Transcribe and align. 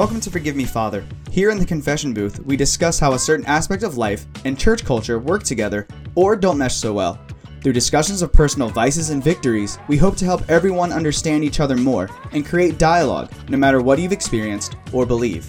Welcome 0.00 0.20
to 0.20 0.30
Forgive 0.30 0.56
Me 0.56 0.64
Father. 0.64 1.04
Here 1.30 1.50
in 1.50 1.58
the 1.58 1.66
confession 1.66 2.14
booth, 2.14 2.40
we 2.46 2.56
discuss 2.56 2.98
how 2.98 3.12
a 3.12 3.18
certain 3.18 3.44
aspect 3.44 3.82
of 3.82 3.98
life 3.98 4.24
and 4.46 4.58
church 4.58 4.82
culture 4.82 5.18
work 5.18 5.42
together 5.42 5.86
or 6.14 6.36
don't 6.36 6.56
mesh 6.56 6.74
so 6.74 6.94
well. 6.94 7.20
Through 7.60 7.74
discussions 7.74 8.22
of 8.22 8.32
personal 8.32 8.70
vices 8.70 9.10
and 9.10 9.22
victories, 9.22 9.78
we 9.88 9.98
hope 9.98 10.16
to 10.16 10.24
help 10.24 10.48
everyone 10.48 10.90
understand 10.90 11.44
each 11.44 11.60
other 11.60 11.76
more 11.76 12.08
and 12.32 12.46
create 12.46 12.78
dialogue, 12.78 13.30
no 13.50 13.58
matter 13.58 13.82
what 13.82 13.98
you've 13.98 14.10
experienced 14.10 14.74
or 14.90 15.04
believe. 15.04 15.46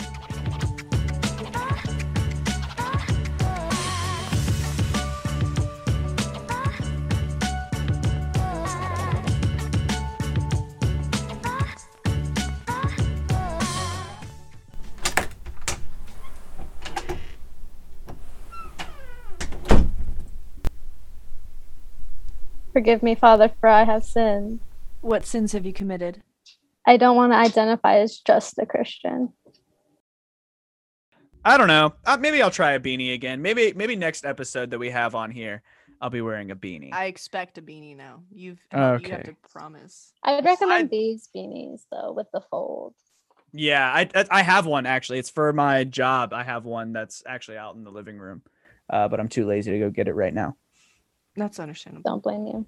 Forgive 22.82 23.04
me, 23.04 23.14
Father, 23.14 23.48
for 23.60 23.70
I 23.70 23.84
have 23.84 24.04
sinned. 24.04 24.60
What 25.02 25.24
sins 25.24 25.52
have 25.52 25.68
you 25.68 25.72
committed? 25.72 26.24
I 26.88 26.98
don't 26.98 27.16
want 27.16 27.32
to 27.32 27.38
identify 27.38 28.00
as 28.00 28.18
just 28.18 28.58
a 28.58 28.66
Christian. 28.66 29.34
I 31.46 31.60
don't 31.60 31.68
know. 31.68 31.94
Uh, 32.04 32.18
maybe 32.20 32.42
I'll 32.42 32.50
try 32.50 32.72
a 32.72 32.80
beanie 32.80 33.14
again. 33.14 33.40
Maybe 33.44 33.72
maybe 33.74 33.96
next 33.96 34.26
episode 34.26 34.72
that 34.72 34.80
we 34.80 34.90
have 34.90 35.14
on 35.14 35.30
here, 35.30 35.62
I'll 36.02 36.10
be 36.10 36.22
wearing 36.22 36.50
a 36.50 36.56
beanie. 36.56 36.92
I 36.92 37.06
expect 37.06 37.60
a 37.60 37.62
beanie 37.62 37.96
now. 37.96 38.24
You've 38.32 38.58
you 38.74 38.80
have 38.80 38.96
Okay. 39.04 39.22
to 39.26 39.36
promise. 39.52 40.14
I'd 40.24 40.44
recommend 40.44 40.86
I- 40.86 40.88
these 40.88 41.30
beanies 41.36 41.82
though, 41.92 42.14
with 42.14 42.32
the 42.34 42.42
fold. 42.50 42.96
yeah, 43.54 43.94
I 43.94 44.10
I- 44.16 44.26
I 44.32 44.42
have 44.42 44.66
one 44.66 44.88
actually. 44.88 45.20
It's 45.20 45.30
for 45.30 45.54
my 45.54 45.84
job. 45.84 46.34
I 46.34 46.42
have 46.42 46.66
one 46.66 46.94
that's 46.94 47.22
actually 47.28 47.58
out 47.60 47.76
in 47.76 47.84
the 47.84 47.92
living 47.92 48.18
room, 48.18 48.42
uh, 48.90 49.08
but 49.08 49.20
I'm 49.20 49.30
too 49.30 49.46
lazy 49.46 49.70
to 49.70 49.78
go 49.78 49.92
get 49.92 50.08
it 50.08 50.14
right 50.16 50.34
now. 50.34 50.58
That's 51.36 51.60
understandable. 51.60 52.04
Don't 52.10 52.24
blame 52.24 52.46
you. 52.48 52.68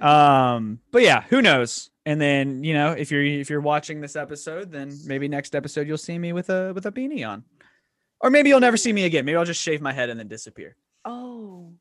um, 0.06 0.80
but 0.90 1.02
yeah, 1.02 1.22
who 1.28 1.42
knows? 1.42 1.90
And 2.06 2.20
then 2.20 2.64
you 2.64 2.74
know, 2.74 2.92
if 2.92 3.10
you're 3.10 3.24
if 3.24 3.50
you're 3.50 3.60
watching 3.60 4.00
this 4.00 4.16
episode, 4.16 4.70
then 4.70 4.92
maybe 5.04 5.28
next 5.28 5.54
episode 5.54 5.86
you'll 5.86 5.98
see 5.98 6.18
me 6.18 6.32
with 6.32 6.50
a 6.50 6.72
with 6.74 6.86
a 6.86 6.92
beanie 6.92 7.28
on, 7.28 7.44
or 8.20 8.30
maybe 8.30 8.48
you'll 8.48 8.60
never 8.60 8.76
see 8.76 8.92
me 8.92 9.04
again. 9.04 9.24
Maybe 9.24 9.36
I'll 9.36 9.44
just 9.44 9.62
shave 9.62 9.80
my 9.80 9.92
head 9.92 10.08
and 10.10 10.18
then 10.18 10.28
disappear. 10.28 10.76
Oh. 11.04 11.72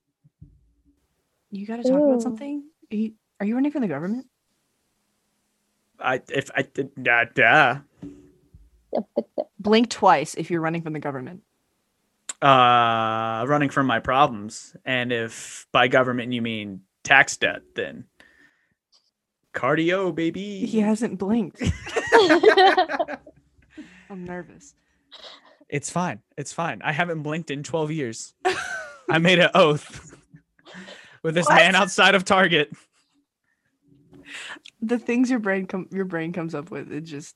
You 1.51 1.65
got 1.65 1.77
to 1.77 1.83
talk 1.83 1.99
Ooh. 1.99 2.09
about 2.11 2.21
something? 2.21 2.63
Are 2.91 2.95
you, 2.95 3.13
are 3.39 3.45
you 3.45 3.55
running 3.55 3.71
for 3.71 3.79
the 3.79 3.87
government? 3.87 4.27
I 5.99 6.21
if 6.29 6.49
I 6.55 6.61
did 6.61 6.91
da, 7.01 7.25
da. 7.33 7.79
Blink 9.59 9.89
twice 9.89 10.35
if 10.35 10.49
you're 10.49 10.61
running 10.61 10.81
from 10.81 10.93
the 10.93 10.99
government. 10.99 11.41
Uh 12.41 13.45
running 13.47 13.69
from 13.69 13.85
my 13.85 13.99
problems. 13.99 14.75
And 14.85 15.11
if 15.11 15.67
by 15.71 15.87
government 15.87 16.31
you 16.33 16.41
mean 16.41 16.81
tax 17.03 17.37
debt 17.37 17.61
then 17.75 18.05
cardio 19.53 20.13
baby. 20.13 20.65
He 20.65 20.79
hasn't 20.79 21.17
blinked. 21.17 21.61
I'm 24.09 24.25
nervous. 24.25 24.73
it's 25.67 25.89
fine. 25.89 26.21
It's 26.37 26.53
fine. 26.53 26.81
I 26.83 26.91
haven't 26.91 27.21
blinked 27.23 27.51
in 27.51 27.63
12 27.63 27.91
years. 27.91 28.33
I 29.09 29.17
made 29.19 29.39
an 29.39 29.49
oath 29.53 30.15
with 31.23 31.35
this 31.35 31.49
man 31.49 31.75
outside 31.75 32.15
of 32.15 32.25
target. 32.25 32.71
The 34.81 34.99
things 34.99 35.29
your 35.29 35.39
brain 35.39 35.65
com- 35.65 35.89
your 35.91 36.05
brain 36.05 36.31
comes 36.31 36.55
up 36.55 36.71
with, 36.71 36.91
it 36.91 37.01
just 37.01 37.35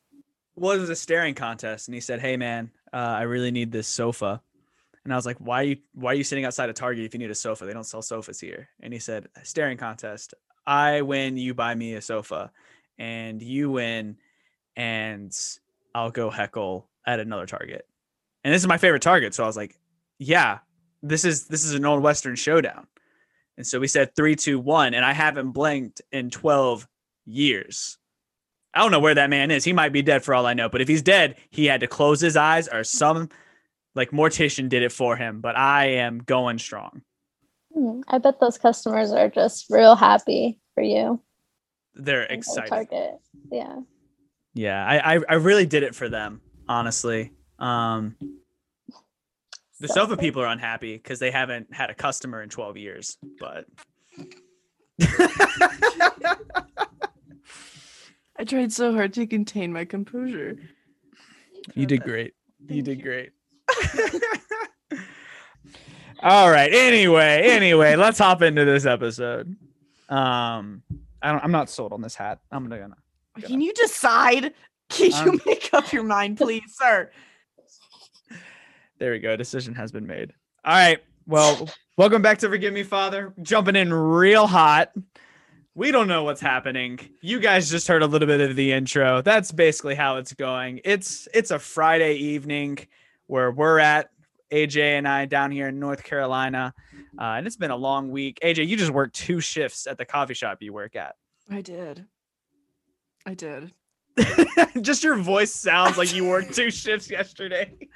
well 0.56 0.72
it 0.72 0.80
was 0.80 0.90
a 0.90 0.96
staring 0.96 1.34
contest 1.34 1.88
and 1.88 1.96
he 1.96 2.02
said 2.02 2.22
hey 2.22 2.38
man 2.38 2.70
uh, 2.94 2.98
i 2.98 3.24
really 3.24 3.50
need 3.52 3.72
this 3.72 3.88
sofa 3.88 4.42
and 5.04 5.14
i 5.14 5.16
was 5.16 5.26
like 5.26 5.38
why 5.38 5.62
are 5.62 5.64
you 5.64 5.78
why 5.94 6.12
are 6.12 6.16
you 6.16 6.24
sitting 6.24 6.46
outside 6.46 6.70
of 6.70 6.76
target 6.76 7.06
if 7.06 7.14
you 7.14 7.20
need 7.20 7.32
a 7.32 7.36
sofa? 7.36 7.66
They 7.66 7.74
don't 7.74 7.84
sell 7.84 8.02
sofas 8.02 8.40
here. 8.40 8.70
And 8.82 8.94
he 8.94 9.00
said 9.00 9.28
staring 9.44 9.78
contest. 9.78 10.34
I 10.66 11.02
win 11.02 11.38
you 11.38 11.54
buy 11.54 11.76
me 11.76 11.96
a 11.96 12.02
sofa. 12.02 12.52
And 12.98 13.42
you 13.42 13.72
win 13.72 14.18
and 14.76 15.36
i'll 15.94 16.12
go 16.12 16.30
heckle 16.30 16.88
at 17.06 17.20
another 17.20 17.46
target. 17.46 17.88
And 18.44 18.54
this 18.54 18.62
is 18.62 18.68
my 18.68 18.78
favorite 18.78 19.02
target. 19.02 19.34
So 19.34 19.44
i 19.44 19.48
was 19.48 19.58
like 19.58 19.80
yeah 20.20 20.60
this 21.02 21.26
is 21.26 21.48
this 21.48 21.66
is 21.66 21.74
an 21.74 21.86
old 21.86 22.02
western 22.02 22.36
showdown. 22.36 22.88
And 23.58 23.68
so 23.68 23.80
we 23.80 23.88
said 23.88 24.16
three 24.16 24.36
two 24.36 24.60
one 24.60 24.94
and 24.94 25.06
i 25.06 25.14
haven't 25.14 25.52
blinked 25.52 26.02
in 26.12 26.30
12 26.30 26.88
years. 27.26 27.98
I 28.74 28.80
don't 28.80 28.92
know 28.92 29.00
where 29.00 29.14
that 29.14 29.30
man 29.30 29.52
is. 29.52 29.64
He 29.64 29.74
might 29.74 29.94
be 29.94 30.02
dead 30.02 30.24
for 30.24 30.34
all 30.34 30.48
I 30.48 30.56
know. 30.56 30.68
But 30.68 30.82
if 30.82 30.88
he's 30.88 31.04
dead, 31.04 31.36
he 31.52 31.66
had 31.68 31.82
to 31.82 31.88
close 31.88 32.20
his 32.20 32.36
eyes 32.36 32.68
or 32.68 32.84
some 32.84 33.30
like 33.96 34.12
mortician 34.12 34.70
did 34.70 34.84
it 34.84 34.92
for 34.92 35.16
him. 35.16 35.42
But 35.42 35.58
I 35.58 35.86
am 35.98 36.20
going 36.20 36.58
strong. 36.60 37.02
Hmm, 37.74 38.02
I 38.08 38.18
bet 38.20 38.40
those 38.40 38.58
customers 38.58 39.12
are 39.12 39.30
just 39.30 39.66
real 39.70 39.96
happy 39.96 40.60
for 40.76 40.84
you. 40.84 41.22
They're 41.96 42.24
excited. 42.24 42.70
Target. 42.70 43.16
Yeah. 43.52 43.80
Yeah, 44.56 44.86
I, 44.86 45.16
I 45.16 45.20
I 45.30 45.34
really 45.36 45.66
did 45.66 45.84
it 45.84 45.96
for 45.96 46.10
them, 46.10 46.42
honestly. 46.68 47.32
Um 47.60 48.16
the 49.80 49.88
So 49.88 49.96
sofa 49.96 50.12
good. 50.12 50.20
people 50.20 50.42
are 50.44 50.48
unhappy 50.48 50.96
because 50.96 51.20
they 51.20 51.32
haven't 51.32 51.74
had 51.74 51.90
a 51.90 51.96
customer 51.96 52.42
in 52.42 52.50
12 52.50 52.78
years, 52.78 53.18
but 53.40 53.66
I 58.38 58.44
tried 58.46 58.72
so 58.72 58.94
hard 58.94 59.14
to 59.16 59.28
contain 59.28 59.74
my 59.74 59.86
composure. 59.86 60.58
You 61.76 61.86
did 61.86 62.04
great. 62.06 62.34
You 62.68 62.82
did 62.82 63.02
great. 63.02 63.32
All 66.22 66.50
right. 66.50 66.74
Anyway, 66.74 67.42
anyway, 67.44 67.96
let's 67.96 68.18
hop 68.18 68.42
into 68.42 68.64
this 68.64 68.86
episode. 68.86 69.56
Um, 70.10 70.82
I 71.22 71.32
don't. 71.32 71.44
I'm 71.44 71.52
not 71.52 71.70
sold 71.70 71.92
on 71.94 72.02
this 72.02 72.16
hat. 72.16 72.40
I'm 72.52 72.70
gonna. 72.70 72.96
Can 73.42 73.60
you 73.62 73.74
decide? 73.74 74.54
Can 74.90 75.12
you 75.12 75.32
Um, 75.32 75.42
make 75.46 75.70
up 75.74 75.92
your 75.92 76.04
mind, 76.04 76.38
please, 76.38 76.64
sir? 76.80 77.10
There 79.00 79.12
we 79.12 79.20
go. 79.20 79.36
Decision 79.36 79.74
has 79.76 79.92
been 79.92 80.06
made. 80.08 80.34
All 80.64 80.74
right. 80.74 81.00
Well, 81.26 81.68
welcome 81.98 82.22
back 82.22 82.38
to 82.40 82.50
Forgive 82.50 82.74
Me, 82.74 82.84
Father. 82.84 83.34
Jumping 83.42 83.76
in 83.76 83.94
real 83.94 84.46
hot. 84.48 84.92
We 85.76 85.92
don't 85.92 86.08
know 86.08 86.24
what's 86.24 86.42
happening. 86.42 87.00
You 87.22 87.40
guys 87.40 87.70
just 87.70 87.88
heard 87.88 88.04
a 88.04 88.08
little 88.08 88.28
bit 88.28 88.40
of 88.40 88.56
the 88.56 88.72
intro. 88.72 89.22
That's 89.22 89.52
basically 89.52 89.96
how 89.96 90.18
it's 90.18 90.34
going. 90.34 90.80
It's 90.86 91.28
it's 91.34 91.52
a 91.52 91.58
Friday 91.60 92.14
evening 92.16 92.78
where 93.28 93.52
we're 93.52 93.80
at 93.80 94.10
AJ 94.52 94.98
and 94.98 95.08
I 95.08 95.26
down 95.26 95.52
here 95.52 95.70
in 95.70 95.80
North 95.80 96.04
Carolina, 96.04 96.74
uh, 97.20 97.24
and 97.24 97.48
it's 97.48 97.56
been 97.56 97.72
a 97.72 97.76
long 97.76 98.12
week. 98.12 98.40
AJ, 98.44 98.68
you 98.68 98.78
just 98.78 98.92
worked 98.92 99.16
two 99.16 99.40
shifts 99.40 99.88
at 99.88 99.98
the 99.98 100.06
coffee 100.06 100.36
shop 100.36 100.60
you 100.62 100.74
work 100.74 100.96
at. 100.96 101.16
I 101.50 101.62
did. 101.62 102.06
I 103.26 103.34
did. 103.34 103.74
just 104.82 105.04
your 105.04 105.16
voice 105.16 105.54
sounds 105.54 105.98
like 105.98 106.14
you 106.14 106.28
worked 106.28 106.54
two 106.54 106.70
shifts 106.72 107.10
yesterday. 107.10 107.74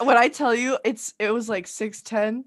When 0.00 0.16
I 0.16 0.28
tell 0.28 0.54
you, 0.54 0.78
it's 0.84 1.14
it 1.20 1.30
was 1.30 1.48
like 1.48 1.68
six 1.68 2.02
ten. 2.02 2.46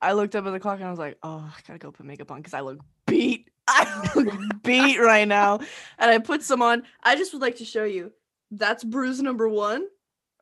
I 0.00 0.14
looked 0.14 0.34
up 0.34 0.46
at 0.46 0.50
the 0.50 0.58
clock 0.58 0.78
and 0.78 0.88
I 0.88 0.90
was 0.90 0.98
like, 0.98 1.16
"Oh, 1.22 1.44
I 1.54 1.60
gotta 1.66 1.78
go 1.78 1.92
put 1.92 2.06
makeup 2.06 2.30
on 2.32 2.38
because 2.38 2.54
I 2.54 2.60
look 2.60 2.80
beat. 3.06 3.50
I 3.68 4.10
look 4.16 4.62
beat 4.64 4.98
right 4.98 5.28
now." 5.28 5.60
And 5.98 6.10
I 6.10 6.18
put 6.18 6.42
some 6.42 6.62
on. 6.62 6.82
I 7.02 7.14
just 7.14 7.32
would 7.34 7.42
like 7.42 7.56
to 7.56 7.64
show 7.64 7.84
you. 7.84 8.12
That's 8.50 8.82
bruise 8.82 9.20
number 9.20 9.48
one. 9.48 9.86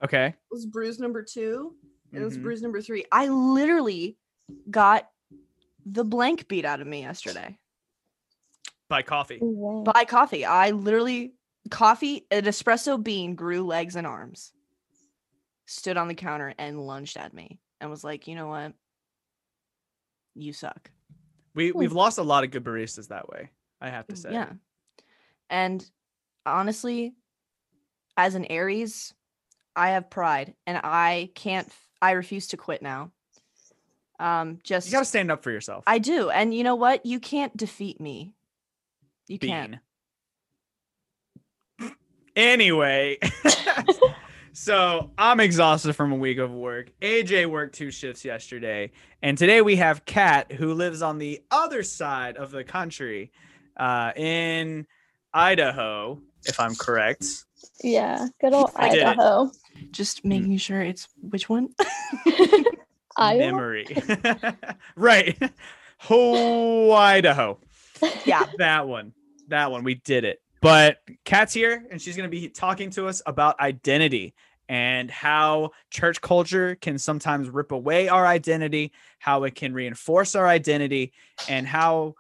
Okay. 0.05 0.27
It 0.29 0.35
was 0.51 0.67
bruise 0.67 0.99
number 0.99 1.23
two. 1.23 1.75
And 2.13 2.23
it 2.23 2.25
was 2.25 2.39
Mhm. 2.39 2.43
bruise 2.43 2.63
number 2.63 2.81
three. 2.81 3.05
I 3.11 3.29
literally 3.29 4.17
got 4.71 5.11
the 5.85 6.05
blank 6.05 6.49
beat 6.49 6.65
out 6.65 6.81
of 6.81 6.87
me 6.87 7.01
yesterday 7.03 7.59
By 8.89 9.03
coffee. 9.03 9.39
Wow. 9.41 9.83
by 9.83 10.05
coffee. 10.05 10.45
I 10.45 10.71
literally 10.71 11.35
coffee, 11.71 12.27
an 12.31 12.45
espresso 12.45 13.03
bean 13.03 13.35
grew 13.35 13.65
legs 13.65 13.97
and 13.97 14.07
arms, 14.07 14.53
stood 15.67 15.97
on 15.97 16.07
the 16.09 16.15
counter 16.15 16.55
and 16.59 16.87
lunged 16.87 17.17
at 17.17 17.35
me 17.35 17.61
and 17.81 17.91
was 17.91 18.05
like, 18.05 18.29
you 18.29 18.35
know 18.37 18.47
what? 18.49 18.73
You 20.35 20.53
suck. 20.53 20.91
We 21.55 21.71
Hmm. 21.71 21.79
we've 21.79 21.93
lost 21.93 22.19
a 22.19 22.23
lot 22.23 22.45
of 22.45 22.51
good 22.51 22.63
baristas 22.65 23.09
that 23.09 23.29
way. 23.29 23.51
I 23.81 23.91
have 23.91 24.07
to 24.09 24.17
say. 24.17 24.33
Yeah. 24.33 24.53
And 25.51 25.89
honestly, 26.45 27.15
as 28.17 28.35
an 28.37 28.45
Aries, 28.47 29.13
I 29.77 29.91
have 29.91 30.11
pride 30.11 30.55
and 30.67 30.81
I 30.83 31.31
can't 31.35 31.71
I 32.01 32.13
refuse 32.13 32.49
to 32.49 32.57
quit 32.57 32.83
now. 32.83 33.13
Um 34.19 34.59
just 34.65 34.89
You 34.89 34.93
got 34.93 35.01
to 35.01 35.05
stand 35.05 35.31
up 35.31 35.43
for 35.43 35.51
yourself. 35.51 35.85
I 35.87 35.99
do. 35.99 36.31
And 36.31 36.55
you 36.55 36.65
know 36.65 36.75
what? 36.75 37.05
You 37.05 37.21
can't 37.21 37.57
defeat 37.57 38.01
me. 38.01 38.33
You 39.29 39.39
can't. 39.39 39.77
Anyway, 42.37 43.19
so 44.53 45.11
I'm 45.17 45.41
exhausted 45.41 45.95
from 45.95 46.13
a 46.13 46.17
week 46.17 46.37
of 46.37 46.53
work. 46.53 46.93
AJ 47.01 47.47
worked 47.47 47.75
two 47.75 47.91
shifts 47.91 48.27
yesterday, 48.27 48.93
and 49.23 49.39
today 49.39 49.63
we 49.63 49.77
have 49.77 50.05
Kat, 50.05 50.53
who 50.53 50.75
lives 50.75 51.01
on 51.01 51.17
the 51.17 51.43
other 51.51 51.83
side 51.83 52.37
of 52.37 52.51
the 52.51 52.63
country, 52.63 53.33
uh, 53.79 54.13
in 54.17 54.87
Idaho, 55.33 56.21
if 56.45 56.61
I'm 56.61 56.75
correct. 56.75 57.25
Yeah, 57.83 58.27
good 58.39 58.53
old 58.53 58.71
I. 58.77 58.91
Idaho. 58.91 59.51
Just 59.91 60.21
hmm. 60.21 60.29
making 60.29 60.57
sure 60.59 60.83
it's 60.83 61.09
which 61.21 61.49
one? 61.49 61.69
Iowa. 63.17 63.39
Memory. 63.39 63.87
right. 64.97 65.39
Oh, 66.11 66.93
Idaho. 66.93 67.59
yeah. 68.25 68.45
That 68.59 68.87
one. 68.87 69.13
That 69.49 69.71
one. 69.71 69.85
We 69.85 69.95
did 69.95 70.25
it. 70.25 70.41
But 70.61 70.99
Kat's 71.25 71.55
here 71.55 71.87
and 71.91 72.01
she's 72.01 72.17
going 72.17 72.29
to 72.29 72.35
be 72.37 72.49
talking 72.49 72.91
to 72.91 73.07
us 73.07 73.23
about 73.27 73.59
identity 73.61 74.35
and 74.69 75.11
how 75.11 75.71
church 75.91 76.21
culture 76.21 76.75
can 76.75 76.99
sometimes 76.99 77.49
rip 77.49 77.73
away 77.73 78.09
our 78.09 78.27
identity, 78.27 78.93
how 79.19 79.45
it 79.45 79.55
can 79.55 79.73
reinforce 79.73 80.35
our 80.35 80.47
identity, 80.47 81.13
and 81.49 81.67
how 81.67 82.15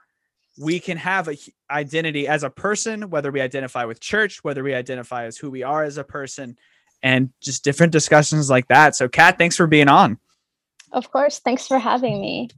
we 0.58 0.78
can 0.80 0.96
have 0.96 1.28
a 1.28 1.36
identity 1.70 2.28
as 2.28 2.42
a 2.42 2.50
person, 2.50 3.10
whether 3.10 3.30
we 3.30 3.40
identify 3.40 3.84
with 3.84 4.00
church, 4.00 4.42
whether 4.44 4.62
we 4.62 4.74
identify 4.74 5.24
as 5.24 5.36
who 5.36 5.50
we 5.50 5.62
are 5.62 5.82
as 5.82 5.98
a 5.98 6.04
person, 6.04 6.56
and 7.06 7.30
just 7.40 7.62
different 7.62 7.92
discussions 7.92 8.50
like 8.50 8.66
that. 8.66 8.96
So, 8.96 9.08
Kat, 9.08 9.38
thanks 9.38 9.54
for 9.54 9.68
being 9.68 9.86
on. 9.86 10.18
Of 10.90 11.12
course. 11.12 11.38
Thanks 11.38 11.64
for 11.64 11.78
having 11.78 12.20
me. 12.20 12.50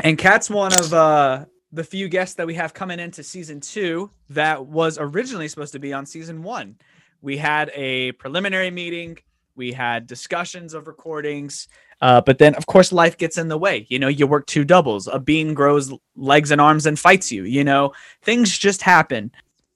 And 0.00 0.18
Kat's 0.18 0.50
one 0.50 0.72
of 0.74 0.92
uh, 0.92 1.44
the 1.70 1.84
few 1.84 2.08
guests 2.08 2.34
that 2.34 2.48
we 2.48 2.54
have 2.54 2.74
coming 2.74 2.98
into 2.98 3.22
season 3.22 3.60
two 3.60 4.10
that 4.30 4.66
was 4.66 4.98
originally 5.00 5.46
supposed 5.46 5.72
to 5.74 5.78
be 5.78 5.92
on 5.92 6.04
season 6.04 6.42
one. 6.42 6.78
We 7.22 7.36
had 7.36 7.70
a 7.76 8.10
preliminary 8.12 8.72
meeting, 8.72 9.18
we 9.54 9.70
had 9.70 10.08
discussions 10.08 10.74
of 10.74 10.88
recordings, 10.88 11.68
uh, 12.00 12.22
but 12.22 12.38
then, 12.38 12.56
of 12.56 12.66
course, 12.66 12.90
life 12.90 13.18
gets 13.18 13.38
in 13.38 13.46
the 13.46 13.58
way. 13.58 13.86
You 13.88 14.00
know, 14.00 14.08
you 14.08 14.26
work 14.26 14.46
two 14.46 14.64
doubles, 14.64 15.06
a 15.06 15.20
bean 15.20 15.54
grows 15.54 15.92
legs 16.16 16.50
and 16.50 16.60
arms 16.60 16.86
and 16.86 16.98
fights 16.98 17.30
you. 17.30 17.44
You 17.44 17.62
know, 17.62 17.92
things 18.22 18.58
just 18.58 18.82
happen. 18.82 19.30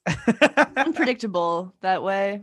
Unpredictable 0.77 1.73
that 1.81 2.03
way. 2.03 2.43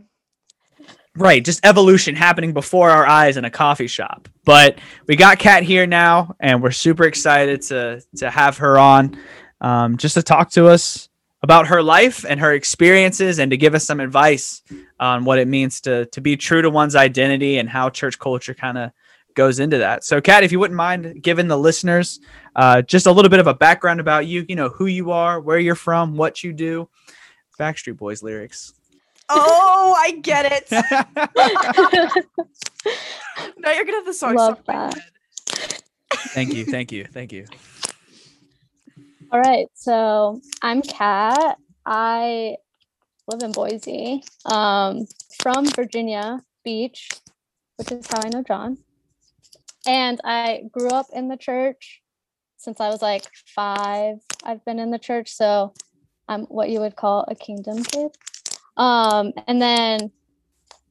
Right, 1.14 1.44
just 1.44 1.64
evolution 1.66 2.14
happening 2.14 2.54
before 2.54 2.88
our 2.88 3.06
eyes 3.06 3.36
in 3.36 3.44
a 3.44 3.50
coffee 3.50 3.86
shop. 3.86 4.30
But 4.44 4.78
we 5.06 5.14
got 5.14 5.38
Kat 5.38 5.62
here 5.62 5.86
now, 5.86 6.34
and 6.40 6.62
we're 6.62 6.70
super 6.70 7.04
excited 7.04 7.60
to 7.62 8.02
to 8.16 8.30
have 8.30 8.56
her 8.58 8.78
on, 8.78 9.18
um, 9.60 9.98
just 9.98 10.14
to 10.14 10.22
talk 10.22 10.50
to 10.52 10.68
us 10.68 11.10
about 11.42 11.66
her 11.66 11.82
life 11.82 12.24
and 12.26 12.40
her 12.40 12.54
experiences, 12.54 13.40
and 13.40 13.50
to 13.50 13.58
give 13.58 13.74
us 13.74 13.84
some 13.84 14.00
advice 14.00 14.62
on 14.98 15.26
what 15.26 15.38
it 15.38 15.48
means 15.48 15.82
to 15.82 16.06
to 16.06 16.22
be 16.22 16.34
true 16.34 16.62
to 16.62 16.70
one's 16.70 16.96
identity 16.96 17.58
and 17.58 17.68
how 17.68 17.90
church 17.90 18.18
culture 18.18 18.54
kind 18.54 18.78
of 18.78 18.90
goes 19.34 19.60
into 19.60 19.78
that. 19.78 20.04
So, 20.04 20.18
Kat, 20.22 20.44
if 20.44 20.52
you 20.52 20.58
wouldn't 20.58 20.76
mind 20.78 21.22
giving 21.22 21.46
the 21.46 21.58
listeners 21.58 22.20
uh, 22.56 22.80
just 22.80 23.06
a 23.06 23.12
little 23.12 23.30
bit 23.30 23.40
of 23.40 23.46
a 23.46 23.54
background 23.54 24.00
about 24.00 24.26
you, 24.26 24.46
you 24.48 24.56
know 24.56 24.70
who 24.70 24.86
you 24.86 25.10
are, 25.10 25.40
where 25.42 25.58
you're 25.58 25.74
from, 25.74 26.16
what 26.16 26.42
you 26.42 26.54
do, 26.54 26.88
Backstreet 27.58 27.98
Boys 27.98 28.22
lyrics. 28.22 28.72
Oh, 29.34 29.96
I 29.98 30.12
get 30.12 30.52
it. 30.52 30.70
now 33.58 33.72
you're 33.72 33.84
gonna 33.84 33.98
have 33.98 34.06
the 34.06 34.14
song. 34.14 34.34
Love 34.34 34.58
stuck 34.64 34.68
in 34.68 34.80
my 34.80 34.90
that. 34.90 35.82
thank 36.34 36.54
you, 36.54 36.64
thank 36.64 36.92
you, 36.92 37.04
thank 37.04 37.32
you. 37.32 37.46
All 39.32 39.40
right. 39.40 39.66
So 39.74 40.40
I'm 40.60 40.82
Kat. 40.82 41.56
I 41.86 42.56
live 43.26 43.42
in 43.42 43.52
Boise. 43.52 44.22
Um, 44.44 45.06
from 45.40 45.64
Virginia 45.70 46.40
Beach, 46.64 47.08
which 47.76 47.90
is 47.92 48.06
how 48.08 48.20
I 48.22 48.28
know 48.28 48.44
John. 48.46 48.76
And 49.86 50.20
I 50.22 50.64
grew 50.70 50.90
up 50.90 51.06
in 51.14 51.28
the 51.28 51.38
church 51.38 52.02
since 52.58 52.78
I 52.78 52.90
was 52.90 53.00
like 53.00 53.24
five. 53.46 54.16
I've 54.44 54.62
been 54.66 54.78
in 54.78 54.90
the 54.90 54.98
church, 54.98 55.32
so 55.32 55.72
I'm 56.28 56.42
what 56.42 56.68
you 56.68 56.80
would 56.80 56.96
call 56.96 57.24
a 57.28 57.34
kingdom 57.34 57.82
kid. 57.82 58.10
Um, 58.76 59.32
and 59.46 59.60
then 59.60 60.10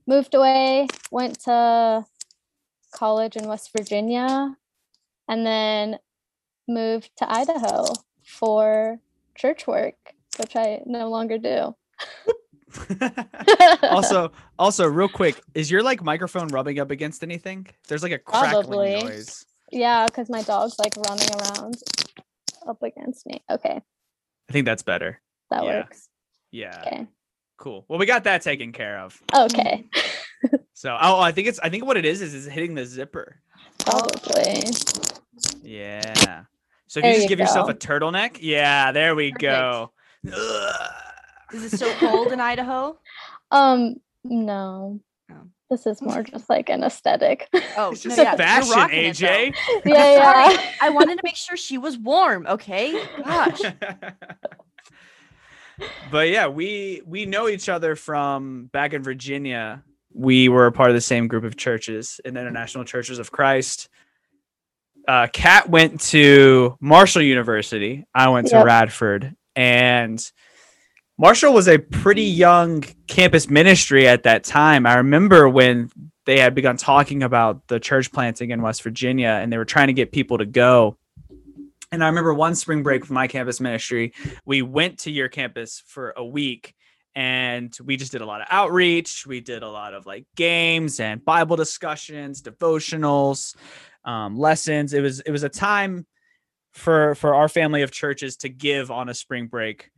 moved 0.07 0.33
away, 0.35 0.87
went 1.11 1.39
to 1.41 2.05
college 2.93 3.35
in 3.35 3.47
West 3.47 3.71
Virginia, 3.75 4.55
and 5.27 5.45
then 5.45 5.97
moved 6.67 7.11
to 7.17 7.31
Idaho 7.31 7.85
for 8.23 8.99
church 9.35 9.65
work, 9.67 9.95
which 10.37 10.55
I 10.55 10.81
no 10.85 11.09
longer 11.09 11.37
do. 11.37 11.75
also, 13.83 14.31
also, 14.59 14.87
real 14.87 15.09
quick, 15.09 15.41
is 15.53 15.69
your 15.71 15.83
like 15.83 16.03
microphone 16.03 16.47
rubbing 16.49 16.79
up 16.79 16.91
against 16.91 17.23
anything? 17.23 17.67
There's 17.87 18.03
like 18.03 18.11
a 18.11 18.19
crackling 18.19 18.91
Probably. 18.91 19.03
noise. 19.03 19.45
yeah, 19.71 20.05
because 20.05 20.29
my 20.29 20.41
dog's 20.43 20.77
like 20.79 20.95
running 21.07 21.27
around 21.31 21.75
up 22.67 22.81
against 22.83 23.25
me. 23.25 23.43
Okay, 23.49 23.81
I 24.49 24.51
think 24.53 24.65
that's 24.65 24.83
better. 24.83 25.19
that 25.49 25.63
Yeah. 25.63 25.79
works. 25.79 26.09
Yeah, 26.51 26.83
Okay. 26.85 27.07
Cool. 27.61 27.85
Well, 27.87 27.99
we 27.99 28.05
got 28.05 28.23
that 28.25 28.41
taken 28.41 28.71
care 28.73 28.99
of. 28.99 29.21
Okay. 29.33 29.85
So, 30.73 30.97
oh, 30.99 31.19
I 31.19 31.31
think 31.31 31.47
it's. 31.47 31.59
I 31.59 31.69
think 31.69 31.85
what 31.85 31.97
it 31.97 32.05
is 32.05 32.19
is 32.23 32.33
is 32.33 32.47
hitting 32.47 32.73
the 32.73 32.83
zipper. 32.83 33.39
Probably. 33.85 34.63
Yeah. 35.61 36.45
So 36.87 36.99
if 36.99 37.03
There 37.03 37.11
you 37.11 37.15
just 37.17 37.21
you 37.21 37.29
give 37.29 37.37
yourself 37.37 37.69
a 37.69 37.75
turtleneck, 37.75 38.37
yeah, 38.41 38.91
there 38.91 39.13
we 39.13 39.31
Perfect. 39.31 39.41
go. 39.41 39.91
Ugh. 40.33 40.91
Is 41.53 41.65
it 41.65 41.75
still 41.77 41.93
cold 41.99 42.31
in 42.31 42.39
Idaho? 42.39 42.97
Um, 43.51 43.97
no. 44.23 44.99
Oh. 45.31 45.35
This 45.69 45.85
is 45.85 46.01
more 46.01 46.23
just 46.23 46.49
like 46.49 46.69
an 46.69 46.83
aesthetic. 46.83 47.47
Oh, 47.77 47.91
It's 47.91 48.03
no, 48.05 48.09
just 48.09 48.17
yeah, 48.17 48.31
you're 48.31 48.37
fashion, 48.37 48.71
rocking 48.73 48.99
it. 49.05 49.15
AJ. 49.17 49.53
yeah, 49.85 50.13
yeah. 50.15 50.49
Sorry, 50.49 50.65
I 50.81 50.89
wanted 50.89 51.17
to 51.17 51.21
make 51.23 51.35
sure 51.35 51.55
she 51.57 51.77
was 51.77 51.97
warm. 51.99 52.47
Okay, 52.47 53.05
gosh. 53.23 53.59
But 56.11 56.29
yeah, 56.29 56.47
we 56.47 57.01
we 57.05 57.25
know 57.25 57.47
each 57.47 57.69
other 57.69 57.95
from 57.95 58.65
back 58.71 58.93
in 58.93 59.03
Virginia. 59.03 59.83
We 60.13 60.49
were 60.49 60.67
a 60.67 60.71
part 60.71 60.89
of 60.89 60.95
the 60.95 61.01
same 61.01 61.27
group 61.27 61.43
of 61.43 61.55
churches 61.55 62.19
in 62.25 62.33
the 62.33 62.41
International 62.41 62.83
Churches 62.83 63.19
of 63.19 63.31
Christ. 63.31 63.89
Uh, 65.07 65.27
Kat 65.31 65.69
went 65.69 66.01
to 66.01 66.77
Marshall 66.79 67.21
University. 67.23 68.05
I 68.13 68.29
went 68.29 68.47
to 68.47 68.57
Yep. 68.57 68.65
Radford, 68.65 69.35
and 69.55 70.31
Marshall 71.17 71.53
was 71.53 71.67
a 71.67 71.77
pretty 71.79 72.23
young 72.23 72.83
campus 73.07 73.49
ministry 73.49 74.07
at 74.07 74.23
that 74.23 74.43
time. 74.43 74.85
I 74.85 74.95
remember 74.95 75.47
when 75.47 75.89
they 76.25 76.39
had 76.39 76.53
begun 76.53 76.77
talking 76.77 77.23
about 77.23 77.67
the 77.67 77.79
church 77.79 78.11
planting 78.11 78.51
in 78.51 78.61
West 78.61 78.83
Virginia, 78.83 79.39
and 79.41 79.51
they 79.51 79.57
were 79.57 79.65
trying 79.65 79.87
to 79.87 79.93
get 79.93 80.11
people 80.11 80.37
to 80.37 80.45
go. 80.45 80.97
And 81.91 82.03
I 82.03 82.07
remember 82.07 82.33
one 82.33 82.55
spring 82.55 82.83
break 82.83 83.01
with 83.01 83.11
my 83.11 83.27
campus 83.27 83.59
ministry, 83.59 84.13
we 84.45 84.61
went 84.61 84.99
to 84.99 85.11
your 85.11 85.27
campus 85.27 85.83
for 85.85 86.13
a 86.15 86.25
week 86.25 86.73
and 87.15 87.75
we 87.83 87.97
just 87.97 88.13
did 88.13 88.21
a 88.21 88.25
lot 88.25 88.39
of 88.39 88.47
outreach. 88.49 89.27
We 89.27 89.41
did 89.41 89.63
a 89.63 89.69
lot 89.69 89.93
of 89.93 90.05
like 90.05 90.25
games 90.35 91.01
and 91.01 91.23
Bible 91.23 91.57
discussions, 91.57 92.41
devotionals, 92.41 93.55
um, 94.05 94.37
lessons. 94.37 94.93
It 94.93 95.01
was 95.01 95.19
it 95.21 95.31
was 95.31 95.43
a 95.43 95.49
time 95.49 96.05
for 96.71 97.15
for 97.15 97.35
our 97.35 97.49
family 97.49 97.81
of 97.81 97.91
churches 97.91 98.37
to 98.37 98.49
give 98.49 98.89
on 98.89 99.09
a 99.09 99.13
spring 99.13 99.47
break 99.47 99.91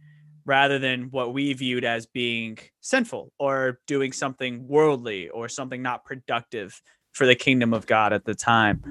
rather 0.45 0.79
than 0.79 1.03
what 1.11 1.33
we 1.33 1.53
viewed 1.53 1.85
as 1.85 2.07
being 2.07 2.57
sinful 2.81 3.31
or 3.37 3.79
doing 3.87 4.11
something 4.11 4.67
worldly 4.67 5.29
or 5.29 5.47
something 5.47 5.81
not 5.81 6.03
productive 6.03 6.81
for 7.11 7.25
the 7.27 7.35
kingdom 7.35 7.73
of 7.73 7.85
God 7.85 8.11
at 8.11 8.25
the 8.25 8.33
time. 8.33 8.81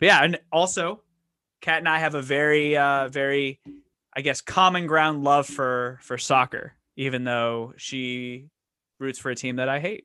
But 0.00 0.06
yeah, 0.06 0.24
and 0.24 0.40
also 0.52 1.02
Kat 1.60 1.78
and 1.78 1.88
I 1.88 1.98
have 1.98 2.14
a 2.14 2.22
very, 2.22 2.76
uh, 2.76 3.08
very, 3.08 3.60
I 4.14 4.20
guess, 4.22 4.40
common 4.40 4.86
ground 4.86 5.24
love 5.24 5.46
for 5.46 5.98
for 6.02 6.18
soccer, 6.18 6.74
even 6.96 7.24
though 7.24 7.74
she 7.76 8.46
roots 8.98 9.18
for 9.18 9.30
a 9.30 9.34
team 9.34 9.56
that 9.56 9.68
I 9.68 9.80
hate. 9.80 10.04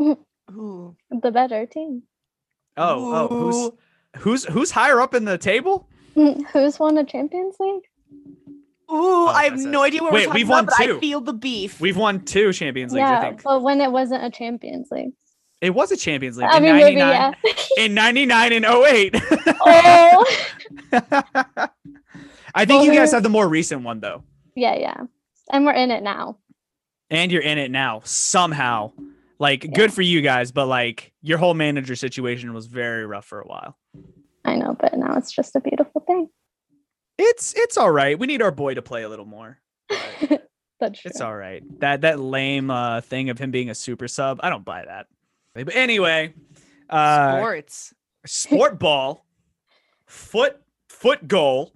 Ooh. 0.00 0.96
the 1.10 1.30
better 1.30 1.66
team. 1.66 2.02
Oh, 2.76 3.14
oh, 3.14 3.28
who's 3.28 4.22
who's 4.22 4.44
who's 4.44 4.70
higher 4.70 5.00
up 5.00 5.14
in 5.14 5.24
the 5.24 5.38
table? 5.38 5.88
Who's 6.52 6.78
won 6.78 6.96
a 6.96 7.04
Champions 7.04 7.56
League? 7.60 7.82
Ooh, 8.90 9.26
I 9.26 9.44
have 9.44 9.52
that's 9.52 9.64
it. 9.66 9.68
no 9.68 9.82
idea 9.82 10.02
what 10.02 10.14
Wait, 10.14 10.28
we're 10.28 10.34
we've 10.34 10.46
talking 10.46 10.64
about, 10.66 10.78
won 10.78 10.78
but 10.78 10.84
two. 10.86 10.96
I 10.96 11.00
feel 11.00 11.20
the 11.20 11.34
beef. 11.34 11.78
We've 11.78 11.96
won 11.96 12.24
two 12.24 12.54
Champions 12.54 12.92
Leagues, 12.94 13.02
I 13.02 13.12
yeah, 13.12 13.20
think. 13.20 13.42
but 13.42 13.62
when 13.62 13.82
it 13.82 13.92
wasn't 13.92 14.24
a 14.24 14.30
Champions 14.30 14.88
League. 14.90 15.12
It 15.60 15.70
was 15.70 15.90
a 15.90 15.96
Champions 15.96 16.36
League 16.36 16.48
I 16.50 16.58
in 16.58 16.62
mean, 16.64 16.74
maybe 16.76 16.96
99, 16.96 17.34
yeah. 17.44 17.52
in 17.84 17.94
99 17.94 18.52
and 18.52 18.64
08. 18.66 19.14
oh, 19.60 20.36
I 22.54 22.64
think 22.64 22.84
you 22.84 22.94
guys 22.94 23.12
have 23.12 23.22
the 23.22 23.28
more 23.28 23.48
recent 23.48 23.82
one 23.82 24.00
though. 24.00 24.22
yeah, 24.54 24.74
yeah. 24.76 24.96
And 25.50 25.64
we're 25.64 25.72
in 25.74 25.90
it 25.90 26.02
now. 26.02 26.38
And 27.10 27.30
you're 27.30 27.42
in 27.42 27.58
it 27.58 27.70
now 27.70 28.00
somehow. 28.04 28.92
Like 29.38 29.64
Yeah. 29.64 29.70
good 29.74 29.92
for 29.92 30.02
you 30.02 30.22
guys, 30.22 30.50
but 30.50 30.66
like 30.66 31.12
your 31.22 31.38
whole 31.38 31.54
manager 31.54 31.94
situation 31.94 32.52
was 32.54 32.66
very 32.66 33.06
rough 33.06 33.26
for 33.26 33.40
a 33.40 33.46
while. 33.46 33.76
I 34.44 34.56
know, 34.56 34.76
but 34.78 34.96
now 34.96 35.16
it's 35.16 35.30
just 35.32 35.54
a 35.56 35.60
beautiful 35.60 36.02
thing. 36.06 36.28
It's 37.18 37.54
it's 37.56 37.76
all 37.76 37.90
right. 37.90 38.18
We 38.18 38.26
need 38.26 38.42
our 38.42 38.50
boy 38.50 38.74
to 38.74 38.82
play 38.82 39.02
a 39.02 39.08
little 39.08 39.24
more. 39.26 39.58
That's 39.90 41.00
true. 41.00 41.08
It's 41.10 41.20
all 41.20 41.34
right. 41.36 41.62
That 41.80 42.00
that 42.02 42.18
lame 42.20 42.70
uh 42.70 43.00
thing 43.02 43.30
of 43.30 43.38
him 43.38 43.50
being 43.50 43.70
a 43.70 43.74
super 43.74 44.08
sub, 44.08 44.40
I 44.42 44.48
don't 44.50 44.64
buy 44.64 44.84
that. 44.86 45.06
But 45.64 45.76
anyway, 45.76 46.34
uh 46.88 47.38
Sports. 47.38 47.94
sport 48.26 48.78
ball, 48.78 49.26
foot 50.06 50.60
foot 50.88 51.26
goal. 51.26 51.72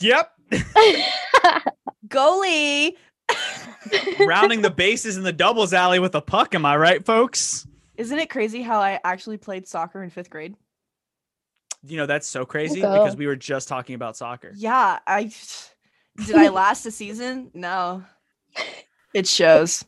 Yep. 0.00 0.30
Goalie. 2.08 2.94
rounding 4.20 4.62
the 4.62 4.70
bases 4.70 5.16
in 5.16 5.22
the 5.22 5.32
doubles 5.32 5.72
alley 5.72 5.98
with 5.98 6.14
a 6.14 6.20
puck. 6.20 6.54
Am 6.54 6.66
I 6.66 6.76
right, 6.76 7.04
folks? 7.04 7.66
Isn't 7.96 8.18
it 8.18 8.28
crazy 8.28 8.62
how 8.62 8.80
I 8.80 9.00
actually 9.04 9.36
played 9.38 9.66
soccer 9.66 10.02
in 10.02 10.10
fifth 10.10 10.30
grade? 10.30 10.54
You 11.86 11.98
know 11.98 12.06
that's 12.06 12.26
so 12.26 12.44
crazy 12.44 12.80
go. 12.80 12.90
because 12.92 13.16
we 13.16 13.26
were 13.26 13.36
just 13.36 13.68
talking 13.68 13.94
about 13.94 14.16
soccer. 14.16 14.52
Yeah, 14.56 14.98
I 15.06 15.30
did. 16.26 16.36
I 16.36 16.48
last 16.48 16.86
a 16.86 16.90
season? 16.90 17.50
No, 17.52 18.04
it 19.12 19.26
shows. 19.26 19.84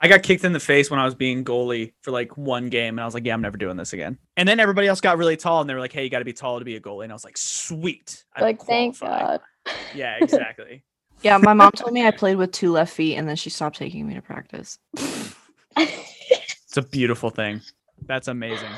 I 0.00 0.08
got 0.08 0.22
kicked 0.22 0.44
in 0.44 0.52
the 0.52 0.60
face 0.60 0.90
when 0.90 1.00
I 1.00 1.04
was 1.04 1.14
being 1.14 1.44
goalie 1.44 1.92
for 2.02 2.10
like 2.10 2.36
one 2.36 2.68
game, 2.68 2.94
and 2.94 3.00
I 3.00 3.04
was 3.04 3.14
like, 3.14 3.24
"Yeah, 3.24 3.34
I'm 3.34 3.40
never 3.40 3.56
doing 3.56 3.76
this 3.76 3.92
again." 3.92 4.18
And 4.36 4.48
then 4.48 4.60
everybody 4.60 4.86
else 4.86 5.00
got 5.00 5.18
really 5.18 5.36
tall, 5.36 5.60
and 5.60 5.70
they 5.70 5.74
were 5.74 5.80
like, 5.80 5.92
"Hey, 5.92 6.04
you 6.04 6.10
got 6.10 6.18
to 6.18 6.24
be 6.24 6.32
tall 6.32 6.58
to 6.58 6.64
be 6.64 6.76
a 6.76 6.80
goalie," 6.80 7.04
and 7.04 7.12
I 7.12 7.14
was 7.14 7.24
like, 7.24 7.38
"Sweet!" 7.38 8.24
I 8.34 8.42
like, 8.42 8.62
thank. 8.62 8.98
God. 9.00 9.40
Yeah, 9.94 10.16
exactly. 10.20 10.82
Yeah, 11.22 11.38
my 11.38 11.54
mom 11.54 11.72
told 11.72 11.94
me 11.94 12.06
I 12.06 12.10
played 12.10 12.36
with 12.36 12.52
two 12.52 12.70
left 12.70 12.92
feet, 12.92 13.16
and 13.16 13.26
then 13.26 13.36
she 13.36 13.48
stopped 13.48 13.78
taking 13.78 14.06
me 14.06 14.12
to 14.12 14.20
practice. 14.20 14.78
it's 15.76 16.76
a 16.76 16.82
beautiful 16.82 17.30
thing. 17.30 17.62
That's 18.04 18.28
amazing. 18.28 18.68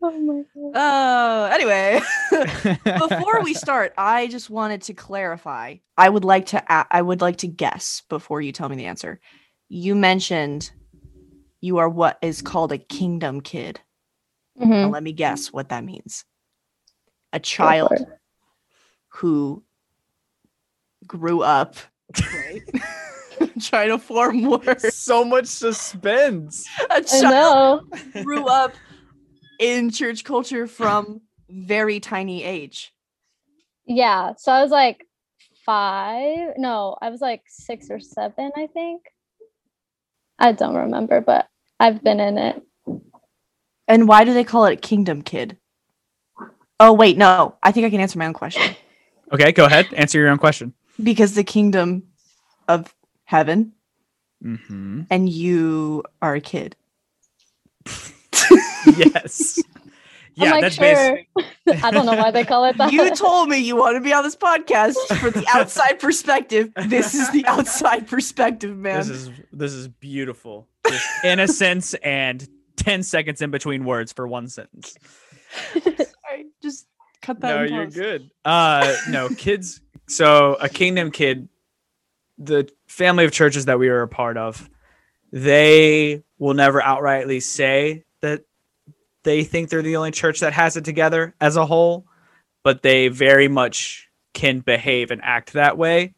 oh 0.00 0.18
my 0.18 0.42
God. 0.54 0.72
Oh, 0.74 1.44
anyway, 1.52 2.00
before 2.84 3.42
we 3.42 3.52
start, 3.52 3.92
I 3.98 4.28
just 4.28 4.48
wanted 4.48 4.80
to 4.82 4.94
clarify. 4.94 5.76
I 5.98 6.08
would 6.08 6.24
like 6.24 6.46
to. 6.46 6.64
A- 6.72 6.86
I 6.90 7.02
would 7.02 7.20
like 7.20 7.36
to 7.38 7.48
guess 7.48 8.02
before 8.08 8.40
you 8.40 8.52
tell 8.52 8.70
me 8.70 8.76
the 8.76 8.86
answer. 8.86 9.20
You 9.72 9.94
mentioned 9.94 10.72
you 11.60 11.78
are 11.78 11.88
what 11.88 12.18
is 12.22 12.42
called 12.42 12.72
a 12.72 12.78
kingdom 12.78 13.40
kid. 13.40 13.80
Now 14.56 14.66
Mhm. 14.66 14.90
let 14.92 15.02
me 15.04 15.12
guess 15.12 15.52
what 15.52 15.68
that 15.68 15.84
means. 15.84 16.24
A 17.32 17.38
child 17.38 17.92
who 19.08 19.62
grew 21.06 21.42
up 21.42 21.76
right? 22.34 22.62
trying 23.60 23.88
to 23.90 23.98
form 23.98 24.42
words. 24.42 24.92
so 24.94 25.24
much 25.24 25.46
suspense. 25.46 26.68
A 26.90 27.02
child 27.02 27.30
know. 27.30 27.80
grew 28.24 28.46
up 28.46 28.74
in 29.60 29.90
church 29.90 30.24
culture 30.24 30.66
from 30.66 31.20
very 31.48 32.00
tiny 32.00 32.42
age. 32.42 32.92
Yeah. 33.86 34.32
So 34.36 34.50
I 34.52 34.62
was 34.62 34.72
like 34.72 35.06
five. 35.64 36.54
No, 36.56 36.96
I 37.00 37.08
was 37.10 37.20
like 37.20 37.42
six 37.46 37.88
or 37.88 38.00
seven, 38.00 38.50
I 38.56 38.66
think. 38.66 39.02
I 40.40 40.52
don't 40.52 40.74
remember, 40.74 41.20
but 41.20 41.48
I've 41.78 42.02
been 42.02 42.18
in 42.18 42.38
it. 42.38 42.62
And 43.86 44.08
why 44.08 44.24
do 44.24 44.32
they 44.34 44.44
call 44.44 44.64
it 44.64 44.80
kingdom 44.82 45.22
kid? 45.22 45.58
Oh 46.80 46.92
wait, 46.94 47.16
no. 47.18 47.56
I 47.62 47.72
think 47.72 47.86
I 47.86 47.90
can 47.90 48.00
answer 48.00 48.18
my 48.18 48.26
own 48.26 48.32
question. 48.34 48.74
Okay, 49.32 49.52
go 49.52 49.64
ahead. 49.64 49.86
Answer 49.94 50.18
your 50.18 50.28
own 50.30 50.38
question. 50.38 50.74
Because 51.00 51.34
the 51.34 51.44
kingdom 51.44 52.02
of 52.66 52.92
heaven 53.24 53.74
Mm-hmm. 54.42 55.02
and 55.08 55.28
you 55.28 56.02
are 56.20 56.34
a 56.34 56.40
kid. 56.40 56.74
Yes. 58.96 59.62
I'm 60.40 60.46
Yeah, 60.46 60.52
like, 60.52 60.60
that's 60.62 60.74
sure. 60.76 61.24
basically. 61.36 61.82
I 61.82 61.90
don't 61.90 62.06
know 62.06 62.14
why 62.16 62.30
they 62.30 62.44
call 62.44 62.64
it 62.64 62.76
that. 62.78 62.92
You 62.92 63.14
told 63.14 63.48
me 63.48 63.58
you 63.58 63.76
want 63.76 63.96
to 63.96 64.00
be 64.00 64.12
on 64.12 64.24
this 64.24 64.36
podcast 64.36 64.94
for 65.18 65.30
the 65.30 65.44
outside 65.54 65.98
perspective. 66.00 66.72
This 66.86 67.14
is 67.14 67.30
the 67.30 67.44
outside 67.46 68.08
perspective, 68.08 68.76
man. 68.76 68.98
This 68.98 69.08
is 69.10 69.30
this 69.52 69.72
is 69.72 69.88
beautiful. 69.88 70.66
Just 70.88 71.06
innocence 71.24 71.94
and 71.94 72.46
ten 72.76 73.02
seconds 73.02 73.42
in 73.42 73.50
between 73.50 73.84
words 73.84 74.12
for 74.12 74.26
one 74.26 74.48
sentence. 74.48 74.96
Sorry, 75.82 76.46
just 76.62 76.86
cut 77.22 77.40
that. 77.40 77.54
No, 77.56 77.64
in 77.64 77.72
you're 77.74 77.86
good. 77.86 78.30
Uh, 78.44 78.96
no, 79.08 79.28
kids. 79.28 79.80
So 80.08 80.56
a 80.60 80.68
kingdom 80.68 81.10
kid, 81.10 81.48
the 82.38 82.68
family 82.86 83.24
of 83.24 83.32
churches 83.32 83.66
that 83.66 83.78
we 83.78 83.88
were 83.88 84.02
a 84.02 84.08
part 84.08 84.36
of, 84.36 84.68
they 85.32 86.22
will 86.38 86.54
never 86.54 86.80
outrightly 86.80 87.42
say 87.42 88.04
that 88.22 88.42
they 89.24 89.44
think 89.44 89.68
they're 89.68 89.82
the 89.82 89.96
only 89.96 90.10
church 90.10 90.40
that 90.40 90.52
has 90.52 90.76
it 90.76 90.84
together 90.84 91.34
as 91.40 91.56
a 91.56 91.66
whole, 91.66 92.06
but 92.64 92.82
they 92.82 93.08
very 93.08 93.48
much 93.48 94.08
can 94.34 94.60
behave 94.60 95.10
and 95.10 95.20
act 95.22 95.52
that 95.54 95.76
way, 95.76 96.14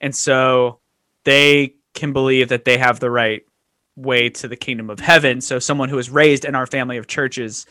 and 0.00 0.14
so 0.14 0.80
they 1.24 1.74
can 1.94 2.12
believe 2.12 2.48
that 2.48 2.64
they 2.64 2.78
have 2.78 3.00
the 3.00 3.10
right 3.10 3.42
way 3.96 4.28
to 4.28 4.46
the 4.46 4.56
kingdom 4.56 4.90
of 4.90 5.00
heaven. 5.00 5.40
So 5.40 5.58
someone 5.58 5.88
who 5.88 5.98
is 5.98 6.10
raised 6.10 6.44
in 6.44 6.54
our 6.54 6.66
family 6.66 6.98
of 6.98 7.06
churches 7.06 7.64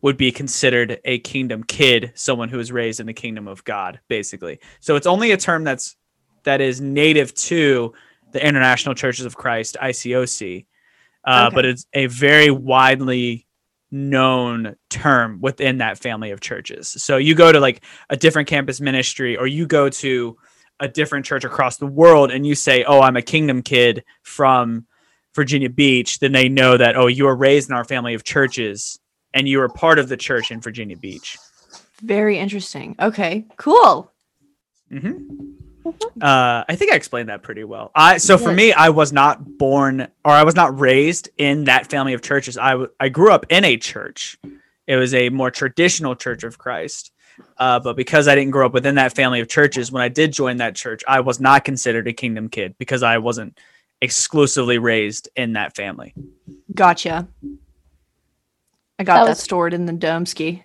would 0.00 0.16
be 0.16 0.30
considered 0.30 1.00
a 1.04 1.18
kingdom 1.18 1.64
kid, 1.64 2.12
someone 2.14 2.48
who 2.48 2.60
is 2.60 2.70
raised 2.70 3.00
in 3.00 3.06
the 3.06 3.12
kingdom 3.12 3.48
of 3.48 3.64
God, 3.64 3.98
basically. 4.08 4.60
So 4.80 4.94
it's 4.94 5.08
only 5.08 5.32
a 5.32 5.36
term 5.36 5.64
that's 5.64 5.96
that 6.44 6.60
is 6.60 6.80
native 6.80 7.34
to 7.34 7.92
the 8.32 8.44
International 8.44 8.94
Churches 8.94 9.26
of 9.26 9.36
Christ, 9.36 9.76
ICOC, 9.80 10.66
uh, 11.24 11.46
Okay. 11.46 11.54
but 11.54 11.64
it's 11.64 11.86
a 11.92 12.06
very 12.06 12.50
widely 12.50 13.46
known 13.92 14.74
term 14.90 15.38
within 15.40 15.78
that 15.78 15.98
family 15.98 16.30
of 16.32 16.40
churches. 16.40 16.88
So 16.88 17.18
you 17.18 17.34
go 17.34 17.52
to 17.52 17.60
like 17.60 17.84
a 18.10 18.16
different 18.16 18.48
campus 18.48 18.80
ministry, 18.80 19.36
or 19.36 19.46
you 19.46 19.66
go 19.66 19.88
to 19.88 20.36
a 20.80 20.88
different 20.88 21.26
church 21.26 21.44
across 21.44 21.76
the 21.76 21.86
world, 21.86 22.32
and 22.32 22.44
you 22.44 22.54
say, 22.54 22.82
"Oh, 22.82 23.00
I'm 23.00 23.16
a 23.16 23.22
kingdom 23.22 23.62
kid 23.62 24.04
from." 24.22 24.86
Virginia 25.34 25.70
Beach, 25.70 26.18
then 26.18 26.32
they 26.32 26.50
know 26.50 26.76
that 26.76 26.94
oh, 26.94 27.06
you 27.06 27.24
were 27.24 27.34
raised 27.34 27.70
in 27.70 27.74
our 27.74 27.84
family 27.84 28.12
of 28.12 28.22
churches 28.22 28.98
and 29.34 29.48
you 29.48 29.58
were 29.58 29.68
part 29.68 29.98
of 29.98 30.08
the 30.08 30.16
church 30.16 30.50
in 30.50 30.60
Virginia 30.60 30.96
Beach. 30.96 31.38
Very 32.02 32.38
interesting. 32.38 32.96
Okay, 33.00 33.46
cool. 33.56 34.12
hmm 34.90 35.12
Uh, 35.84 36.64
I 36.68 36.76
think 36.76 36.92
I 36.92 36.96
explained 36.96 37.28
that 37.28 37.42
pretty 37.42 37.64
well. 37.64 37.90
I 37.94 38.18
so 38.18 38.38
for 38.38 38.50
Yes. 38.50 38.56
me, 38.56 38.72
I 38.72 38.90
was 38.90 39.12
not 39.12 39.58
born 39.58 40.02
or 40.24 40.30
I 40.32 40.44
was 40.44 40.54
not 40.54 40.78
raised 40.78 41.28
in 41.38 41.64
that 41.64 41.88
family 41.90 42.12
of 42.12 42.22
churches. 42.22 42.56
I 42.56 42.70
w- 42.72 42.90
I 43.00 43.08
grew 43.08 43.32
up 43.32 43.46
in 43.50 43.64
a 43.64 43.76
church. 43.76 44.36
It 44.86 44.96
was 44.96 45.14
a 45.14 45.28
more 45.30 45.50
traditional 45.50 46.14
Church 46.14 46.44
of 46.44 46.58
Christ. 46.58 47.12
Uh, 47.56 47.80
but 47.80 47.96
because 47.96 48.28
I 48.28 48.34
didn't 48.34 48.50
grow 48.50 48.66
up 48.66 48.74
within 48.74 48.96
that 48.96 49.14
family 49.14 49.40
of 49.40 49.48
churches, 49.48 49.90
when 49.90 50.02
I 50.02 50.08
did 50.08 50.32
join 50.32 50.58
that 50.58 50.76
church, 50.76 51.02
I 51.08 51.20
was 51.20 51.40
not 51.40 51.64
considered 51.64 52.06
a 52.06 52.12
kingdom 52.12 52.48
kid 52.48 52.74
because 52.78 53.02
I 53.02 53.18
wasn't 53.18 53.58
exclusively 54.02 54.78
raised 54.78 55.28
in 55.34 55.54
that 55.54 55.74
family. 55.74 56.14
Gotcha. 56.74 57.26
I 58.98 59.04
got 59.04 59.14
That 59.20 59.24
that, 59.24 59.28
was- 59.30 59.40
stored 59.40 59.72
in 59.74 59.86
the 59.86 59.92
Domsky. 59.92 60.64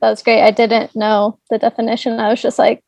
That 0.00 0.10
was 0.10 0.22
great. 0.22 0.42
I 0.42 0.50
didn't 0.50 0.94
know 0.96 1.38
the 1.48 1.58
definition. 1.58 2.18
I 2.20 2.28
was 2.28 2.42
just 2.42 2.58
like, 2.58 2.82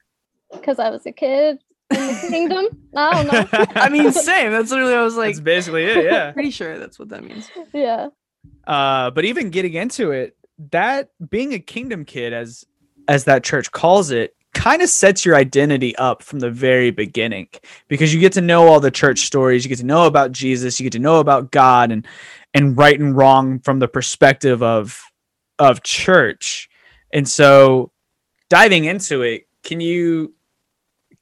because 0.52 0.78
I 0.78 0.90
was 0.90 1.06
a 1.06 1.12
kid 1.12 1.58
in 1.90 2.06
the 2.06 2.26
kingdom. 2.30 2.66
I 2.94 3.22
don't 3.22 3.52
know. 3.52 3.66
I 3.74 3.88
mean, 3.88 4.12
same. 4.12 4.52
That's 4.52 4.70
literally. 4.70 4.94
I 4.94 5.02
was 5.02 5.16
like, 5.16 5.34
That's 5.34 5.40
basically 5.40 5.84
it. 5.84 6.04
Yeah. 6.04 6.32
pretty 6.32 6.50
sure 6.50 6.78
that's 6.78 6.98
what 6.98 7.08
that 7.10 7.24
means. 7.24 7.48
Yeah. 7.72 8.08
Uh, 8.66 9.10
but 9.10 9.24
even 9.24 9.50
getting 9.50 9.74
into 9.74 10.10
it, 10.12 10.36
that 10.70 11.10
being 11.28 11.52
a 11.52 11.58
kingdom 11.58 12.04
kid, 12.04 12.32
as 12.32 12.64
as 13.08 13.24
that 13.24 13.44
church 13.44 13.70
calls 13.70 14.10
it, 14.10 14.34
kind 14.54 14.82
of 14.82 14.88
sets 14.88 15.24
your 15.24 15.36
identity 15.36 15.94
up 15.96 16.22
from 16.22 16.40
the 16.40 16.50
very 16.50 16.90
beginning 16.90 17.48
because 17.88 18.12
you 18.12 18.18
get 18.18 18.32
to 18.32 18.40
know 18.40 18.66
all 18.66 18.80
the 18.80 18.90
church 18.90 19.20
stories, 19.20 19.64
you 19.64 19.68
get 19.68 19.78
to 19.78 19.86
know 19.86 20.06
about 20.06 20.32
Jesus, 20.32 20.80
you 20.80 20.84
get 20.84 20.92
to 20.92 20.98
know 20.98 21.20
about 21.20 21.50
God 21.50 21.92
and 21.92 22.06
and 22.54 22.76
right 22.76 22.98
and 22.98 23.16
wrong 23.16 23.60
from 23.60 23.78
the 23.78 23.88
perspective 23.88 24.62
of 24.62 25.00
of 25.58 25.82
church. 25.82 26.68
And 27.12 27.28
so 27.28 27.92
diving 28.48 28.84
into 28.84 29.22
it, 29.22 29.46
can 29.62 29.80
you 29.80 30.34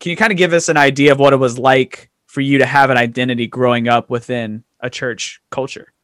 can 0.04 0.10
you 0.10 0.16
kind 0.18 0.30
of 0.30 0.36
give 0.36 0.52
us 0.52 0.68
an 0.68 0.76
idea 0.76 1.12
of 1.12 1.18
what 1.18 1.32
it 1.32 1.36
was 1.36 1.58
like 1.58 2.10
for 2.26 2.42
you 2.42 2.58
to 2.58 2.66
have 2.66 2.90
an 2.90 2.98
identity 2.98 3.46
growing 3.46 3.88
up 3.88 4.10
within 4.10 4.62
a 4.80 4.90
church 4.90 5.40
culture? 5.48 5.94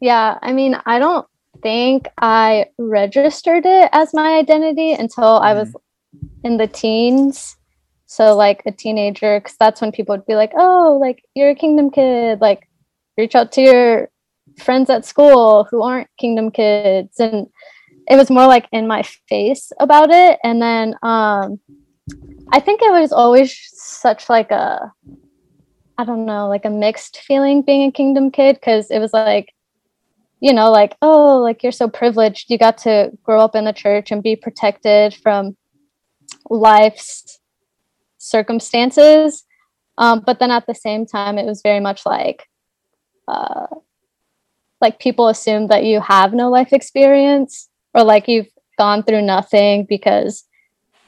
Yeah. 0.00 0.38
I 0.40 0.54
mean, 0.54 0.80
I 0.86 0.98
don't 0.98 1.28
think 1.62 2.08
I 2.16 2.68
registered 2.78 3.66
it 3.66 3.90
as 3.92 4.14
my 4.14 4.38
identity 4.38 4.94
until 4.94 5.36
I 5.36 5.52
was 5.52 5.76
in 6.44 6.56
the 6.56 6.66
teens. 6.66 7.58
So, 8.06 8.34
like 8.34 8.62
a 8.64 8.72
teenager, 8.72 9.38
because 9.38 9.58
that's 9.58 9.82
when 9.82 9.92
people 9.92 10.16
would 10.16 10.24
be 10.24 10.34
like, 10.34 10.52
oh, 10.56 10.96
like 10.98 11.22
you're 11.34 11.50
a 11.50 11.54
kingdom 11.54 11.90
kid. 11.90 12.40
Like, 12.40 12.70
reach 13.18 13.34
out 13.34 13.52
to 13.52 13.60
your 13.60 14.08
friends 14.58 14.88
at 14.88 15.04
school 15.04 15.68
who 15.70 15.82
aren't 15.82 16.08
kingdom 16.18 16.50
kids. 16.50 17.20
And 17.20 17.48
it 18.08 18.16
was 18.16 18.30
more 18.30 18.46
like 18.46 18.66
in 18.72 18.86
my 18.86 19.02
face 19.28 19.72
about 19.78 20.08
it. 20.10 20.38
And 20.42 20.62
then 20.62 20.94
um, 21.02 21.60
I 22.52 22.60
think 22.60 22.80
it 22.82 22.92
was 22.92 23.12
always 23.12 23.56
such 23.72 24.28
like 24.28 24.50
a, 24.50 24.92
I 25.96 26.04
don't 26.04 26.26
know, 26.26 26.48
like 26.48 26.64
a 26.64 26.70
mixed 26.70 27.18
feeling 27.18 27.62
being 27.62 27.88
a 27.88 27.92
kingdom 27.92 28.30
kid 28.30 28.56
because 28.56 28.90
it 28.90 28.98
was 28.98 29.12
like, 29.12 29.54
you 30.40 30.52
know, 30.52 30.70
like, 30.70 30.96
oh, 31.02 31.38
like 31.38 31.62
you're 31.62 31.70
so 31.70 31.88
privileged. 31.88 32.50
You 32.50 32.58
got 32.58 32.78
to 32.78 33.12
grow 33.22 33.40
up 33.40 33.54
in 33.54 33.66
the 33.66 33.72
church 33.72 34.10
and 34.10 34.22
be 34.22 34.34
protected 34.34 35.14
from 35.14 35.56
life's 36.48 37.38
circumstances. 38.18 39.44
Um, 39.98 40.22
but 40.24 40.38
then 40.38 40.50
at 40.50 40.66
the 40.66 40.74
same 40.74 41.06
time, 41.06 41.38
it 41.38 41.46
was 41.46 41.62
very 41.62 41.80
much 41.80 42.06
like, 42.06 42.46
uh, 43.28 43.66
like 44.80 44.98
people 44.98 45.28
assume 45.28 45.68
that 45.68 45.84
you 45.84 46.00
have 46.00 46.32
no 46.32 46.50
life 46.50 46.72
experience 46.72 47.68
or 47.94 48.02
like 48.02 48.26
you've 48.26 48.48
gone 48.78 49.02
through 49.02 49.22
nothing 49.22 49.84
because 49.88 50.44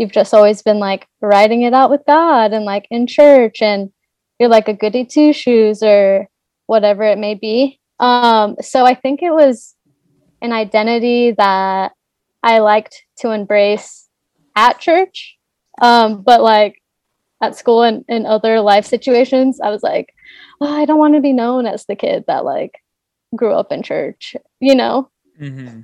you've 0.02 0.10
just 0.10 0.34
always 0.34 0.62
been 0.62 0.80
like 0.80 1.06
writing 1.20 1.62
it 1.62 1.72
out 1.72 1.88
with 1.88 2.02
God 2.08 2.52
and 2.52 2.64
like 2.64 2.88
in 2.90 3.06
church 3.06 3.62
and 3.62 3.90
you're 4.38 4.48
like 4.48 4.66
a 4.66 4.74
goody 4.74 5.04
two 5.04 5.32
shoes 5.32 5.80
or 5.80 6.28
whatever 6.66 7.04
it 7.04 7.18
may 7.18 7.34
be. 7.34 7.78
Um, 8.00 8.56
so 8.60 8.84
I 8.84 8.94
think 8.94 9.22
it 9.22 9.32
was 9.32 9.76
an 10.42 10.52
identity 10.52 11.30
that 11.38 11.92
I 12.42 12.58
liked 12.58 13.04
to 13.18 13.30
embrace 13.30 14.08
at 14.56 14.80
church. 14.80 15.38
Um, 15.80 16.22
but 16.22 16.42
like 16.42 16.82
at 17.40 17.56
school 17.56 17.82
and 17.84 18.04
in 18.08 18.26
other 18.26 18.60
life 18.60 18.84
situations, 18.84 19.60
I 19.62 19.70
was 19.70 19.84
like, 19.84 20.12
oh, 20.60 20.66
I 20.66 20.84
don't 20.84 20.98
want 20.98 21.14
to 21.14 21.20
be 21.20 21.32
known 21.32 21.64
as 21.64 21.86
the 21.86 21.94
kid 21.94 22.24
that 22.26 22.44
like 22.44 22.74
grew 23.36 23.52
up 23.52 23.70
in 23.70 23.84
church, 23.84 24.34
you 24.58 24.74
know? 24.74 25.10
Mm-hmm. 25.40 25.82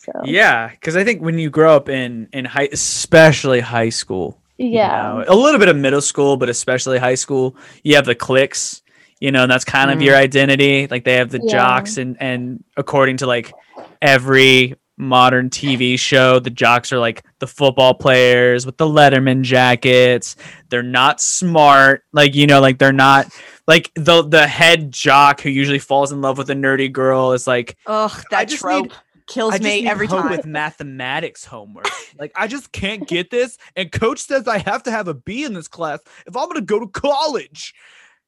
So 0.00 0.12
Yeah, 0.24 0.68
because 0.68 0.96
I 0.96 1.04
think 1.04 1.20
when 1.20 1.38
you 1.38 1.50
grow 1.50 1.76
up 1.76 1.88
in 1.90 2.28
in 2.32 2.46
high, 2.46 2.68
especially 2.72 3.60
high 3.60 3.90
school, 3.90 4.40
you 4.56 4.68
yeah. 4.68 5.02
know, 5.02 5.24
a 5.28 5.34
little 5.36 5.58
bit 5.58 5.68
of 5.68 5.76
middle 5.76 6.00
school, 6.00 6.36
but 6.38 6.48
especially 6.48 6.98
high 6.98 7.14
school, 7.16 7.54
you 7.84 7.96
have 7.96 8.06
the 8.06 8.14
cliques, 8.14 8.80
you 9.20 9.30
know, 9.30 9.42
and 9.42 9.52
that's 9.52 9.64
kind 9.64 9.90
of 9.90 9.96
mm-hmm. 9.98 10.06
your 10.06 10.16
identity. 10.16 10.86
Like 10.86 11.04
they 11.04 11.16
have 11.16 11.28
the 11.30 11.40
Yeah. 11.42 11.52
jocks, 11.52 11.98
and 11.98 12.16
and 12.18 12.64
according 12.78 13.18
to 13.18 13.26
like 13.26 13.52
every 14.00 14.74
modern 14.96 15.50
TV 15.50 15.98
show, 15.98 16.38
the 16.38 16.50
jocks 16.50 16.92
are 16.92 16.98
like 16.98 17.22
the 17.38 17.46
football 17.46 17.92
players 17.92 18.64
with 18.64 18.78
the 18.78 18.86
Letterman 18.86 19.42
jackets. 19.42 20.36
They're 20.70 20.82
not 20.82 21.20
smart, 21.20 22.04
like 22.12 22.34
you 22.34 22.46
know, 22.46 22.60
like 22.60 22.78
they're 22.78 22.92
not 22.92 23.26
like 23.66 23.90
the 23.96 24.22
the 24.22 24.46
head 24.46 24.92
jock 24.92 25.42
who 25.42 25.50
usually 25.50 25.78
falls 25.78 26.10
in 26.10 26.22
love 26.22 26.38
with 26.38 26.48
a 26.48 26.54
nerdy 26.54 26.90
girl 26.90 27.32
is 27.32 27.46
like 27.46 27.76
Ugh, 27.86 28.10
I 28.14 28.22
that 28.30 28.48
just 28.48 28.62
trope 28.62 28.84
need- 28.84 28.92
kills 29.30 29.60
me 29.60 29.86
every 29.86 30.08
time. 30.08 30.30
with 30.30 30.44
mathematics 30.44 31.44
homework. 31.44 31.86
like 32.18 32.32
I 32.36 32.46
just 32.46 32.72
can't 32.72 33.06
get 33.08 33.30
this, 33.30 33.56
and 33.76 33.90
coach 33.90 34.18
says 34.18 34.46
I 34.46 34.58
have 34.58 34.82
to 34.82 34.90
have 34.90 35.08
a 35.08 35.14
B 35.14 35.44
in 35.44 35.54
this 35.54 35.68
class 35.68 36.00
if 36.26 36.36
I'm 36.36 36.48
gonna 36.48 36.60
go 36.60 36.80
to 36.80 36.88
college. 36.88 37.74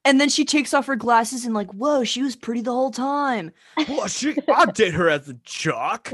And 0.05 0.21
then 0.21 0.29
she 0.29 0.45
takes 0.45 0.75
off 0.75 0.87
her 0.87 0.97
glasses 0.97 1.45
and 1.45 1.55
like, 1.55 1.71
whoa, 1.73 2.03
she 2.03 2.23
was 2.23 2.35
pretty 2.35 2.61
the 2.61 2.73
whole 2.73 2.91
time. 2.91 3.53
Well, 3.89 4.09
she, 4.09 4.37
I 4.53 4.67
did 4.67 4.95
her 4.95 5.09
as 5.09 5.29
a 5.29 5.35
jock. 5.45 6.13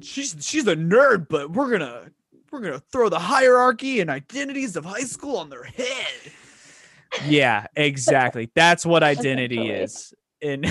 She's 0.00 0.36
she's 0.40 0.66
a 0.66 0.76
nerd, 0.76 1.28
but 1.28 1.50
we're 1.50 1.70
gonna 1.70 2.10
we're 2.50 2.60
gonna 2.60 2.82
throw 2.92 3.08
the 3.08 3.18
hierarchy 3.18 4.00
and 4.00 4.10
identities 4.10 4.76
of 4.76 4.84
high 4.84 5.00
school 5.00 5.38
on 5.38 5.50
their 5.50 5.64
head. 5.64 6.32
Yeah, 7.26 7.66
exactly. 7.76 8.50
That's 8.54 8.84
what 8.84 9.02
identity 9.02 9.70
is 9.70 10.14
in 10.40 10.64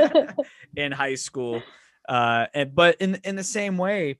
in 0.76 0.92
high 0.92 1.16
school. 1.16 1.62
Uh, 2.10 2.46
and 2.54 2.74
but 2.74 2.96
in 3.00 3.20
in 3.22 3.36
the 3.36 3.44
same 3.44 3.78
way 3.78 4.18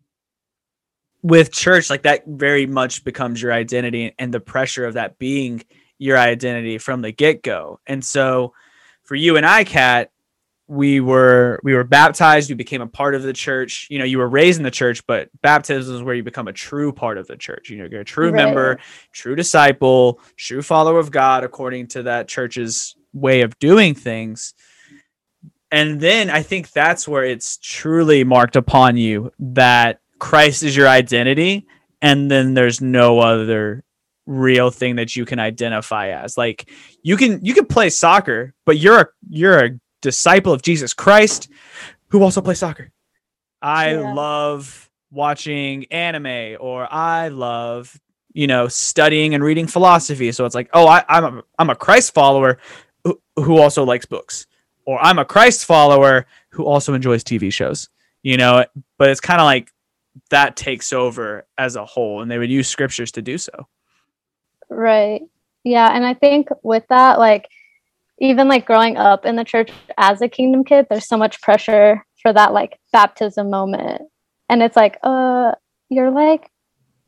with 1.23 1.53
church, 1.53 1.91
like 1.91 2.03
that 2.03 2.23
very 2.27 2.65
much 2.67 3.05
becomes 3.05 3.43
your 3.43 3.53
identity, 3.53 4.15
and 4.17 4.33
the 4.33 4.39
pressure 4.41 4.85
of 4.85 4.95
that 4.95 5.19
being 5.19 5.63
your 5.99 6.17
identity 6.17 6.79
from 6.79 7.03
the 7.03 7.11
get 7.11 7.43
go. 7.43 7.81
And 7.89 8.05
so, 8.05 8.55
for 9.03 9.17
you 9.17 9.37
and 9.37 9.45
I, 9.45 9.65
Kat, 9.65 10.13
we 10.69 11.01
were 11.01 11.59
we 11.65 11.75
were 11.75 11.83
baptized. 11.83 12.49
We 12.49 12.55
became 12.55 12.81
a 12.81 12.87
part 12.87 13.17
of 13.17 13.25
the 13.25 13.33
church. 13.33 13.89
You 13.91 13.99
know, 13.99 14.05
you 14.05 14.19
were 14.19 14.29
raised 14.29 14.61
in 14.61 14.63
the 14.63 14.71
church, 14.71 15.05
but 15.09 15.29
baptism 15.43 15.97
is 15.97 16.03
where 16.05 16.15
you 16.15 16.23
become 16.23 16.47
a 16.47 16.53
true 16.53 16.93
part 16.93 17.19
of 17.19 17.27
the 17.27 17.37
church. 17.37 17.71
You 17.71 17.79
know, 17.79 17.89
you're 17.91 18.03
a 18.03 18.05
true 18.05 18.27
Right. 18.31 18.37
member, 18.37 18.79
true 19.13 19.35
disciple, 19.35 20.21
true 20.37 20.63
follower 20.63 21.01
of 21.01 21.11
God, 21.11 21.43
according 21.43 21.89
to 21.89 22.05
that 22.05 22.29
church's 22.29 22.95
way 23.13 23.41
of 23.41 23.59
doing 23.59 23.97
things. 23.97 24.55
And 25.73 26.01
then 26.01 26.31
I 26.31 26.43
think 26.43 26.71
that's 26.73 27.07
where 27.07 27.25
it's 27.25 27.57
truly 27.59 28.25
marked 28.25 28.57
upon 28.57 28.97
you 28.97 29.33
that 29.39 30.01
Christ 30.19 30.63
is 30.63 30.77
your 30.77 30.89
identity, 30.89 31.67
and 32.03 32.31
then 32.31 32.55
there's 32.55 32.81
no 32.81 33.21
other 33.21 33.85
real 34.27 34.71
thing 34.71 34.97
that 34.97 35.17
you 35.17 35.25
can 35.25 35.39
identify 35.39 36.09
as. 36.09 36.37
Like 36.37 36.71
you 37.03 37.17
can 37.17 37.45
you 37.45 37.55
can 37.55 37.67
play 37.67 37.91
soccer, 37.91 38.55
but 38.67 38.79
you're 38.79 39.01
a 39.01 39.07
you're 39.29 39.65
a 39.65 39.71
disciple 40.03 40.53
of 40.53 40.63
Jesus 40.63 40.93
Christ 40.95 41.49
who 42.09 42.23
also 42.23 42.41
plays 42.41 42.59
soccer. 42.59 42.91
I 43.63 43.93
Yeah. 43.93 44.13
love 44.15 44.91
watching 45.11 45.87
anime 45.91 46.57
or 46.61 46.87
I 46.93 47.29
love 47.29 47.99
you 48.33 48.47
know 48.47 48.69
studying 48.69 49.35
and 49.35 49.43
reading 49.45 49.67
philosophy. 49.67 50.33
So 50.33 50.45
it's 50.45 50.55
like, 50.55 50.71
oh, 50.73 50.87
I, 50.87 51.05
I'm 51.09 51.25
a 51.39 51.43
I'm 51.59 51.71
a 51.71 51.77
Christ 51.77 52.13
follower 52.15 52.59
who, 53.05 53.21
who 53.37 53.59
also 53.59 53.85
likes 53.85 54.07
books, 54.07 54.47
or 54.91 55.01
I'm 55.01 55.21
a 55.21 55.25
Christ 55.25 55.67
follower 55.67 56.27
who 56.49 56.65
also 56.65 56.95
enjoys 56.95 57.23
TV 57.23 57.53
shows. 57.53 57.89
You 58.23 58.37
know, 58.37 58.65
but 58.99 59.09
it's 59.09 59.21
kind 59.21 59.41
of 59.41 59.45
like 59.45 59.73
that 60.31 60.57
takes 60.57 60.93
over 60.93 61.47
as 61.57 61.77
a 61.77 61.87
whole, 61.87 62.23
and 62.23 62.31
they 62.31 62.39
would 62.39 62.51
use 62.51 62.69
scriptures 62.69 63.13
to 63.13 63.23
do 63.23 63.39
so. 63.39 63.69
Right. 64.69 65.23
Yeah. 65.63 65.95
And 65.95 66.05
I 66.05 66.15
think 66.15 66.49
with 66.63 66.83
that, 66.89 67.21
like, 67.21 67.49
even 68.19 68.49
like 68.49 68.67
growing 68.67 68.97
up 68.97 69.25
in 69.25 69.37
the 69.37 69.45
church 69.45 69.71
as 69.97 70.21
a 70.21 70.29
kingdom 70.29 70.65
kid, 70.65 70.89
there's 70.91 71.07
so 71.07 71.17
much 71.17 71.41
pressure 71.41 72.05
for 72.21 72.33
that 72.33 72.53
like 72.53 72.79
baptism 72.93 73.49
moment. 73.49 74.03
And 74.49 74.61
it's 74.61 74.77
like, 74.77 74.99
uh, 75.05 75.53
you're 75.89 76.11
like 76.11 76.51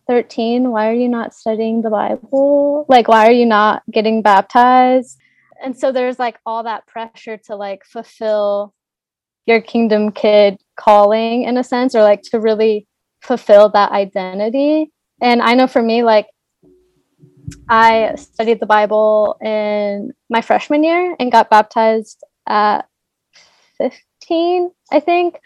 13. 0.06 0.70
Why 0.70 0.88
are 0.88 0.94
you 0.94 1.08
not 1.08 1.34
studying 1.34 1.82
the 1.82 1.90
Bible? 1.90 2.86
Like, 2.88 3.08
why 3.08 3.26
are 3.26 3.32
you 3.32 3.44
not 3.44 3.82
getting 3.90 4.22
baptized? 4.22 5.18
And 5.62 5.78
so 5.78 5.92
there's 5.92 6.18
like 6.18 6.38
all 6.44 6.64
that 6.64 6.86
pressure 6.86 7.38
to 7.46 7.56
like 7.56 7.84
fulfill 7.84 8.74
your 9.46 9.60
kingdom 9.60 10.12
kid 10.12 10.58
calling 10.76 11.44
in 11.44 11.56
a 11.56 11.64
sense, 11.64 11.94
or 11.94 12.02
like 12.02 12.22
to 12.22 12.40
really 12.40 12.86
fulfill 13.22 13.68
that 13.70 13.92
identity. 13.92 14.90
And 15.20 15.40
I 15.40 15.54
know 15.54 15.66
for 15.66 15.82
me, 15.82 16.02
like, 16.02 16.26
I 17.68 18.14
studied 18.16 18.60
the 18.60 18.66
Bible 18.66 19.36
in 19.42 20.12
my 20.30 20.40
freshman 20.40 20.82
year 20.84 21.14
and 21.18 21.30
got 21.30 21.50
baptized 21.50 22.22
at 22.48 22.86
15, 23.78 24.70
I 24.90 25.00
think. 25.00 25.38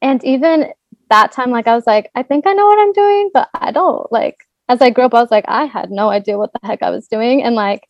And 0.00 0.22
even 0.24 0.72
that 1.10 1.32
time, 1.32 1.50
like, 1.50 1.66
I 1.66 1.74
was 1.74 1.86
like, 1.86 2.10
I 2.14 2.22
think 2.22 2.46
I 2.46 2.52
know 2.52 2.66
what 2.66 2.78
I'm 2.78 2.92
doing, 2.92 3.30
but 3.32 3.48
I 3.54 3.70
don't. 3.70 4.10
Like, 4.10 4.36
as 4.68 4.82
I 4.82 4.90
grew 4.90 5.04
up, 5.04 5.14
I 5.14 5.20
was 5.20 5.30
like, 5.30 5.44
I 5.46 5.64
had 5.66 5.90
no 5.90 6.08
idea 6.08 6.38
what 6.38 6.52
the 6.52 6.66
heck 6.66 6.82
I 6.82 6.90
was 6.90 7.06
doing. 7.06 7.42
And 7.42 7.54
like, 7.54 7.86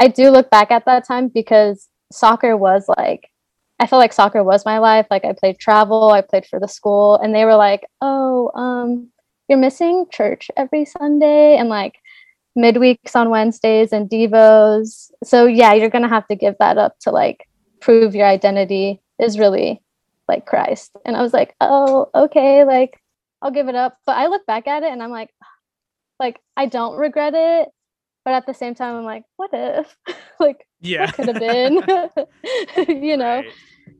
I 0.00 0.08
do 0.08 0.30
look 0.30 0.50
back 0.50 0.72
at 0.72 0.86
that 0.86 1.06
time 1.06 1.28
because 1.28 1.88
soccer 2.10 2.56
was 2.56 2.86
like, 2.98 3.30
I 3.78 3.86
felt 3.86 4.00
like 4.00 4.12
soccer 4.12 4.42
was 4.42 4.64
my 4.64 4.78
life. 4.78 5.06
Like, 5.10 5.24
I 5.24 5.32
played 5.32 5.58
travel, 5.58 6.10
I 6.10 6.22
played 6.22 6.46
for 6.46 6.58
the 6.58 6.68
school, 6.68 7.16
and 7.16 7.34
they 7.34 7.44
were 7.44 7.56
like, 7.56 7.86
oh, 8.00 8.50
um, 8.54 9.10
you're 9.48 9.58
missing 9.58 10.06
church 10.10 10.50
every 10.56 10.84
Sunday. 10.84 11.56
And 11.56 11.68
like, 11.68 11.94
midweeks 12.56 13.14
on 13.14 13.30
Wednesdays 13.30 13.92
and 13.92 14.08
devos. 14.08 15.10
So 15.22 15.46
yeah, 15.46 15.74
you're 15.74 15.90
gonna 15.90 16.08
have 16.08 16.26
to 16.28 16.36
give 16.36 16.56
that 16.58 16.78
up 16.78 16.98
to 17.00 17.10
like 17.10 17.48
prove 17.80 18.14
your 18.14 18.26
identity 18.26 19.00
is 19.18 19.38
really 19.38 19.82
like 20.28 20.46
Christ. 20.46 20.92
And 21.04 21.16
I 21.16 21.22
was 21.22 21.32
like, 21.32 21.54
oh, 21.60 22.10
okay, 22.14 22.64
like 22.64 23.00
I'll 23.42 23.50
give 23.50 23.68
it 23.68 23.74
up. 23.74 23.98
But 24.06 24.16
I 24.16 24.26
look 24.26 24.46
back 24.46 24.66
at 24.66 24.82
it 24.82 24.92
and 24.92 25.02
I'm 25.02 25.10
like, 25.10 25.30
like 26.18 26.40
I 26.56 26.66
don't 26.66 26.98
regret 26.98 27.34
it, 27.34 27.68
but 28.30 28.36
at 28.36 28.46
the 28.46 28.54
same 28.54 28.76
time, 28.76 28.94
I'm 28.94 29.04
like, 29.04 29.24
what 29.36 29.50
if? 29.52 29.96
like 30.40 30.64
Yeah, 30.80 31.10
could 31.12 31.26
have 31.28 31.38
been? 31.40 31.82
you 32.88 33.16
know. 33.16 33.42
Right. 33.42 33.54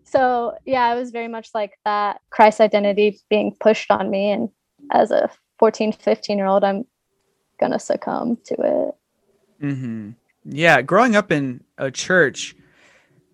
So 0.04 0.54
yeah, 0.64 0.94
it 0.94 0.98
was 0.98 1.10
very 1.10 1.26
much 1.26 1.50
like 1.52 1.72
that 1.84 2.20
Christ 2.30 2.60
identity 2.60 3.20
being 3.28 3.56
pushed 3.58 3.90
on 3.90 4.08
me. 4.08 4.30
And 4.30 4.50
as 4.92 5.10
a 5.10 5.30
14, 5.58 5.92
15 5.92 6.38
year 6.38 6.46
old, 6.46 6.62
I'm 6.62 6.84
gonna 7.60 7.80
succumb 7.80 8.38
to 8.44 8.54
it. 8.54 8.94
hmm 9.60 10.10
Yeah, 10.44 10.80
growing 10.82 11.16
up 11.16 11.32
in 11.32 11.64
a 11.76 11.90
church, 11.90 12.54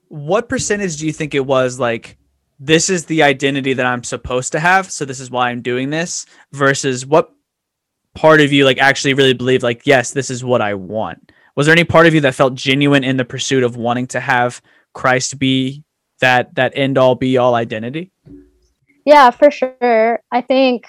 what 0.09 0.49
percentage 0.49 0.97
do 0.97 1.07
you 1.07 1.13
think 1.13 1.35
it 1.35 1.47
was 1.47 1.79
like? 1.79 2.17
This 2.59 2.89
is 2.91 3.07
the 3.07 3.23
identity 3.23 3.75
that 3.75 3.87
I'm 3.87 4.05
supposed 4.05 4.53
to 4.53 4.61
have, 4.61 4.91
so 4.91 5.05
this 5.05 5.21
is 5.21 5.31
why 5.31 5.51
I'm 5.51 5.63
doing 5.63 5.91
this. 5.91 6.27
Versus 6.53 7.05
what 7.07 7.36
part 8.17 8.41
of 8.41 8.53
you 8.53 8.65
like 8.65 8.79
actually 8.79 9.15
really 9.15 9.35
believed 9.35 9.63
like, 9.63 9.87
yes, 9.87 10.11
this 10.11 10.31
is 10.31 10.43
what 10.43 10.61
I 10.61 10.75
want. 10.75 11.33
Was 11.55 11.67
there 11.67 11.73
any 11.73 11.85
part 11.85 12.07
of 12.07 12.15
you 12.15 12.21
that 12.23 12.35
felt 12.35 12.55
genuine 12.55 13.05
in 13.05 13.17
the 13.17 13.25
pursuit 13.25 13.63
of 13.63 13.77
wanting 13.77 14.07
to 14.09 14.21
have 14.21 14.61
Christ 14.93 15.39
be 15.39 15.85
that 16.21 16.55
that 16.57 16.73
end 16.75 16.99
all 16.99 17.15
be 17.15 17.37
all 17.37 17.55
identity? 17.55 18.11
Yeah, 19.05 19.31
for 19.31 19.51
sure. 19.51 20.21
I 20.33 20.41
think 20.41 20.87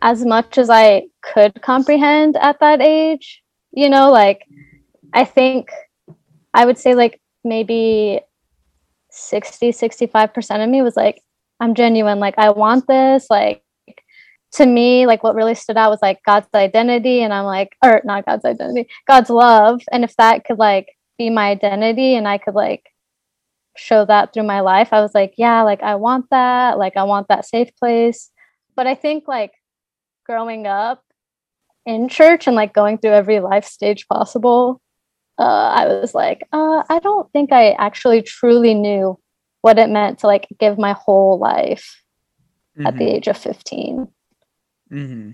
as 0.00 0.24
much 0.24 0.58
as 0.58 0.70
I 0.70 1.08
could 1.22 1.60
comprehend 1.62 2.36
at 2.36 2.60
that 2.60 2.80
age, 2.80 3.42
you 3.72 3.88
know, 3.88 4.10
like 4.10 4.46
I 5.12 5.24
think 5.24 5.70
I 6.54 6.64
would 6.64 6.78
say 6.78 6.94
like 6.94 7.20
maybe 7.44 8.20
60, 9.10 9.72
65% 9.72 10.64
of 10.64 10.70
me 10.70 10.82
was 10.82 10.96
like, 10.96 11.22
I'm 11.60 11.74
genuine. 11.74 12.18
Like, 12.18 12.34
I 12.38 12.50
want 12.50 12.86
this. 12.88 13.28
Like, 13.30 13.61
to 14.52 14.66
me, 14.66 15.06
like 15.06 15.22
what 15.22 15.34
really 15.34 15.54
stood 15.54 15.76
out 15.76 15.90
was 15.90 16.02
like 16.02 16.20
God's 16.26 16.48
identity. 16.54 17.22
And 17.22 17.32
I'm 17.32 17.44
like, 17.44 17.70
or 17.84 18.02
not 18.04 18.26
God's 18.26 18.44
identity, 18.44 18.88
God's 19.06 19.30
love. 19.30 19.82
And 19.90 20.04
if 20.04 20.14
that 20.16 20.44
could 20.44 20.58
like 20.58 20.88
be 21.18 21.30
my 21.30 21.50
identity 21.50 22.14
and 22.14 22.28
I 22.28 22.38
could 22.38 22.54
like 22.54 22.84
show 23.76 24.04
that 24.04 24.32
through 24.32 24.42
my 24.44 24.60
life, 24.60 24.88
I 24.92 25.00
was 25.00 25.14
like, 25.14 25.34
yeah, 25.38 25.62
like 25.62 25.82
I 25.82 25.94
want 25.94 26.26
that. 26.30 26.78
Like, 26.78 26.96
I 26.96 27.04
want 27.04 27.28
that 27.28 27.46
safe 27.46 27.70
place. 27.76 28.30
But 28.76 28.86
I 28.86 28.94
think 28.94 29.24
like 29.26 29.52
growing 30.26 30.66
up 30.66 31.02
in 31.86 32.08
church 32.08 32.46
and 32.46 32.54
like 32.56 32.74
going 32.74 32.98
through 32.98 33.12
every 33.12 33.40
life 33.40 33.64
stage 33.64 34.06
possible 34.08 34.80
uh, 35.38 35.72
I 35.74 35.86
was 35.86 36.14
like, 36.14 36.42
uh, 36.52 36.82
I 36.88 36.98
don't 37.00 37.30
think 37.32 37.52
I 37.52 37.72
actually 37.72 38.22
truly 38.22 38.74
knew 38.74 39.18
what 39.62 39.78
it 39.78 39.88
meant 39.88 40.20
to 40.20 40.26
like 40.26 40.46
give 40.60 40.78
my 40.78 40.92
whole 40.92 41.38
life 41.38 42.04
at 42.84 42.98
the 42.98 43.04
Mhm. 43.04 43.14
age 43.14 43.28
of 43.28 43.36
15. 43.36 44.08
Hmm 44.92 45.30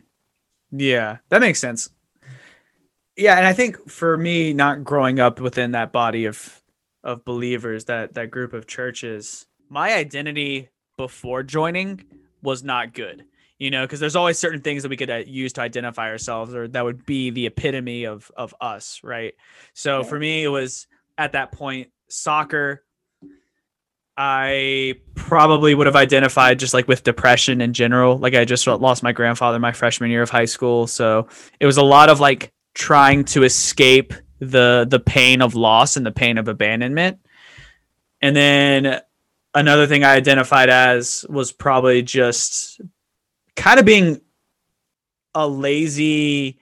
Yeah, 0.71 1.19
that 1.31 1.41
makes 1.41 1.61
sense. 1.61 1.91
Yeah, 3.17 3.37
and 3.37 3.47
I 3.47 3.53
think 3.53 3.91
for 3.91 4.17
me, 4.17 4.53
not 4.53 4.85
growing 4.85 5.19
up 5.19 5.41
within 5.41 5.73
that 5.73 5.93
body 5.93 6.27
of 6.27 6.63
of 7.05 7.25
believers, 7.25 7.87
that 7.87 8.15
that 8.15 8.31
group 8.31 8.53
of 8.53 8.67
churches, 8.67 9.47
my 9.69 9.95
identity 9.95 10.69
before 10.97 11.43
joining 11.43 12.05
was 12.43 12.63
not 12.63 12.95
good. 12.95 13.25
You 13.59 13.73
know, 13.73 13.85
because 13.85 13.99
there's 13.99 14.15
always 14.15 14.39
certain 14.39 14.61
things 14.61 14.85
that 14.85 14.89
we 14.89 14.97
could 14.97 15.11
uh, 15.11 15.23
use 15.27 15.53
to 15.55 15.63
identify 15.63 16.11
ourselves, 16.11 16.55
or 16.55 16.69
that 16.69 16.85
would 16.85 17.05
be 17.07 17.31
the 17.31 17.47
epitome 17.47 18.05
of 18.05 18.31
of 18.37 18.55
us, 18.61 19.01
right? 19.03 19.35
So 19.75 20.05
for 20.05 20.19
me, 20.19 20.45
it 20.45 20.49
was 20.49 20.87
at 21.19 21.33
that 21.33 21.51
point 21.53 21.91
soccer. 22.09 22.85
I 24.21 24.97
probably 25.15 25.77
would 25.77 25.87
have 25.87 25.95
identified 25.95 26.59
just 26.59 26.75
like 26.75 26.89
with 26.89 27.05
depression 27.05 27.61
in 27.61 27.73
general. 27.73 28.19
Like 28.19 28.35
I 28.35 28.45
just 28.45 28.67
lost 28.67 29.05
my 29.05 29.13
grandfather 29.13 29.61
my 29.61 29.71
freshman 29.71 30.11
year 30.11 30.23
of 30.23 30.29
high 30.29 30.45
school, 30.45 30.89
so 30.89 31.29
it 31.61 31.67
was 31.67 31.77
a 31.77 31.85
lot 31.85 32.09
of 32.09 32.19
like 32.19 32.53
trying 32.75 33.25
to 33.27 33.45
escape 33.45 34.13
the 34.41 34.87
the 34.91 34.99
pain 34.99 35.41
of 35.41 35.55
loss 35.55 35.97
and 35.97 36.05
the 36.05 36.11
pain 36.11 36.37
of 36.37 36.49
abandonment. 36.49 37.21
And 38.21 38.35
then 38.35 39.01
another 39.55 39.87
thing 39.87 40.03
I 40.03 40.15
identified 40.15 40.69
as 40.69 41.25
was 41.29 41.53
probably 41.53 42.03
just 42.03 42.81
kind 43.55 43.79
of 43.79 43.87
being 43.87 44.21
a 45.33 45.47
lazy 45.47 46.59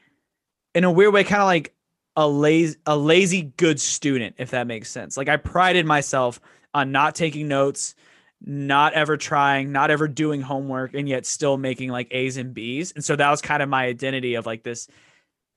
in 0.75 0.85
a 0.85 0.93
weird 0.93 1.15
way 1.15 1.25
kind 1.25 1.41
of 1.41 1.47
like 1.47 1.75
a 2.17 2.29
lazy 2.29 2.77
a 2.85 2.99
lazy 2.99 3.43
good 3.57 3.81
student 3.81 4.35
if 4.37 4.51
that 4.51 4.67
makes 4.67 4.91
sense. 4.91 5.17
Like 5.17 5.31
I 5.31 5.39
prided 5.39 5.87
myself 5.87 6.39
on 6.77 6.93
not 6.93 7.15
taking 7.15 7.49
notes, 7.49 7.95
not 8.43 8.93
ever 8.93 9.17
trying, 9.17 9.73
not 9.73 9.91
ever 9.91 10.07
doing 10.07 10.43
homework, 10.43 10.93
and 10.93 11.09
yet 11.09 11.25
still 11.25 11.57
making 11.57 11.89
like 11.89 12.07
A's 12.11 12.37
and 12.37 12.53
B's. 12.53 12.93
And 12.93 13.03
so 13.03 13.17
that 13.17 13.31
was 13.31 13.41
kind 13.41 13.63
of 13.63 13.71
my 13.71 13.87
identity 13.87 14.35
of 14.35 14.45
like 14.45 14.63
this, 14.63 14.87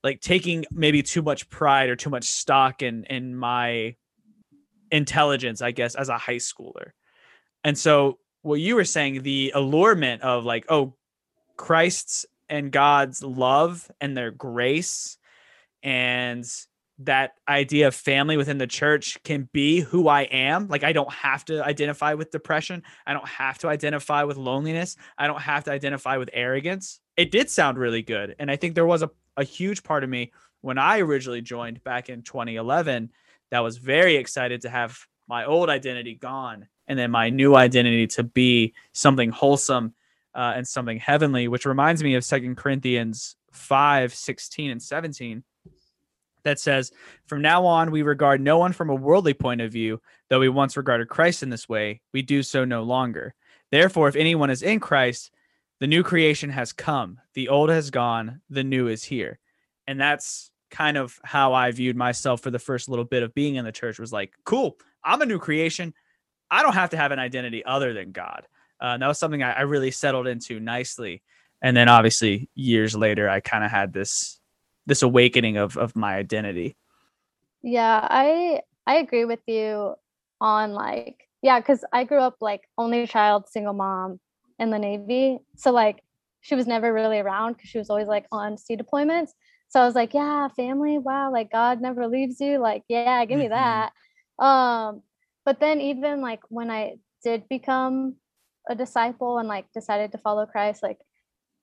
like 0.02 0.22
taking 0.22 0.64
maybe 0.70 1.02
too 1.02 1.20
much 1.20 1.50
pride 1.50 1.90
or 1.90 1.96
too 1.96 2.08
much 2.08 2.24
stock 2.24 2.82
in 2.82 3.04
in 3.04 3.36
my 3.36 3.96
intelligence, 4.90 5.60
I 5.60 5.72
guess, 5.72 5.94
as 5.94 6.08
a 6.08 6.16
high 6.16 6.36
schooler. 6.36 6.92
And 7.64 7.76
so 7.76 8.18
what 8.40 8.58
you 8.58 8.74
were 8.74 8.86
saying, 8.86 9.22
the 9.22 9.52
allurement 9.54 10.22
of 10.22 10.46
like, 10.46 10.64
oh, 10.70 10.94
Christ's 11.58 12.24
and 12.48 12.72
God's 12.72 13.22
love 13.22 13.90
and 14.00 14.16
their 14.16 14.30
grace 14.30 15.18
and 15.82 16.46
that 17.00 17.32
idea 17.48 17.88
of 17.88 17.94
family 17.94 18.36
within 18.36 18.58
the 18.58 18.66
church 18.66 19.18
can 19.24 19.48
be 19.52 19.80
who 19.80 20.08
I 20.08 20.22
am. 20.22 20.68
Like, 20.68 20.84
I 20.84 20.92
don't 20.92 21.12
have 21.12 21.44
to 21.46 21.64
identify 21.64 22.14
with 22.14 22.30
depression. 22.30 22.82
I 23.06 23.14
don't 23.14 23.28
have 23.28 23.58
to 23.58 23.68
identify 23.68 24.24
with 24.24 24.36
loneliness. 24.36 24.96
I 25.16 25.26
don't 25.26 25.40
have 25.40 25.64
to 25.64 25.72
identify 25.72 26.18
with 26.18 26.30
arrogance. 26.32 27.00
It 27.16 27.30
did 27.30 27.48
sound 27.48 27.78
really 27.78 28.02
good. 28.02 28.36
And 28.38 28.50
I 28.50 28.56
think 28.56 28.74
there 28.74 28.86
was 28.86 29.02
a, 29.02 29.10
a 29.36 29.44
huge 29.44 29.82
part 29.82 30.04
of 30.04 30.10
me 30.10 30.32
when 30.60 30.78
I 30.78 31.00
originally 31.00 31.40
joined 31.40 31.82
back 31.84 32.10
in 32.10 32.22
2011 32.22 33.10
that 33.50 33.60
was 33.60 33.78
very 33.78 34.16
excited 34.16 34.60
to 34.62 34.70
have 34.70 34.98
my 35.26 35.44
old 35.44 35.70
identity 35.70 36.14
gone 36.14 36.68
and 36.86 36.98
then 36.98 37.10
my 37.10 37.30
new 37.30 37.54
identity 37.54 38.06
to 38.08 38.22
be 38.22 38.74
something 38.92 39.30
wholesome 39.30 39.94
uh, 40.34 40.52
and 40.54 40.66
something 40.66 40.98
heavenly, 40.98 41.48
which 41.48 41.66
reminds 41.66 42.02
me 42.02 42.14
of 42.14 42.24
Second 42.24 42.56
Corinthians 42.56 43.36
5 43.52 44.14
16 44.14 44.70
and 44.70 44.82
17 44.82 45.42
that 46.44 46.60
says, 46.60 46.92
From 47.26 47.42
now 47.42 47.66
on, 47.66 47.90
we 47.90 48.02
regard 48.02 48.40
no 48.40 48.58
one 48.58 48.72
from 48.72 48.90
a 48.90 48.94
worldly 48.94 49.34
point 49.34 49.60
of 49.60 49.72
view, 49.72 50.00
though 50.28 50.40
we 50.40 50.48
once 50.48 50.76
regarded 50.76 51.08
Christ 51.08 51.42
in 51.42 51.50
this 51.50 51.68
way, 51.68 52.00
we 52.12 52.22
do 52.22 52.42
so 52.42 52.64
no 52.64 52.82
longer. 52.82 53.34
Therefore, 53.70 54.08
if 54.08 54.16
anyone 54.16 54.50
is 54.50 54.62
in 54.62 54.80
Christ, 54.80 55.30
the 55.80 55.86
new 55.86 56.02
creation 56.02 56.50
has 56.50 56.72
come, 56.72 57.18
the 57.34 57.48
old 57.48 57.70
has 57.70 57.90
gone, 57.90 58.40
the 58.50 58.64
new 58.64 58.88
is 58.88 59.04
here. 59.04 59.38
And 59.86 60.00
that's 60.00 60.50
kind 60.70 60.96
of 60.96 61.18
how 61.24 61.52
I 61.52 61.70
viewed 61.72 61.96
myself 61.96 62.40
for 62.40 62.50
the 62.50 62.58
first 62.58 62.88
little 62.88 63.04
bit 63.04 63.22
of 63.22 63.34
being 63.34 63.56
in 63.56 63.64
the 63.64 63.72
church 63.72 63.98
was 63.98 64.12
like, 64.12 64.32
cool, 64.44 64.76
I'm 65.04 65.22
a 65.22 65.26
new 65.26 65.38
creation. 65.38 65.94
I 66.50 66.62
don't 66.62 66.74
have 66.74 66.90
to 66.90 66.96
have 66.96 67.12
an 67.12 67.18
identity 67.18 67.64
other 67.64 67.92
than 67.92 68.12
God. 68.12 68.46
Uh, 68.80 68.86
and 68.86 69.02
that 69.02 69.08
was 69.08 69.18
something 69.18 69.42
I, 69.42 69.52
I 69.52 69.60
really 69.62 69.90
settled 69.90 70.26
into 70.26 70.58
nicely. 70.60 71.22
And 71.62 71.76
then 71.76 71.88
obviously 71.88 72.48
years 72.54 72.96
later, 72.96 73.28
I 73.28 73.40
kind 73.40 73.64
of 73.64 73.70
had 73.70 73.92
this 73.92 74.39
this 74.90 75.02
awakening 75.02 75.56
of 75.56 75.78
of 75.78 75.96
my 75.96 76.16
identity. 76.16 76.76
Yeah, 77.62 78.06
I 78.08 78.62
I 78.86 78.96
agree 78.96 79.24
with 79.24 79.40
you 79.46 79.94
on 80.40 80.72
like 80.72 81.26
yeah, 81.42 81.60
because 81.60 81.84
I 81.92 82.04
grew 82.04 82.18
up 82.18 82.36
like 82.40 82.62
only 82.78 83.06
child, 83.06 83.48
single 83.48 83.72
mom 83.74 84.20
in 84.58 84.70
the 84.70 84.78
Navy. 84.78 85.38
So 85.56 85.70
like 85.72 86.02
she 86.42 86.54
was 86.54 86.66
never 86.66 86.92
really 86.92 87.18
around 87.18 87.54
because 87.54 87.70
she 87.70 87.78
was 87.78 87.90
always 87.90 88.08
like 88.08 88.26
on 88.32 88.58
sea 88.58 88.76
deployments. 88.76 89.30
So 89.68 89.80
I 89.80 89.86
was 89.86 89.94
like, 89.94 90.14
yeah, 90.14 90.48
family, 90.48 90.98
wow, 90.98 91.32
like 91.32 91.52
God 91.52 91.80
never 91.80 92.08
leaves 92.08 92.40
you. 92.40 92.58
Like, 92.58 92.82
yeah, 92.88 93.24
give 93.24 93.38
me 93.38 93.48
Mhm. 93.48 93.50
that. 93.50 93.92
Um, 94.44 95.02
but 95.44 95.60
then 95.60 95.80
even 95.80 96.20
like 96.20 96.40
when 96.48 96.70
I 96.70 96.96
did 97.22 97.48
become 97.48 98.16
a 98.68 98.74
disciple 98.74 99.38
and 99.38 99.48
like 99.48 99.70
decided 99.72 100.12
to 100.12 100.18
follow 100.18 100.46
Christ, 100.46 100.82
like 100.82 100.98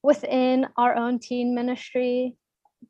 within 0.03 0.67
our 0.77 0.95
own 0.95 1.19
teen 1.19 1.55
ministry, 1.55 2.37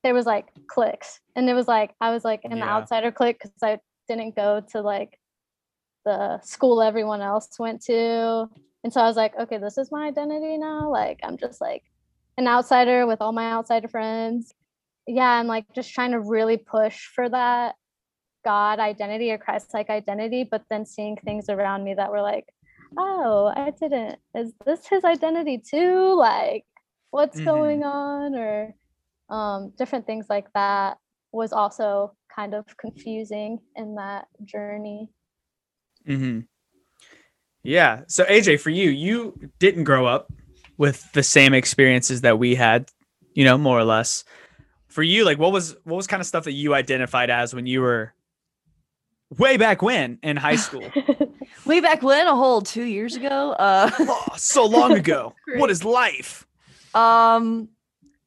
there 0.03 0.13
was 0.13 0.25
like 0.25 0.47
clicks 0.67 1.19
And 1.35 1.49
it 1.49 1.53
was 1.53 1.67
like 1.67 1.93
I 2.01 2.11
was 2.11 2.23
like 2.23 2.41
in 2.43 2.51
the 2.51 2.57
Yeah. 2.57 2.75
outsider 2.75 3.11
click 3.11 3.39
because 3.39 3.51
I 3.63 3.79
didn't 4.07 4.35
go 4.35 4.61
to 4.71 4.81
like 4.81 5.19
the 6.05 6.39
school 6.41 6.81
everyone 6.81 7.21
else 7.21 7.49
went 7.59 7.81
to. 7.83 8.47
And 8.83 8.93
so 8.93 9.01
I 9.01 9.07
was 9.07 9.17
like, 9.17 9.37
okay, 9.37 9.57
this 9.57 9.77
is 9.77 9.91
my 9.91 10.07
identity 10.07 10.57
now. 10.57 10.89
Like 10.91 11.19
I'm 11.23 11.37
just 11.37 11.59
like 11.59 11.83
an 12.37 12.47
outsider 12.47 13.05
with 13.07 13.21
all 13.21 13.33
my 13.33 13.51
outsider 13.51 13.87
friends. 13.87 14.53
Yeah, 15.07 15.39
and 15.39 15.47
like 15.47 15.65
just 15.73 15.93
trying 15.93 16.11
to 16.11 16.19
really 16.19 16.57
push 16.57 17.07
for 17.15 17.27
that 17.29 17.75
God 18.45 18.79
identity 18.79 19.31
or 19.31 19.37
Christ 19.37 19.73
like 19.73 19.89
identity, 19.89 20.43
but 20.49 20.63
then 20.69 20.85
seeing 20.85 21.17
things 21.17 21.49
around 21.49 21.83
me 21.83 21.93
that 21.95 22.11
were 22.11 22.21
like, 22.21 22.45
oh, 22.97 23.51
I 23.55 23.71
didn't. 23.71 24.19
Is 24.35 24.53
this 24.65 24.87
his 24.87 25.03
identity 25.03 25.57
too? 25.57 26.13
Like, 26.17 26.65
what's 27.11 27.39
Mhm. 27.39 27.45
going 27.45 27.83
on? 27.83 28.35
Or 28.35 28.75
um, 29.29 29.73
different 29.77 30.05
things 30.05 30.27
like 30.29 30.51
that 30.53 30.97
was 31.31 31.51
also 31.53 32.15
kind 32.33 32.53
of 32.53 32.65
confusing 32.77 33.59
in 33.75 33.95
that 33.95 34.27
journey. 34.45 35.09
hmm 36.05 36.41
Yeah. 37.63 38.01
So 38.07 38.23
AJ, 38.25 38.59
for 38.61 38.69
you, 38.69 38.89
you 38.89 39.37
didn't 39.59 39.83
grow 39.83 40.05
up 40.05 40.31
with 40.77 41.11
the 41.13 41.23
same 41.23 41.53
experiences 41.53 42.21
that 42.21 42.39
we 42.39 42.55
had, 42.55 42.89
you 43.33 43.43
know, 43.43 43.57
more 43.57 43.77
or 43.79 43.83
less. 43.83 44.23
For 44.87 45.03
you, 45.03 45.25
like, 45.25 45.37
what 45.37 45.51
was 45.51 45.75
what 45.83 45.95
was 45.95 46.07
kind 46.07 46.21
of 46.21 46.27
stuff 46.27 46.45
that 46.45 46.53
you 46.53 46.73
identified 46.73 47.29
as 47.29 47.53
when 47.53 47.65
you 47.65 47.81
were 47.81 48.13
way 49.37 49.57
back 49.57 49.81
when 49.81 50.17
in 50.23 50.37
high 50.37 50.55
school? 50.55 50.91
Way 51.65 51.81
back 51.81 52.01
when, 52.01 52.27
a 52.27 52.35
whole 52.35 52.61
two 52.61 52.83
years 52.83 53.15
ago. 53.17 53.51
Uh, 53.51 53.89
oh, 53.99 54.27
so 54.37 54.65
long 54.65 54.95
ago. 54.97 55.33
what 55.57 55.69
is 55.69 55.83
life? 55.83 56.47
um, 56.93 57.67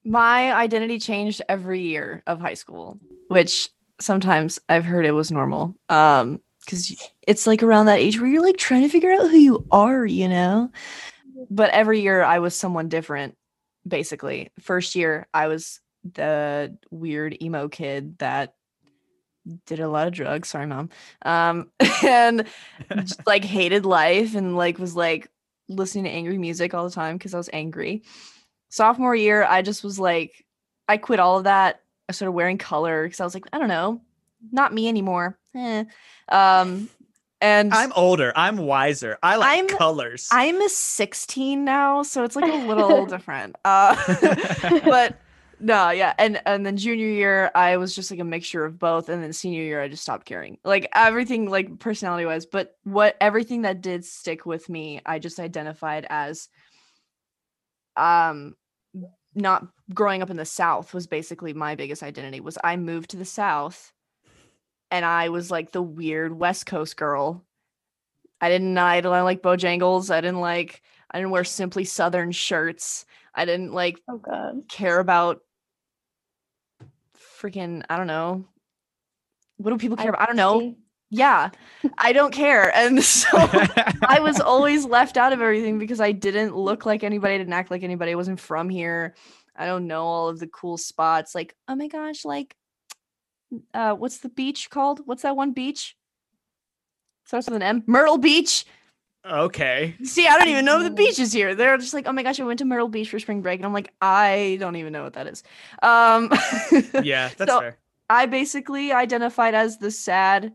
my 0.04 0.52
identity 0.52 0.98
changed 0.98 1.42
every 1.48 1.82
year 1.82 2.22
of 2.26 2.40
high 2.40 2.54
school, 2.54 2.98
which 3.28 3.68
sometimes 4.00 4.58
I've 4.68 4.84
heard 4.84 5.04
it 5.04 5.12
was 5.12 5.30
normal. 5.30 5.74
Um, 5.88 6.40
because 6.64 7.10
it's 7.26 7.46
like 7.46 7.62
around 7.62 7.86
that 7.86 7.98
age 7.98 8.20
where 8.20 8.30
you're 8.30 8.44
like 8.44 8.58
trying 8.58 8.82
to 8.82 8.88
figure 8.88 9.12
out 9.12 9.30
who 9.30 9.36
you 9.36 9.66
are, 9.70 10.04
you 10.04 10.28
know. 10.28 10.70
But 11.50 11.70
every 11.70 12.00
year 12.00 12.22
I 12.22 12.38
was 12.38 12.54
someone 12.54 12.88
different. 12.88 13.36
Basically, 13.88 14.50
first 14.60 14.94
year 14.94 15.26
I 15.32 15.48
was 15.48 15.80
the 16.04 16.76
weird 16.90 17.42
emo 17.42 17.68
kid 17.68 18.18
that 18.18 18.54
did 19.66 19.80
a 19.80 19.88
lot 19.88 20.06
of 20.06 20.12
drugs. 20.12 20.48
Sorry, 20.48 20.66
mom. 20.66 20.90
Um, 21.22 21.70
and 22.04 22.46
just, 22.94 23.26
like 23.26 23.44
hated 23.44 23.86
life 23.86 24.34
and 24.34 24.56
like 24.56 24.78
was 24.78 24.94
like 24.94 25.28
listening 25.68 26.04
to 26.04 26.10
angry 26.10 26.38
music 26.38 26.74
all 26.74 26.84
the 26.84 26.94
time 26.94 27.16
because 27.16 27.34
I 27.34 27.38
was 27.38 27.50
angry. 27.52 28.02
Sophomore 28.70 29.14
year, 29.14 29.44
I 29.44 29.62
just 29.62 29.84
was 29.84 29.98
like, 29.98 30.44
I 30.88 30.96
quit 30.96 31.20
all 31.20 31.38
of 31.38 31.44
that. 31.44 31.82
I 32.08 32.12
started 32.12 32.32
wearing 32.32 32.58
color 32.58 33.04
because 33.04 33.20
I 33.20 33.24
was 33.24 33.34
like, 33.34 33.46
I 33.52 33.58
don't 33.58 33.68
know, 33.68 34.00
not 34.50 34.72
me 34.72 34.88
anymore. 34.88 35.38
Eh. 35.54 35.84
Um, 36.28 36.88
and 37.40 37.72
I'm 37.72 37.92
older. 37.94 38.32
I'm 38.36 38.56
wiser. 38.58 39.18
I 39.22 39.36
like 39.36 39.48
I'm- 39.48 39.68
colors. 39.68 40.28
I'm 40.30 40.60
a 40.60 40.68
16 40.68 41.64
now, 41.64 42.02
so 42.02 42.24
it's 42.24 42.36
like 42.36 42.52
a 42.52 42.66
little 42.66 43.06
different. 43.14 43.56
Uh, 43.64 43.96
but 44.84 45.18
no, 45.60 45.90
yeah, 45.90 46.14
and 46.18 46.40
and 46.46 46.64
then 46.64 46.76
junior 46.76 47.06
year, 47.06 47.50
I 47.54 47.76
was 47.76 47.94
just 47.94 48.10
like 48.10 48.20
a 48.20 48.24
mixture 48.24 48.64
of 48.64 48.78
both, 48.78 49.08
and 49.08 49.22
then 49.22 49.32
senior 49.32 49.62
year, 49.62 49.80
I 49.82 49.88
just 49.88 50.02
stopped 50.02 50.26
caring, 50.26 50.58
like 50.64 50.88
everything, 50.94 51.48
like 51.48 51.78
personality 51.78 52.24
wise. 52.26 52.46
But 52.46 52.76
what 52.84 53.16
everything 53.20 53.62
that 53.62 53.80
did 53.80 54.04
stick 54.04 54.46
with 54.46 54.68
me, 54.68 55.00
I 55.06 55.18
just 55.18 55.38
identified 55.40 56.06
as, 56.10 56.48
um, 57.96 58.54
not 59.34 59.66
growing 59.94 60.22
up 60.22 60.30
in 60.30 60.36
the 60.36 60.44
South 60.44 60.92
was 60.94 61.06
basically 61.06 61.52
my 61.52 61.74
biggest 61.74 62.02
identity. 62.02 62.40
Was 62.40 62.58
I 62.62 62.76
moved 62.76 63.10
to 63.10 63.16
the 63.16 63.24
South 63.24 63.92
and 64.90 65.04
I 65.04 65.28
was 65.28 65.50
like 65.50 65.72
the 65.72 65.82
weird 65.82 66.38
West 66.38 66.66
Coast 66.66 66.96
girl. 66.96 67.44
I 68.40 68.48
didn't 68.48 68.76
I 68.76 69.00
didn't 69.00 69.24
like 69.24 69.42
Bojangles. 69.42 70.10
I 70.10 70.20
didn't 70.20 70.40
like 70.40 70.82
I 71.10 71.18
didn't 71.18 71.30
wear 71.30 71.44
simply 71.44 71.84
Southern 71.84 72.32
shirts. 72.32 73.04
I 73.34 73.44
didn't 73.44 73.72
like 73.72 74.00
Oh 74.08 74.18
god. 74.18 74.62
care 74.68 74.98
about 74.98 75.40
freaking 77.40 77.84
I 77.88 77.96
don't 77.96 78.06
know. 78.06 78.46
What 79.58 79.70
do 79.70 79.78
people 79.78 79.96
care 79.96 80.08
about? 80.08 80.22
I 80.22 80.26
don't 80.26 80.36
know. 80.36 80.74
Yeah. 81.10 81.50
I 81.98 82.12
don't 82.12 82.32
care. 82.32 82.74
And 82.74 83.02
so 83.04 83.28
I 83.36 84.20
was 84.20 84.40
always 84.40 84.84
left 84.84 85.16
out 85.16 85.32
of 85.32 85.40
everything 85.40 85.78
because 85.78 86.00
I 86.00 86.12
didn't 86.12 86.56
look 86.56 86.86
like 86.86 87.02
anybody, 87.04 87.34
I 87.34 87.38
didn't 87.38 87.52
act 87.52 87.70
like 87.70 87.82
anybody. 87.82 88.12
I 88.12 88.16
wasn't 88.16 88.40
from 88.40 88.68
here. 88.68 89.14
I 89.56 89.66
don't 89.66 89.86
know 89.86 90.04
all 90.04 90.28
of 90.28 90.38
the 90.38 90.46
cool 90.46 90.78
spots. 90.78 91.34
Like, 91.34 91.54
oh 91.68 91.74
my 91.74 91.88
gosh, 91.88 92.24
like 92.24 92.54
uh 93.74 93.94
what's 93.94 94.18
the 94.18 94.28
beach 94.28 94.70
called? 94.70 95.00
What's 95.04 95.22
that 95.22 95.34
one 95.36 95.52
beach? 95.52 95.96
Starts 97.26 97.46
with 97.46 97.56
an 97.56 97.62
M. 97.62 97.82
Myrtle 97.86 98.18
Beach. 98.18 98.64
okay. 99.28 99.94
See, 100.04 100.26
I 100.26 100.38
don't 100.38 100.48
even 100.48 100.64
know 100.64 100.82
the 100.82 100.90
beaches 100.90 101.32
here. 101.32 101.54
They're 101.54 101.76
just 101.78 101.92
like, 101.94 102.06
oh 102.08 102.12
my 102.12 102.22
gosh, 102.22 102.40
I 102.40 102.44
went 102.44 102.58
to 102.60 102.64
Myrtle 102.64 102.88
Beach 102.88 103.10
for 103.10 103.18
spring 103.18 103.42
break. 103.42 103.58
And 103.60 103.66
I'm 103.66 103.72
like, 103.72 103.92
I 104.00 104.56
don't 104.60 104.76
even 104.76 104.92
know 104.92 105.02
what 105.02 105.12
that 105.14 105.26
is. 105.26 105.42
Um 105.82 106.30
Yeah, 107.02 107.30
that's 107.36 107.50
So- 107.50 107.60
fair. 107.60 107.78
I 108.08 108.26
basically 108.26 108.92
identified 108.92 109.54
as 109.54 109.78
the 109.78 109.90
sad 109.90 110.52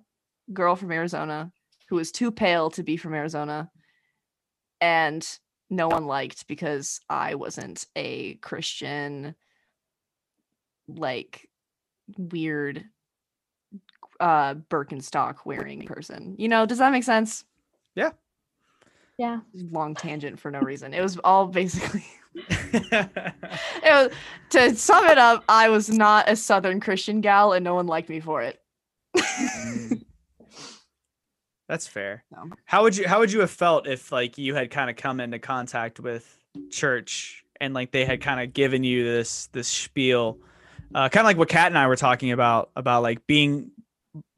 girl 0.54 0.76
from 0.76 0.92
Arizona 0.92 1.52
who 1.88 1.96
was 1.96 2.12
too 2.12 2.32
pale 2.32 2.70
to 2.72 2.84
be 2.84 2.98
from 2.98 3.14
Arizona. 3.14 3.70
And 4.82 5.28
no 5.70 5.88
one 5.88 6.06
liked 6.06 6.48
because 6.48 7.00
I 7.10 7.36
wasn't 7.36 7.86
a 7.96 8.36
Christian, 8.36 9.36
like 10.88 11.50
weird 12.18 12.84
uh 14.20 14.54
Birkenstock 14.54 15.38
wearing 15.46 15.86
person. 15.86 16.36
You 16.38 16.48
know, 16.48 16.66
does 16.66 16.78
that 16.78 16.92
make 16.92 17.04
sense? 17.04 17.44
Yeah. 17.96 18.12
Yeah. 19.18 19.40
Long 19.54 19.96
tangent 19.96 20.40
for 20.40 20.52
no 20.52 20.60
reason. 20.60 20.94
It 20.94 21.02
was 21.02 21.18
all 21.24 21.48
basically 21.48 22.06
it 22.36 23.84
was 23.84 24.12
to 24.50 24.76
sum 24.76 25.06
it 25.08 25.18
up, 25.18 25.44
I 25.48 25.70
was 25.70 25.90
not 25.90 26.30
a 26.30 26.36
Southern 26.36 26.80
Christian 26.80 27.22
gal 27.22 27.54
and 27.54 27.64
no 27.64 27.76
one 27.76 27.88
liked 27.88 28.10
me 28.10 28.20
for 28.20 28.42
it. 28.42 28.62
That's 31.68 31.88
fair. 31.88 32.24
No. 32.32 32.52
How 32.66 32.84
would 32.84 32.96
you 32.96 33.08
how 33.08 33.20
would 33.20 33.32
you 33.32 33.40
have 33.40 33.52
felt 33.52 33.88
if 33.88 34.12
like 34.12 34.38
you 34.38 34.54
had 34.54 34.70
kind 34.70 34.90
of 34.90 34.96
come 34.96 35.20
into 35.20 35.40
contact 35.40 36.00
with 36.00 36.38
church 36.70 37.44
and 37.60 37.74
like 37.74 37.92
they 37.92 38.06
had 38.06 38.22
kind 38.22 38.40
of 38.40 38.54
given 38.54 38.84
you 38.84 39.04
this 39.04 39.48
this 39.48 39.68
spiel, 39.68 40.38
uh, 40.94 41.10
kind 41.10 41.24
of 41.24 41.26
like 41.26 41.38
what 41.38 41.50
Kat 41.50 41.68
and 41.68 41.78
I 41.78 41.88
were 41.88 41.96
talking 41.96 42.32
about 42.32 42.70
about 42.76 43.02
like 43.02 43.26
being 43.26 43.72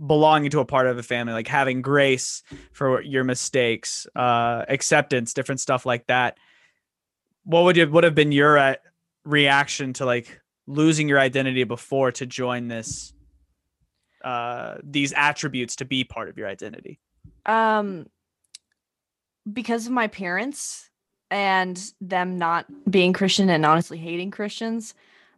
belonging 0.06 0.52
to 0.52 0.60
a 0.60 0.66
part 0.66 0.88
of 0.88 0.98
a 0.98 1.04
family, 1.04 1.34
like 1.34 1.48
having 1.48 1.82
grace 1.82 2.44
for 2.72 3.02
your 3.02 3.24
mistakes, 3.24 4.08
uh, 4.16 4.64
acceptance, 4.70 5.34
different 5.34 5.60
stuff 5.60 5.86
like 5.86 6.08
that. 6.08 6.38
What 7.44 7.64
would 7.66 7.76
you 7.78 7.90
would 7.90 8.06
have 8.06 8.16
been 8.16 8.32
your 8.32 8.58
uh, 8.58 8.76
reaction 9.26 9.94
to 9.94 10.06
like 10.06 10.40
losing 10.66 11.10
your 11.10 11.20
identity 11.20 11.66
before 11.66 12.12
to 12.12 12.26
join 12.26 12.68
this 12.68 13.14
uh 14.24 14.76
these 14.84 15.14
attributes 15.14 15.76
to 15.78 15.86
be 15.86 16.06
part 16.06 16.30
of 16.30 16.38
your 16.38 16.48
identity? 16.48 17.00
Um 17.48 18.06
because 19.52 19.86
of 19.86 19.92
my 19.92 20.08
parents 20.08 20.90
and 21.32 21.92
them 22.02 22.38
not 22.38 22.66
being 22.90 23.14
christian 23.14 23.50
and 23.50 23.66
honestly 23.66 23.98
hating 23.98 24.32
christians 24.32 24.94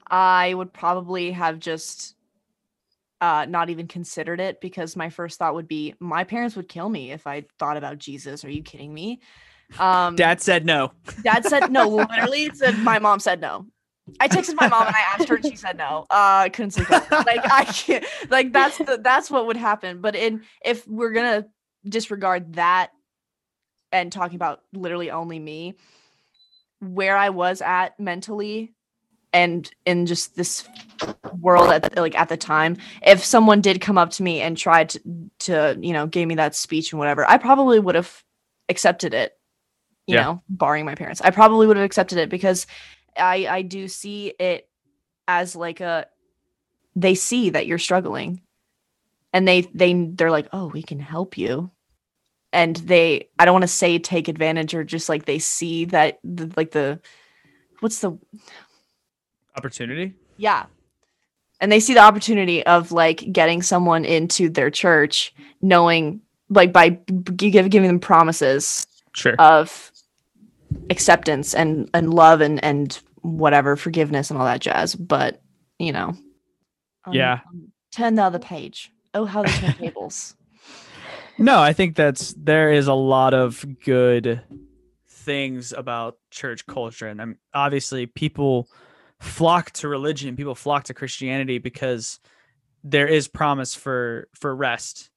i 0.07 0.53
would 0.53 0.73
probably 0.73 1.31
have 1.31 1.59
just 1.59 2.15
uh 3.21 3.45
not 3.47 3.69
even 3.69 3.87
considered 3.87 4.39
it 4.39 4.61
because 4.61 4.95
my 4.95 5.09
first 5.09 5.39
thought 5.39 5.53
would 5.53 5.67
be 5.67 5.93
my 5.99 6.23
parents 6.23 6.55
would 6.55 6.67
kill 6.67 6.89
me 6.89 7.11
if 7.11 7.27
i 7.27 7.43
thought 7.57 7.77
about 7.77 7.97
jesus 7.97 8.43
are 8.43 8.51
you 8.51 8.63
kidding 8.63 8.93
me 8.93 9.19
um 9.77 10.15
Dad 10.15 10.41
said 10.41 10.65
no. 10.65 10.91
dad 11.23 11.45
said 11.45 11.71
no 11.71 11.87
literally 11.87 12.45
it 12.45 12.57
said 12.57 12.77
my 12.79 12.99
mom 12.99 13.19
said 13.19 13.39
no 13.39 13.65
I 14.19 14.27
texted 14.27 14.55
my 14.55 14.67
mom 14.67 14.87
and 14.87 14.95
I 14.95 15.01
asked 15.13 15.27
her 15.27 15.35
and 15.35 15.45
she 15.45 15.55
said 15.55 15.77
no. 15.77 16.05
Uh 16.09 16.43
I 16.45 16.49
couldn't 16.49 16.71
sleep. 16.71 16.89
Like 16.89 17.43
I 17.51 17.65
can't 17.65 18.05
like 18.29 18.53
that's 18.53 18.77
the 18.77 18.99
that's 19.01 19.29
what 19.29 19.47
would 19.47 19.57
happen. 19.57 20.01
But 20.01 20.15
in 20.15 20.43
if 20.63 20.87
we're 20.87 21.11
gonna 21.11 21.45
disregard 21.87 22.53
that 22.53 22.91
and 23.91 24.11
talking 24.11 24.35
about 24.35 24.61
literally 24.73 25.11
only 25.11 25.39
me, 25.39 25.75
where 26.79 27.17
I 27.17 27.29
was 27.29 27.61
at 27.61 27.99
mentally 27.99 28.73
and 29.33 29.69
in 29.85 30.05
just 30.05 30.35
this 30.35 30.67
world 31.39 31.69
at 31.71 31.83
the, 31.83 32.01
like 32.01 32.17
at 32.17 32.29
the 32.29 32.37
time, 32.37 32.77
if 33.01 33.23
someone 33.23 33.61
did 33.61 33.81
come 33.81 33.97
up 33.97 34.11
to 34.11 34.23
me 34.23 34.41
and 34.41 34.57
tried 34.57 34.89
to, 34.89 35.01
to 35.39 35.77
you 35.81 35.93
know 35.93 36.07
gave 36.07 36.27
me 36.27 36.35
that 36.35 36.55
speech 36.55 36.91
and 36.91 36.99
whatever, 36.99 37.29
I 37.29 37.37
probably 37.37 37.79
would 37.79 37.95
have 37.95 38.23
accepted 38.69 39.13
it. 39.13 39.33
You 40.07 40.15
Yeah. 40.15 40.23
know, 40.23 40.43
barring 40.49 40.85
my 40.85 40.95
parents, 40.95 41.21
I 41.21 41.29
probably 41.29 41.67
would 41.67 41.77
have 41.77 41.85
accepted 41.85 42.17
it 42.17 42.29
because 42.29 42.65
I 43.17 43.47
I 43.47 43.61
do 43.61 43.87
see 43.87 44.33
it 44.39 44.67
as 45.27 45.55
like 45.55 45.81
a 45.81 46.07
they 46.95 47.13
see 47.15 47.51
that 47.51 47.67
you're 47.67 47.77
struggling 47.77 48.41
and 49.33 49.47
they 49.47 49.61
they 49.73 49.93
they're 49.93 50.31
like 50.31 50.47
oh 50.53 50.67
we 50.67 50.81
can 50.83 50.99
help 50.99 51.37
you 51.37 51.69
and 52.51 52.75
they 52.77 53.29
i 53.37 53.45
don't 53.45 53.53
want 53.53 53.63
to 53.63 53.67
say 53.67 53.99
take 53.99 54.27
advantage 54.27 54.73
or 54.73 54.83
just 54.83 55.09
like 55.09 55.25
they 55.25 55.39
see 55.39 55.85
that 55.85 56.19
the, 56.23 56.51
like 56.57 56.71
the 56.71 56.99
what's 57.79 57.99
the 57.99 58.17
Opportunity? 59.55 60.13
yeah 60.37 60.65
and 61.61 61.71
they 61.71 61.79
see 61.81 61.93
the 61.93 61.99
opportunity 61.99 62.65
of 62.65 62.91
like 62.91 63.31
getting 63.31 63.61
someone 63.61 64.05
into 64.05 64.49
their 64.49 64.69
church 64.69 65.33
knowing 65.61 66.21
like 66.49 66.71
by 66.71 66.89
give, 66.89 67.69
giving 67.69 67.87
them 67.87 67.99
promises 67.99 68.85
Sure. 69.13 69.35
of 69.39 69.91
acceptance 70.89 71.53
and 71.55 71.89
and 71.93 72.13
love 72.13 72.41
and 72.41 72.63
and 72.63 72.99
whatever 73.21 73.75
forgiveness 73.75 74.29
and 74.29 74.39
all 74.39 74.45
that 74.45 74.61
jazz 74.61 74.95
but 74.95 75.41
you 75.79 75.91
know 75.91 76.15
um, 77.05 77.13
Yeah. 77.13 77.39
um, 77.49 77.71
turn 77.91 78.15
the 78.15 78.23
other 78.23 78.39
page 78.39 78.91
oh 79.19 79.25
how 79.25 79.43
they 79.43 79.51
turn 79.51 79.73
tables 79.73 80.35
No, 81.39 81.61
I 81.61 81.71
think 81.71 81.95
that's 81.95 82.35
there 82.37 82.73
is 82.73 82.87
a 82.87 82.93
lot 82.93 83.33
of 83.33 83.65
good 83.85 84.41
things 85.07 85.71
about 85.71 86.17
church 86.31 86.67
culture, 86.67 87.07
and 87.07 87.21
I'm 87.21 87.37
obviously 87.53 88.07
people 88.07 88.67
flock 89.21 89.71
to 89.71 89.87
religion, 89.87 90.35
people 90.35 90.53
flock 90.53 90.83
to 90.85 90.93
Christianity 90.93 91.57
because 91.57 92.19
there 92.83 93.07
is 93.07 93.29
promise 93.29 93.73
for 93.73 94.27
for 94.35 94.53
rest. 94.53 95.09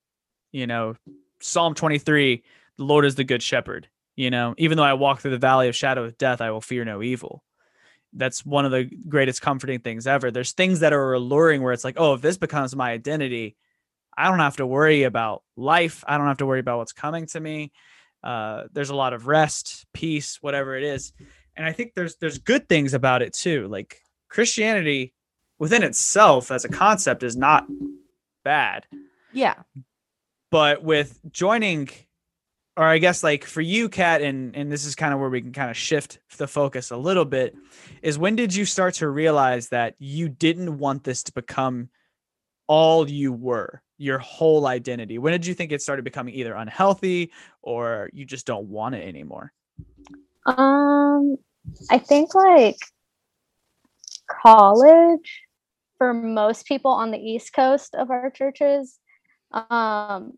You 0.52 0.68
know, 0.68 0.94
Psalm 1.40 1.74
23, 1.74 2.44
the 2.76 2.84
Lord 2.84 3.04
is 3.04 3.16
the 3.16 3.24
good 3.24 3.42
shepherd. 3.42 3.88
You 4.14 4.30
know, 4.30 4.54
even 4.58 4.76
though 4.76 4.84
I 4.84 4.92
walk 4.92 5.20
through 5.20 5.32
the 5.32 5.38
valley 5.38 5.66
of 5.66 5.74
shadow 5.74 6.04
of 6.04 6.18
death, 6.18 6.40
I 6.40 6.52
will 6.52 6.60
fear 6.60 6.84
no 6.84 7.02
evil. 7.02 7.42
That's 8.12 8.46
one 8.46 8.64
of 8.64 8.70
the 8.70 8.88
greatest 9.08 9.42
comforting 9.42 9.80
things 9.80 10.06
ever. 10.06 10.30
There's 10.30 10.52
things 10.52 10.80
that 10.80 10.92
are 10.92 11.14
alluring 11.14 11.62
where 11.62 11.72
it's 11.72 11.84
like, 11.84 11.96
oh, 11.98 12.14
if 12.14 12.20
this 12.20 12.36
becomes 12.36 12.76
my 12.76 12.92
identity, 12.92 13.56
I 14.16 14.28
don't 14.28 14.38
have 14.40 14.56
to 14.56 14.66
worry 14.66 15.04
about 15.04 15.42
life. 15.56 16.04
I 16.06 16.18
don't 16.18 16.26
have 16.26 16.38
to 16.38 16.46
worry 16.46 16.60
about 16.60 16.78
what's 16.78 16.92
coming 16.92 17.26
to 17.26 17.40
me. 17.40 17.72
Uh, 18.22 18.64
there's 18.72 18.90
a 18.90 18.96
lot 18.96 19.12
of 19.12 19.26
rest, 19.26 19.86
peace, 19.92 20.38
whatever 20.40 20.76
it 20.76 20.84
is, 20.84 21.12
and 21.56 21.66
I 21.66 21.72
think 21.72 21.94
there's 21.94 22.16
there's 22.16 22.38
good 22.38 22.68
things 22.68 22.94
about 22.94 23.22
it 23.22 23.32
too. 23.32 23.66
Like 23.68 24.00
Christianity 24.28 25.12
within 25.58 25.82
itself 25.82 26.50
as 26.50 26.64
a 26.64 26.68
concept 26.68 27.22
is 27.22 27.36
not 27.36 27.66
bad, 28.44 28.86
yeah 29.32 29.54
but 30.52 30.84
with 30.84 31.18
joining, 31.32 31.88
or 32.76 32.84
I 32.84 32.98
guess 32.98 33.24
like 33.24 33.44
for 33.44 33.62
you, 33.62 33.88
Kat, 33.88 34.20
and 34.20 34.54
and 34.54 34.70
this 34.70 34.84
is 34.84 34.94
kind 34.94 35.12
of 35.12 35.18
where 35.18 35.30
we 35.30 35.40
can 35.40 35.52
kind 35.52 35.70
of 35.70 35.76
shift 35.76 36.20
the 36.36 36.46
focus 36.46 36.92
a 36.92 36.96
little 36.96 37.24
bit, 37.24 37.56
is 38.02 38.18
when 38.18 38.36
did 38.36 38.54
you 38.54 38.66
start 38.66 38.94
to 38.94 39.08
realize 39.08 39.70
that 39.70 39.96
you 39.98 40.28
didn't 40.28 40.78
want 40.78 41.02
this 41.02 41.24
to 41.24 41.32
become 41.32 41.88
all 42.68 43.08
you 43.10 43.32
were, 43.32 43.81
your 44.02 44.18
whole 44.18 44.66
identity? 44.66 45.16
When 45.18 45.32
did 45.32 45.46
you 45.46 45.54
think 45.54 45.70
it 45.70 45.80
started 45.80 46.02
becoming 46.04 46.34
either 46.34 46.54
unhealthy 46.54 47.32
or 47.62 48.10
you 48.12 48.24
just 48.24 48.46
don't 48.46 48.66
want 48.68 48.96
it 48.96 49.06
anymore? 49.06 49.52
Um, 50.44 51.36
I 51.88 51.98
think 51.98 52.34
like 52.34 52.76
college 54.28 55.42
for 55.98 56.12
most 56.12 56.66
people 56.66 56.90
on 56.90 57.12
the 57.12 57.18
East 57.18 57.52
Coast 57.52 57.94
of 57.94 58.10
our 58.10 58.28
churches, 58.30 58.98
um, 59.52 60.32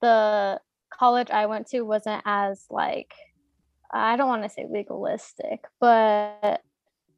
the 0.00 0.60
college 0.96 1.30
I 1.30 1.46
went 1.46 1.66
to 1.68 1.80
wasn't 1.82 2.22
as 2.24 2.64
like 2.70 3.12
I 3.92 4.16
don't 4.16 4.28
want 4.28 4.44
to 4.44 4.48
say 4.48 4.66
legalistic, 4.70 5.64
but 5.80 6.60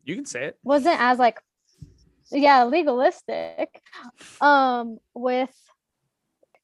You 0.04 0.14
can 0.14 0.24
say 0.24 0.46
it. 0.46 0.58
wasn't 0.64 0.98
as 0.98 1.18
like 1.18 1.38
yeah 2.30 2.62
legalistic 2.62 3.82
um 4.40 4.96
with 5.12 5.54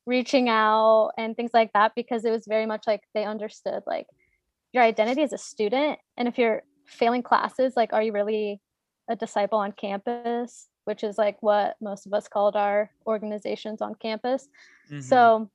reaching 0.08 0.48
out 0.48 1.10
and 1.18 1.36
things 1.36 1.50
like 1.52 1.72
that 1.74 1.92
because 1.94 2.24
it 2.24 2.30
was 2.30 2.46
very 2.46 2.66
much 2.66 2.86
like 2.86 3.02
they 3.14 3.24
understood 3.24 3.82
like 3.86 4.06
your 4.72 4.82
identity 4.82 5.22
as 5.22 5.32
a 5.32 5.38
student 5.38 5.98
and 6.16 6.26
if 6.26 6.38
you're 6.38 6.62
failing 6.86 7.22
classes 7.22 7.74
like 7.76 7.92
are 7.92 8.02
you 8.02 8.12
really 8.12 8.60
a 9.10 9.16
disciple 9.16 9.58
on 9.58 9.72
campus 9.72 10.68
which 10.88 11.04
is 11.04 11.18
like 11.18 11.36
what 11.42 11.76
most 11.82 12.06
of 12.06 12.14
us 12.14 12.28
called 12.28 12.56
our 12.56 12.90
organizations 13.06 13.82
on 13.82 13.94
campus. 13.94 14.48
Mhm. 14.90 15.02
So 15.02 15.50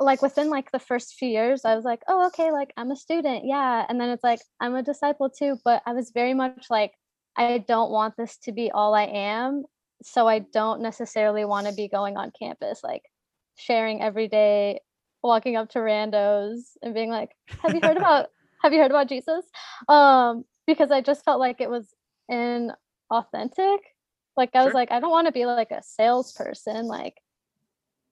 like 0.00 0.20
within 0.20 0.50
like 0.50 0.72
the 0.72 0.80
first 0.80 1.14
few 1.14 1.28
years, 1.28 1.64
I 1.64 1.76
was 1.76 1.84
like, 1.84 2.02
oh, 2.08 2.26
okay, 2.26 2.50
like 2.50 2.72
I'm 2.76 2.90
a 2.90 2.96
student. 2.96 3.44
Yeah. 3.44 3.86
And 3.88 4.00
then 4.00 4.08
it's 4.08 4.24
like, 4.24 4.40
I'm 4.58 4.74
a 4.74 4.82
disciple 4.82 5.30
too. 5.30 5.58
But 5.64 5.80
I 5.86 5.92
was 5.92 6.10
very 6.10 6.34
much 6.34 6.66
like, 6.70 6.92
I 7.36 7.58
don't 7.58 7.92
want 7.92 8.16
this 8.16 8.36
to 8.38 8.52
be 8.52 8.72
all 8.72 8.96
I 8.96 9.04
am. 9.04 9.62
So 10.02 10.26
I 10.26 10.40
don't 10.40 10.80
necessarily 10.82 11.44
want 11.44 11.68
to 11.68 11.72
be 11.72 11.86
going 11.86 12.16
on 12.16 12.32
campus, 12.36 12.80
like 12.82 13.04
sharing 13.56 14.02
every 14.02 14.28
day, 14.28 14.80
walking 15.22 15.56
up 15.56 15.70
to 15.70 15.78
randos 15.78 16.76
and 16.82 16.94
being 16.94 17.10
like, 17.10 17.30
have 17.62 17.74
you 17.74 17.80
heard 17.80 17.96
about 17.96 18.26
have 18.62 18.72
you 18.72 18.80
heard 18.80 18.90
about 18.90 19.08
Jesus? 19.08 19.44
Um, 19.88 20.44
because 20.66 20.90
I 20.90 21.00
just 21.00 21.24
felt 21.24 21.40
like 21.40 21.60
it 21.60 21.70
was 21.70 21.94
inauthentic. 22.30 23.78
Like 24.36 24.50
I 24.54 24.64
was 24.64 24.72
like, 24.74 24.90
I 24.92 25.00
don't 25.00 25.10
want 25.10 25.26
to 25.26 25.32
be 25.32 25.44
like 25.46 25.70
a 25.70 25.82
salesperson. 25.82 26.86
Like 26.86 27.14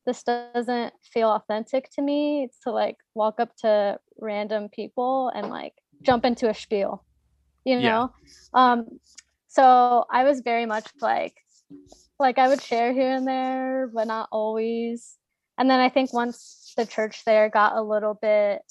this 0.07 0.22
doesn't 0.22 0.92
feel 1.03 1.29
authentic 1.31 1.90
to 1.92 2.03
me 2.03 2.48
to 2.64 2.70
like 2.70 2.96
walk 3.14 3.38
up 3.38 3.55
to 3.57 3.98
random 4.18 4.68
people 4.68 5.31
and 5.35 5.48
like 5.48 5.74
jump 6.03 6.24
into 6.24 6.48
a 6.48 6.55
spiel 6.55 7.05
you 7.64 7.79
Yeah. 7.79 7.88
know 7.90 8.11
um 8.55 8.87
so 9.48 10.05
i 10.11 10.24
was 10.24 10.40
very 10.40 10.64
much 10.66 10.87
like 11.03 11.35
like 12.18 12.38
i 12.38 12.48
would 12.48 12.62
share 12.62 12.92
here 12.92 13.12
and 13.12 13.26
there 13.29 13.90
but 13.92 14.07
not 14.07 14.29
always 14.33 15.18
and 15.61 15.70
then 15.70 15.79
i 15.79 15.88
think 15.88 16.12
once 16.12 16.73
the 16.77 16.87
church 16.87 17.25
there 17.25 17.49
got 17.49 17.77
a 17.77 17.83
little 17.83 18.14
bit 18.14 18.62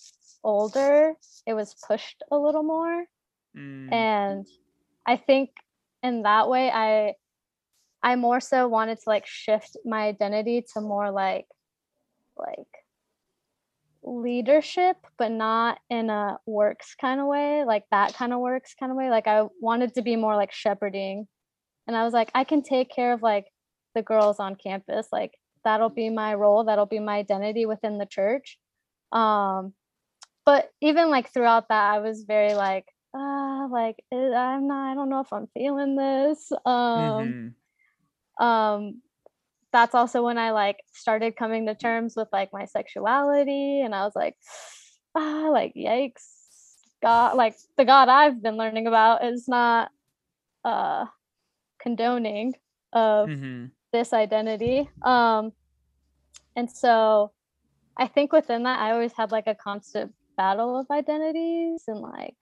older 0.44 1.14
it 1.46 1.54
was 1.54 1.76
pushed 1.88 2.24
a 2.32 2.38
little 2.38 2.64
more. 2.64 3.06
Mm, 3.56 3.94
and 3.94 4.48
i 5.06 5.16
think 5.16 5.52
in 6.04 6.24
that 6.24 6.50
way 6.50 6.70
i 6.70 7.14
i 8.04 8.16
more 8.16 8.40
so 8.40 8.68
wanted 8.68 8.98
to 8.98 9.04
like 9.08 9.26
shift 9.26 9.78
my 9.86 10.08
identity 10.08 10.66
to 10.74 10.82
more 10.82 11.12
like 11.12 11.46
like 12.38 12.68
leadership 14.02 14.98
but 15.18 15.30
not 15.30 15.78
in 15.90 16.10
a 16.10 16.38
works 16.46 16.96
kind 17.00 17.20
of 17.20 17.28
way 17.28 17.64
like 17.66 17.84
that 17.92 18.14
kind 18.14 18.34
of 18.34 18.40
works 18.40 18.74
kind 18.80 18.92
of 18.92 18.98
way. 18.98 19.10
Like 19.10 19.28
i 19.28 19.44
wanted 19.60 19.94
to 19.96 20.02
be 20.02 20.16
more 20.16 20.36
like 20.36 20.52
shepherding. 20.52 21.28
And 21.86 21.98
i 21.98 22.04
was 22.04 22.14
like 22.14 22.32
i 22.34 22.44
can 22.44 22.64
take 22.64 22.90
care 22.90 23.14
of 23.14 23.22
like 23.22 23.48
the 23.96 24.02
girls 24.02 24.40
on 24.40 24.56
campus 24.56 25.08
like 25.12 25.34
that'll 25.64 25.90
be 25.90 26.10
my 26.10 26.34
role 26.34 26.64
that'll 26.64 26.86
be 26.86 27.00
my 27.00 27.18
identity 27.18 27.66
within 27.66 27.98
the 27.98 28.06
church 28.06 28.58
um 29.12 29.74
but 30.46 30.72
even 30.82 31.10
like 31.10 31.32
throughout 31.32 31.68
that 31.70 31.94
i 31.94 32.00
was 32.00 32.24
very 32.24 32.54
like 32.54 32.86
ah 33.16 33.68
like 33.72 34.04
i'm 34.12 34.68
not 34.68 34.92
i 34.92 34.96
don't 34.96 35.10
know 35.10 35.22
if 35.22 35.34
i'm 35.34 35.48
feeling 35.54 35.96
this 35.96 36.52
um 36.66 37.54
mhm. 38.40 38.46
um 38.46 39.02
that's 39.72 39.96
also 39.96 40.24
when 40.24 40.38
i 40.38 40.52
like 40.52 40.78
started 40.94 41.36
coming 41.36 41.66
to 41.66 41.76
terms 41.76 42.16
with 42.16 42.28
like 42.32 42.54
my 42.54 42.66
sexuality 42.66 43.82
and 43.82 43.94
i 43.96 44.04
was 44.04 44.16
like 44.16 44.36
ah 45.16 45.50
like 45.52 45.74
yikes 45.76 46.26
god 47.02 47.36
like 47.36 47.56
the 47.78 47.86
god 47.86 48.10
i've 48.10 48.42
been 48.42 48.58
learning 48.58 48.88
about 48.88 49.24
is 49.24 49.48
not 49.48 49.90
uh 50.66 51.06
condoning 51.82 52.54
of 52.94 53.30
Mhm. 53.30 53.72
This 53.92 54.14
identity 54.14 54.90
um 55.04 55.52
and 56.56 56.70
so 56.70 57.32
i 57.98 58.08
think 58.08 58.32
within 58.32 58.64
that 58.64 58.80
i 58.80 58.92
always 58.92 59.14
had 59.14 59.32
like 59.32 59.48
a 59.48 59.56
constant 59.56 60.14
battle 60.38 60.80
of 60.80 60.86
identities 60.92 61.84
and 61.88 62.00
like 62.00 62.36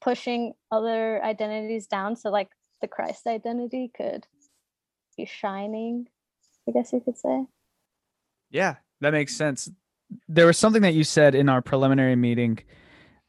pushing 0.00 0.52
other 0.70 1.22
identities 1.24 1.86
down 1.86 2.16
so 2.16 2.30
like 2.30 2.48
the 2.80 2.88
christ 2.88 3.26
identity 3.26 3.90
could 3.96 4.26
be 5.16 5.24
shining 5.26 6.06
i 6.68 6.72
guess 6.72 6.92
you 6.92 7.00
could 7.00 7.18
say 7.18 7.44
Yeah, 8.50 8.76
that 9.00 9.12
makes 9.12 9.34
sense. 9.34 9.70
There 10.28 10.46
was 10.46 10.58
something 10.58 10.82
that 10.82 10.94
you 10.94 11.04
said 11.04 11.34
in 11.34 11.48
our 11.48 11.60
preliminary 11.60 12.16
meeting 12.16 12.60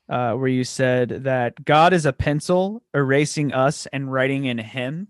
uh, 0.10 0.34
where 0.34 0.48
you 0.48 0.64
said 0.64 1.24
that 1.24 1.66
God 1.66 1.94
is 1.94 2.06
a 2.06 2.14
pencil 2.14 2.84
erasing 2.94 3.52
us 3.52 3.88
and 3.88 4.12
writing 4.12 4.46
in 4.46 4.58
Him. 4.58 5.08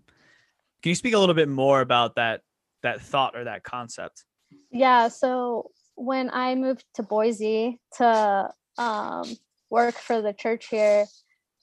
Can 0.82 0.90
you 0.90 0.94
speak 0.94 1.14
a 1.14 1.18
little 1.18 1.34
bit 1.34 1.48
more 1.48 1.80
about 1.80 2.16
that 2.16 2.42
that 2.82 3.00
thought 3.00 3.36
or 3.36 3.44
that 3.44 3.64
concept? 3.64 4.24
Yeah, 4.70 5.08
so 5.08 5.70
when 5.96 6.30
I 6.30 6.54
moved 6.54 6.84
to 6.94 7.02
Boise 7.02 7.80
to 7.96 8.50
um, 8.78 9.24
work 9.70 9.94
for 9.94 10.22
the 10.22 10.32
church 10.32 10.68
here, 10.68 11.06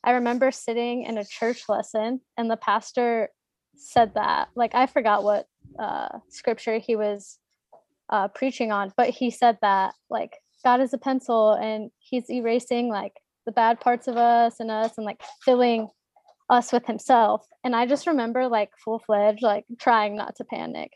I 0.03 0.11
remember 0.11 0.51
sitting 0.51 1.03
in 1.03 1.17
a 1.17 1.25
church 1.25 1.63
lesson 1.69 2.21
and 2.37 2.51
the 2.51 2.57
pastor 2.57 3.29
said 3.75 4.13
that. 4.15 4.49
Like, 4.55 4.75
I 4.75 4.87
forgot 4.87 5.23
what 5.23 5.47
uh, 5.79 6.19
scripture 6.29 6.79
he 6.79 6.95
was 6.95 7.39
uh, 8.09 8.27
preaching 8.27 8.71
on, 8.71 8.91
but 8.97 9.09
he 9.09 9.31
said 9.31 9.57
that, 9.61 9.93
like, 10.09 10.37
God 10.63 10.81
is 10.81 10.93
a 10.93 10.97
pencil 10.97 11.53
and 11.53 11.91
he's 11.99 12.29
erasing 12.29 12.89
like 12.89 13.13
the 13.45 13.51
bad 13.51 13.79
parts 13.79 14.07
of 14.07 14.17
us 14.17 14.59
and 14.59 14.71
us 14.71 14.93
and 14.97 15.05
like 15.05 15.21
filling 15.43 15.87
us 16.49 16.71
with 16.71 16.85
himself. 16.85 17.45
And 17.63 17.75
I 17.75 17.85
just 17.85 18.07
remember 18.07 18.47
like 18.47 18.71
full 18.83 18.99
fledged, 18.99 19.41
like 19.41 19.65
trying 19.79 20.15
not 20.15 20.35
to 20.37 20.43
panic 20.43 20.91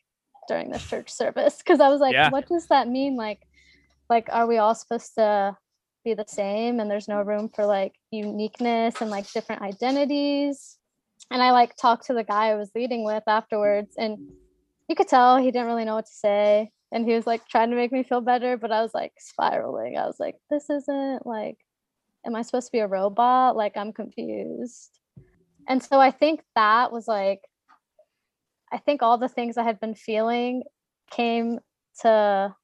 during 0.48 0.72
this 0.72 0.88
church 0.88 1.12
service 1.12 1.58
because 1.58 1.80
I 1.80 1.90
was 1.90 2.02
like, 2.02 2.14
Yeah. 2.14 2.30
what 2.30 2.48
does 2.48 2.68
that 2.68 2.88
mean? 2.88 3.16
Like, 3.16 3.42
like 4.10 4.28
are 4.32 4.48
we 4.48 4.58
all 4.58 4.76
supposed 4.76 5.16
to 5.16 5.56
be 6.04 6.14
the 6.14 6.26
same 6.28 6.80
and 6.80 6.90
there's 6.90 7.08
no 7.08 7.22
room 7.22 7.50
for 7.54 7.66
like 7.66 7.94
uniqueness 8.12 9.02
and 9.02 9.10
like 9.10 9.32
different 9.32 9.62
identities? 9.62 10.78
And 11.32 11.42
I 11.42 11.52
like 11.52 11.76
talked 11.76 12.08
to 12.08 12.14
the 12.14 12.24
guy 12.24 12.48
I 12.48 12.56
was 12.56 12.72
leading 12.74 13.04
with 13.04 13.24
afterwards, 13.28 13.96
and 13.98 14.18
you 14.88 14.96
could 14.96 15.08
tell 15.08 15.38
he 15.38 15.52
didn't 15.52 15.68
really 15.68 15.86
know 15.86 15.96
what 15.96 16.06
to 16.08 16.12
say. 16.12 16.72
And 16.92 17.06
he 17.06 17.14
was 17.14 17.28
like 17.28 17.48
trying 17.48 17.70
to 17.70 17.76
make 17.76 17.92
me 17.92 18.02
feel 18.04 18.22
better, 18.22 18.58
but 18.58 18.72
I 18.72 18.82
was 18.82 18.94
like 18.96 19.14
spiraling. 19.20 19.96
I 19.96 20.08
was 20.08 20.20
like, 20.20 20.38
this 20.50 20.70
isn't 20.72 21.26
like, 21.26 21.58
am 22.26 22.36
I 22.36 22.42
supposed 22.42 22.68
to 22.68 22.72
be 22.72 22.80
a 22.80 22.88
robot? 22.88 23.56
Like, 23.56 23.78
I'm 23.78 23.94
confused. 23.94 24.99
And 25.68 25.84
so 25.84 26.00
I 26.00 26.12
think 26.12 26.42
that 26.56 26.92
was 26.92 27.08
like, 27.08 27.42
I 28.72 28.78
think 28.78 29.02
all 29.02 29.18
the 29.18 29.30
things 29.30 29.58
I 29.58 29.64
had 29.64 29.80
been 29.80 29.96
feeling 29.96 30.64
came 31.12 31.60
to, 32.02 32.56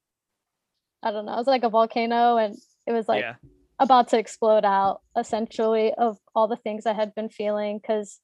I 1.02 1.10
don't 1.10 1.26
know, 1.26 1.34
it 1.34 1.38
was 1.38 1.46
like 1.46 1.64
a 1.64 1.68
volcano 1.68 2.36
and 2.36 2.56
it 2.86 2.92
was 2.92 3.08
like 3.08 3.22
yeah, 3.22 3.34
about 3.78 4.08
to 4.08 4.18
explode 4.18 4.64
out 4.64 5.00
essentially 5.18 5.92
of 5.94 6.18
all 6.34 6.48
the 6.48 6.56
things 6.56 6.86
I 6.86 6.92
had 6.92 7.14
been 7.14 7.28
feeling 7.28 7.78
because 7.78 8.20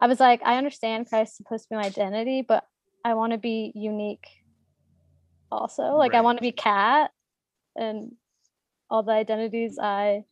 I 0.00 0.06
was 0.06 0.20
like, 0.20 0.40
I 0.44 0.56
understand 0.56 1.08
Christ's 1.08 1.36
supposed 1.36 1.64
to 1.64 1.70
be 1.70 1.76
my 1.76 1.84
identity, 1.84 2.42
but 2.46 2.64
I 3.04 3.14
want 3.14 3.32
to 3.32 3.38
be 3.38 3.72
unique 3.74 4.26
also. 5.50 5.94
Like 5.94 6.14
I 6.14 6.20
want 6.20 6.38
to 6.38 6.42
be 6.42 6.52
Kat 6.52 7.10
and 7.74 8.12
all 8.90 9.02
the 9.02 9.12
identities 9.12 9.78
I 9.80 10.24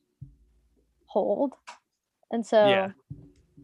hold. 1.07 1.55
And 2.31 2.47
so 2.47 2.63
Yeah. 2.65 2.89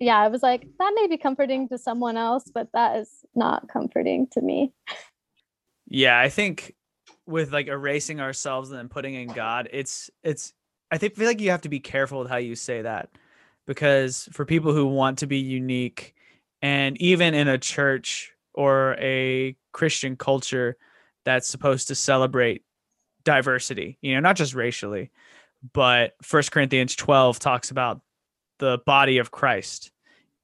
Yeah, 0.02 0.18
I 0.18 0.28
was 0.28 0.42
like, 0.42 0.66
that 0.78 0.92
may 0.96 1.06
be 1.06 1.16
comforting 1.16 1.68
to 1.68 1.78
someone 1.78 2.16
else, 2.16 2.50
but 2.52 2.68
that 2.72 2.96
is 2.96 3.08
not 3.36 3.68
comforting 3.68 4.26
to 4.32 4.40
me. 4.40 4.72
yeah. 5.86 6.18
I 6.18 6.28
think 6.28 6.74
with 7.26 7.52
like 7.52 7.68
erasing 7.68 8.20
ourselves 8.20 8.70
and 8.70 8.78
then 8.78 8.88
putting 8.88 9.14
in 9.14 9.28
God, 9.28 9.68
it's 9.72 10.10
it's. 10.24 10.52
I 10.90 10.98
think 10.98 11.14
feel 11.14 11.26
like 11.26 11.40
you 11.40 11.50
have 11.50 11.62
to 11.62 11.68
be 11.68 11.80
careful 11.80 12.18
with 12.18 12.28
how 12.28 12.36
you 12.36 12.54
say 12.54 12.82
that 12.82 13.08
because 13.66 14.28
for 14.32 14.44
people 14.44 14.74
who 14.74 14.86
want 14.86 15.18
to 15.18 15.26
be 15.26 15.38
unique, 15.38 16.14
and 16.60 17.00
even 17.00 17.32
in 17.32 17.46
a 17.46 17.56
church 17.56 18.32
or 18.54 18.96
a 18.98 19.56
Christian 19.72 20.16
culture 20.16 20.76
that's 21.24 21.48
supposed 21.48 21.88
to 21.88 21.94
celebrate 21.94 22.64
diversity, 23.24 23.98
you 24.02 24.14
know, 24.14 24.20
not 24.20 24.36
just 24.36 24.54
racially, 24.54 25.12
but 25.72 26.14
First 26.22 26.50
Corinthians 26.50 26.96
12 26.96 27.38
talks 27.38 27.70
about 27.70 28.00
the 28.58 28.78
body 28.84 29.18
of 29.18 29.30
Christ. 29.30 29.91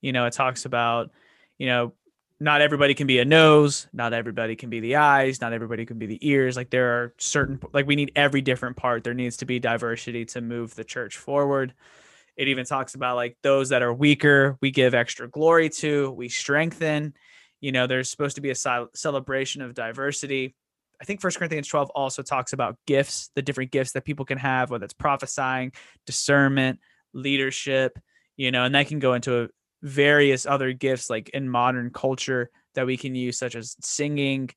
You 0.00 0.12
know, 0.12 0.26
it 0.26 0.32
talks 0.32 0.64
about, 0.64 1.10
you 1.58 1.66
know, 1.66 1.92
not 2.40 2.60
everybody 2.60 2.94
can 2.94 3.06
be 3.06 3.18
a 3.18 3.24
nose, 3.24 3.88
not 3.92 4.12
everybody 4.12 4.54
can 4.54 4.70
be 4.70 4.80
the 4.80 4.96
eyes, 4.96 5.40
not 5.40 5.52
everybody 5.52 5.84
can 5.84 5.98
be 5.98 6.06
the 6.06 6.28
ears. 6.28 6.56
Like 6.56 6.70
there 6.70 7.02
are 7.02 7.14
certain 7.18 7.60
like 7.72 7.86
we 7.86 7.96
need 7.96 8.12
every 8.14 8.40
different 8.40 8.76
part. 8.76 9.02
There 9.02 9.14
needs 9.14 9.38
to 9.38 9.44
be 9.44 9.58
diversity 9.58 10.24
to 10.26 10.40
move 10.40 10.74
the 10.74 10.84
church 10.84 11.16
forward. 11.16 11.74
It 12.36 12.46
even 12.46 12.64
talks 12.64 12.94
about 12.94 13.16
like 13.16 13.36
those 13.42 13.70
that 13.70 13.82
are 13.82 13.92
weaker, 13.92 14.56
we 14.60 14.70
give 14.70 14.94
extra 14.94 15.28
glory 15.28 15.68
to, 15.70 16.12
we 16.12 16.28
strengthen. 16.28 17.14
You 17.60 17.72
know, 17.72 17.88
there's 17.88 18.08
supposed 18.08 18.36
to 18.36 18.40
be 18.40 18.50
a 18.50 18.86
celebration 18.94 19.62
of 19.62 19.74
diversity. 19.74 20.54
I 21.00 21.04
think 21.04 21.20
First 21.20 21.38
Corinthians 21.38 21.66
12 21.66 21.90
also 21.90 22.22
talks 22.22 22.52
about 22.52 22.76
gifts, 22.86 23.30
the 23.34 23.42
different 23.42 23.72
gifts 23.72 23.92
that 23.92 24.04
people 24.04 24.24
can 24.24 24.38
have, 24.38 24.70
whether 24.70 24.84
it's 24.84 24.94
prophesying, 24.94 25.72
discernment, 26.06 26.78
leadership, 27.12 27.98
you 28.36 28.52
know, 28.52 28.64
and 28.64 28.74
that 28.76 28.86
can 28.86 29.00
go 29.00 29.14
into 29.14 29.48
various 29.82 30.46
other 30.46 30.72
gifts 30.72 31.08
like 31.10 31.28
in 31.30 31.48
modern 31.48 31.90
culture 31.90 32.50
that 32.74 32.86
we 32.86 32.96
can 32.96 33.14
use, 33.14 33.38
such 33.38 33.54
as 33.54 33.76
singing, 33.80 34.50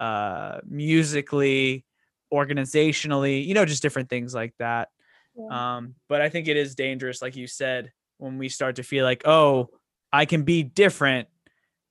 uh, 0.00 0.58
musically, 0.66 1.84
organizationally, 2.32 3.46
you 3.46 3.54
know, 3.54 3.64
just 3.64 3.82
different 3.82 4.08
things 4.08 4.34
like 4.34 4.54
that. 4.58 4.88
Yeah. 5.36 5.76
Um, 5.76 5.94
but 6.08 6.20
I 6.20 6.28
think 6.28 6.48
it 6.48 6.56
is 6.56 6.74
dangerous, 6.74 7.22
like 7.22 7.36
you 7.36 7.46
said, 7.46 7.92
when 8.18 8.38
we 8.38 8.48
start 8.48 8.76
to 8.76 8.82
feel 8.82 9.04
like, 9.04 9.26
oh, 9.26 9.70
I 10.12 10.24
can 10.24 10.42
be 10.42 10.62
different, 10.62 11.28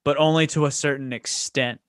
but 0.03 0.17
only 0.17 0.47
to 0.47 0.65
a 0.65 0.71
certain 0.71 1.13
extent. 1.13 1.79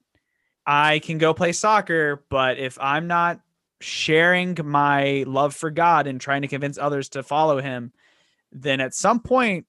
I 0.66 0.98
can 0.98 1.18
go 1.18 1.32
play 1.32 1.52
soccer, 1.52 2.24
but 2.28 2.58
if 2.58 2.76
I'm 2.80 3.06
not 3.06 3.40
sharing 3.80 4.56
my 4.64 5.24
love 5.26 5.54
for 5.54 5.70
God 5.70 6.06
and 6.06 6.20
trying 6.20 6.42
to 6.42 6.48
convince 6.48 6.76
others 6.78 7.10
to 7.10 7.22
follow 7.22 7.60
him, 7.60 7.92
then 8.52 8.80
at 8.80 8.94
some 8.94 9.20
point 9.20 9.66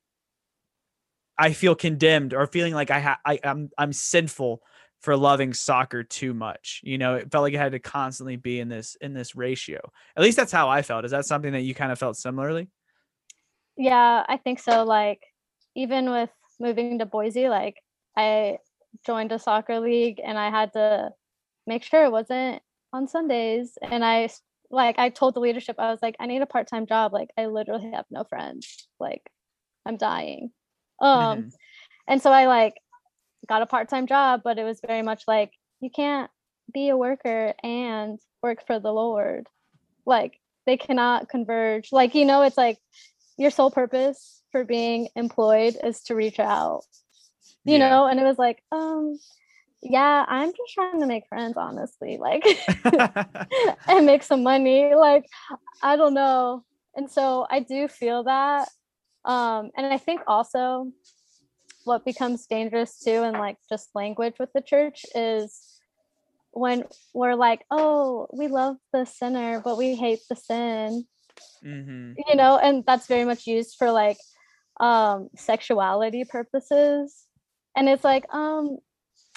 I 1.38 1.54
feel 1.54 1.76
condemned 1.76 2.34
or 2.34 2.48
feeling 2.48 2.74
like 2.74 2.92
I 2.92 3.00
ha- 3.00 3.20
I, 3.26 3.40
I'm 3.44 3.70
I'm 3.78 3.94
sinful 3.94 4.62
for 5.02 5.16
loving 5.16 5.54
soccer 5.54 6.04
too 6.04 6.34
much. 6.34 6.82
You 6.84 6.98
know, 6.98 7.16
it 7.16 7.32
felt 7.32 7.44
like 7.44 7.54
it 7.54 7.60
had 7.60 7.74
to 7.74 7.80
constantly 7.80 8.36
be 8.36 8.60
in 8.60 8.70
this 8.70 8.96
in 9.00 9.14
this 9.14 9.36
ratio. 9.36 9.80
At 10.16 10.24
least 10.24 10.38
that's 10.38 10.52
how 10.52 10.70
I 10.70 10.82
felt. 10.82 11.06
Is 11.06 11.12
that 11.12 11.26
something 11.26 11.52
that 11.54 11.62
you 11.62 11.76
kind 11.76 11.92
of 11.92 12.00
felt 12.00 12.18
similarly? 12.18 12.70
Yeah, 13.78 14.24
I 14.28 14.38
think 14.38 14.60
so. 14.60 14.84
Like, 14.84 15.22
even 15.76 16.10
with 16.10 16.32
moving 16.60 17.00
to 17.00 17.06
Boise, 17.06 17.48
like, 17.48 17.76
I 18.16 18.58
joined 19.06 19.32
a 19.32 19.40
soccer 19.40 19.80
league 19.80 20.20
and 20.24 20.38
I 20.38 20.50
had 20.50 20.74
to 20.74 21.12
make 21.68 21.84
sure 21.84 22.04
it 22.04 22.12
wasn't 22.12 22.62
on 22.92 23.08
Sundays. 23.08 23.78
And 23.82 24.04
I 24.04 24.30
like, 24.72 24.98
I 24.98 25.10
told 25.10 25.36
the 25.36 25.40
leadership, 25.40 25.76
I 25.78 25.92
was 25.92 26.00
like, 26.02 26.16
I 26.20 26.26
need 26.26 26.42
a 26.42 26.48
part 26.48 26.68
time 26.68 26.88
job. 26.88 27.14
Like, 27.14 27.30
I 27.38 27.46
literally 27.46 27.92
have 27.94 28.06
no 28.10 28.24
friends. 28.24 28.88
Like, 29.00 29.22
I'm 29.86 29.98
dying. 29.98 30.52
Um, 31.00 31.38
Mhm. 31.38 31.52
and 32.08 32.22
so 32.22 32.32
I, 32.32 32.48
like, 32.48 32.76
got 33.48 33.62
a 33.62 33.66
part 33.66 33.90
time 33.90 34.08
job, 34.08 34.42
but 34.44 34.58
it 34.58 34.64
was 34.64 34.80
very 34.86 35.02
much 35.02 35.24
like, 35.28 35.52
you 35.80 35.90
can't 35.90 36.30
be 36.74 36.90
a 36.90 36.98
worker 36.98 37.54
and 37.64 38.20
work 38.42 38.66
for 38.66 38.80
the 38.80 38.92
Lord. 38.92 39.48
Like, 40.06 40.40
they 40.66 40.78
cannot 40.78 41.30
converge. 41.30 41.92
Like, 41.92 42.16
you 42.16 42.26
know, 42.26 42.42
it's 42.42 42.58
like, 42.58 42.80
your 43.38 43.52
sole 43.52 43.70
purpose 43.72 44.42
for 44.52 44.64
being 44.64 45.10
employed 45.16 45.78
is 45.84 46.02
to 46.04 46.16
reach 46.16 46.40
out 46.40 46.82
you 47.66 47.78
Yeah. 47.78 47.90
know 47.90 48.06
and 48.08 48.20
it 48.20 48.24
was 48.24 48.40
like 48.40 48.64
um 48.72 49.20
yeah 49.82 50.26
i'm 50.28 50.50
just 50.52 50.74
trying 50.74 51.00
to 51.02 51.06
make 51.06 51.28
friends 51.28 51.56
honestly 51.58 52.18
like 52.18 52.44
and 53.88 54.06
make 54.06 54.24
some 54.24 54.42
money 54.44 54.96
like 54.96 55.26
i 55.84 55.96
don't 55.96 56.14
know 56.14 56.64
and 56.96 57.12
so 57.12 57.46
i 57.50 57.60
do 57.60 57.88
feel 57.88 58.24
that 58.24 58.70
um 59.28 59.70
and 59.78 59.86
i 59.94 59.98
think 59.98 60.22
also 60.28 60.92
what 61.84 62.04
becomes 62.04 62.48
dangerous 62.48 63.00
too 63.00 63.24
and 63.24 63.38
like 63.38 63.58
just 63.70 63.90
language 63.94 64.36
with 64.40 64.52
the 64.54 64.62
church 64.62 65.06
is 65.16 65.80
when 66.52 66.84
we're 67.14 67.36
like 67.36 67.64
oh 67.70 68.28
we 68.34 68.48
love 68.48 68.78
the 68.94 69.06
sinner 69.06 69.62
but 69.64 69.78
we 69.78 69.96
hate 69.96 70.22
the 70.30 70.36
sin 70.36 71.06
hmm 71.62 72.14
you 72.28 72.36
know 72.36 72.58
and 72.58 72.84
that's 72.88 73.08
very 73.08 73.26
much 73.26 73.46
used 73.46 73.76
for 73.78 73.92
like 73.92 74.18
um 74.80 75.30
sexuality 75.36 76.24
purposes. 76.24 77.26
And 77.76 77.88
it's 77.90 78.04
like 78.04 78.26
um 78.34 78.78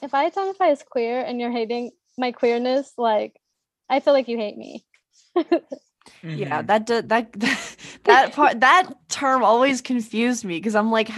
if 0.03 0.15
i 0.15 0.27
identify 0.27 0.69
as 0.69 0.83
queer 0.83 1.21
and 1.21 1.41
you're 1.41 1.53
hating 1.53 1.91
my 2.17 2.33
queerness 2.33 2.93
like 2.97 3.35
i 3.89 4.01
feel 4.01 4.15
like 4.15 4.29
you 4.29 4.39
hate 4.39 4.57
me 4.57 4.85
Yeah, 6.23 6.63
Mhm. 6.63 6.67
that 6.67 6.87
do, 6.87 7.03
that 7.03 7.33
that 8.05 8.33
part 8.33 8.61
that 8.61 8.91
term 9.09 9.43
always 9.45 9.81
confused 9.81 10.45
me 10.45 10.57
because 10.59 10.75
I'm 10.75 10.91
like, 10.91 11.11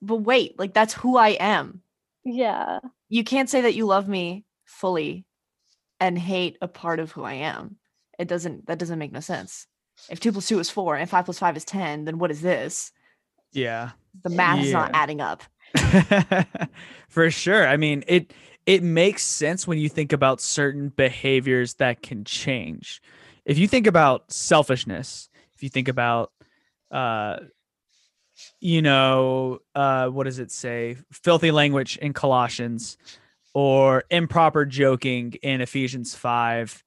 but 0.00 0.16
wait, 0.16 0.58
like 0.58 0.74
that's 0.74 0.94
who 0.94 1.16
I 1.16 1.30
am. 1.40 1.82
yeah 2.24 2.80
You 3.08 3.24
can't 3.24 3.50
say 3.50 3.62
that 3.62 3.74
you 3.74 3.86
love 3.86 4.08
me 4.08 4.44
fully 4.64 5.24
and 6.00 6.18
hate 6.18 6.56
a 6.60 6.68
part 6.68 6.98
of 7.00 7.12
who 7.12 7.22
I 7.24 7.34
am. 7.34 7.76
It 8.18 8.28
doesn't. 8.28 8.66
That 8.66 8.78
doesn't 8.78 8.98
make 8.98 9.12
no 9.12 9.20
sense. 9.20 9.66
If 10.08 10.18
two 10.20 10.32
plus 10.32 10.48
two 10.48 10.58
is 10.58 10.70
four 10.70 10.96
and 10.96 11.08
five 11.08 11.24
plus 11.26 11.38
five 11.38 11.56
is 11.56 11.64
ten, 11.64 12.04
then 12.04 12.18
what 12.18 12.30
is 12.30 12.40
this? 12.40 12.92
Yeah. 13.52 13.90
The 14.22 14.30
math 14.30 14.60
is 14.64 14.72
not 14.72 14.90
adding 14.94 15.20
up. 15.20 15.42
For 17.08 17.30
sure. 17.30 17.66
I 17.66 17.76
mean, 17.76 18.04
it 18.06 18.32
it 18.66 18.82
makes 18.82 19.22
sense 19.24 19.66
when 19.66 19.78
you 19.78 19.88
think 19.88 20.12
about 20.12 20.40
certain 20.40 20.88
behaviors 20.90 21.74
that 21.74 22.02
can 22.02 22.24
change. 22.24 23.00
If 23.44 23.58
you 23.58 23.68
think 23.68 23.86
about 23.86 24.32
selfishness, 24.32 25.28
if 25.54 25.62
you 25.62 25.68
think 25.68 25.88
about 25.88 26.32
uh 26.90 27.38
you 28.60 28.82
know, 28.82 29.60
uh 29.74 30.08
what 30.08 30.24
does 30.24 30.38
it 30.38 30.50
say? 30.50 30.96
Filthy 31.12 31.50
language 31.50 31.96
in 31.98 32.12
Colossians 32.12 32.96
or 33.54 34.04
improper 34.10 34.64
joking 34.64 35.34
in 35.42 35.60
Ephesians 35.60 36.14
5, 36.14 36.82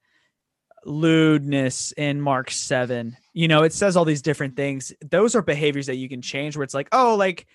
lewdness 0.85 1.91
in 1.91 2.19
Mark 2.19 2.49
7. 2.49 3.15
You 3.33 3.47
know, 3.47 3.63
it 3.63 3.73
says 3.73 3.95
all 3.95 4.05
these 4.05 4.23
different 4.23 4.55
things. 4.55 4.91
Those 5.01 5.35
are 5.35 5.43
behaviors 5.43 5.85
that 5.85 5.97
you 5.97 6.09
can 6.09 6.21
change 6.21 6.57
where 6.57 6.63
it's 6.63 6.73
like, 6.73 6.89
"Oh, 6.91 7.15
like 7.15 7.45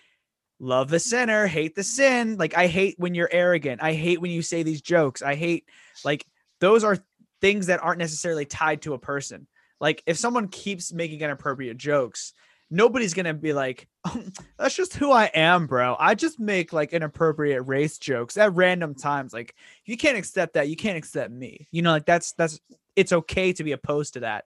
love 0.61 0.90
the 0.90 0.98
sinner, 1.01 1.46
hate 1.46 1.74
the 1.74 1.82
sin. 1.82 2.36
Like 2.36 2.57
I 2.57 2.66
hate 2.66 2.94
when 2.98 3.14
you're 3.14 3.30
arrogant. 3.32 3.82
I 3.82 3.94
hate 3.94 4.20
when 4.20 4.30
you 4.30 4.42
say 4.42 4.62
these 4.62 4.82
jokes. 4.82 5.22
I 5.22 5.34
hate 5.34 5.64
like 6.05 6.24
those 6.61 6.84
are 6.84 6.98
things 7.41 7.66
that 7.66 7.82
aren't 7.82 7.99
necessarily 7.99 8.45
tied 8.45 8.82
to 8.82 8.95
a 8.95 8.99
person. 8.99 9.47
Like 9.80 10.03
if 10.07 10.16
someone 10.18 10.49
keeps 10.49 10.93
making 10.93 11.20
inappropriate 11.20 11.78
jokes, 11.78 12.34
nobody's 12.70 13.14
gonna 13.14 13.34
be 13.34 13.53
like, 13.53 13.88
oh, 14.05 14.22
"That's 14.59 14.74
just 14.74 14.95
who 14.95 15.11
I 15.11 15.24
am, 15.26 15.66
bro." 15.66 15.97
I 15.99 16.14
just 16.14 16.38
make 16.38 16.72
like 16.72 16.93
inappropriate 16.93 17.66
race 17.66 17.99
jokes 17.99 18.36
at 18.36 18.55
random 18.55 18.95
times. 18.95 19.32
Like 19.32 19.55
you 19.84 19.97
can't 19.97 20.18
accept 20.18 20.55
that, 20.55 20.68
you 20.68 20.76
can't 20.76 20.99
accept 20.99 21.32
me. 21.32 21.66
You 21.70 21.82
know, 21.82 21.91
like 21.91 22.07
that's 22.07 22.32
that's 22.32 22.61
it's 22.97 23.12
okay 23.12 23.53
to 23.55 23.64
be 23.64 23.72
opposed 23.72 24.14
to 24.14 24.20
that 24.20 24.45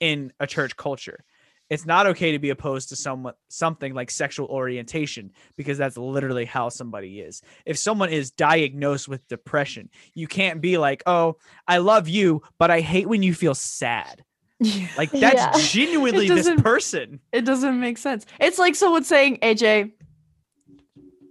in 0.00 0.32
a 0.40 0.46
church 0.46 0.76
culture 0.76 1.24
it's 1.70 1.86
not 1.86 2.06
okay 2.08 2.32
to 2.32 2.38
be 2.38 2.50
opposed 2.50 2.88
to 2.90 2.96
someone 2.96 3.34
something 3.48 3.94
like 3.94 4.10
sexual 4.10 4.48
orientation 4.48 5.30
because 5.56 5.78
that's 5.78 5.96
literally 5.96 6.44
how 6.44 6.68
somebody 6.68 7.20
is. 7.20 7.42
If 7.64 7.78
someone 7.78 8.10
is 8.10 8.30
diagnosed 8.32 9.08
with 9.08 9.26
depression, 9.28 9.88
you 10.14 10.26
can't 10.26 10.60
be 10.60 10.76
like, 10.78 11.02
"Oh, 11.06 11.36
I 11.68 11.78
love 11.78 12.08
you, 12.08 12.42
but 12.58 12.70
I 12.70 12.80
hate 12.80 13.08
when 13.08 13.22
you 13.22 13.32
feel 13.34 13.54
sad." 13.54 14.24
Yeah. 14.58 14.88
Like 14.98 15.10
that's 15.12 15.22
Yeah. 15.22 15.52
genuinely 15.56 16.28
this 16.28 16.50
person. 16.60 17.20
It 17.32 17.46
doesn't 17.46 17.80
make 17.80 17.96
sense. 17.96 18.26
It's 18.40 18.58
like 18.58 18.74
someone 18.74 19.04
saying, 19.04 19.38
AJ, 19.38 19.92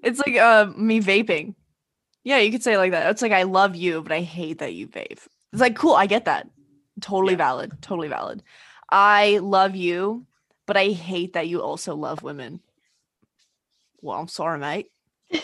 it's 0.03 0.19
like 0.19 0.35
uh 0.37 0.67
me 0.75 0.99
vaping. 1.01 1.53
Yeah, 2.23 2.37
you 2.37 2.51
could 2.51 2.63
say 2.63 2.77
like 2.77 2.91
that. 2.91 3.09
It's 3.11 3.21
like 3.21 3.31
I 3.31 3.43
love 3.43 3.75
you, 3.75 4.01
but 4.01 4.11
I 4.11 4.21
hate 4.21 4.59
that 4.59 4.73
you 4.73 4.87
vape. 4.87 5.19
It's 5.51 5.61
like 5.61 5.75
cool, 5.75 5.93
I 5.95 6.05
get 6.05 6.25
that. 6.25 6.47
Totally 7.01 7.33
Yeah. 7.33 7.37
valid. 7.37 7.71
Totally 7.81 8.07
valid. 8.07 8.41
I 8.91 9.39
love 9.39 9.75
you, 9.75 10.25
but 10.65 10.77
I 10.77 10.89
hate 10.89 11.33
that 11.33 11.47
you 11.47 11.61
also 11.61 11.95
love 11.95 12.23
women. 12.23 12.61
Well, 14.01 14.19
I'm 14.19 14.27
sorry, 14.27 14.59
mate. 14.59 14.91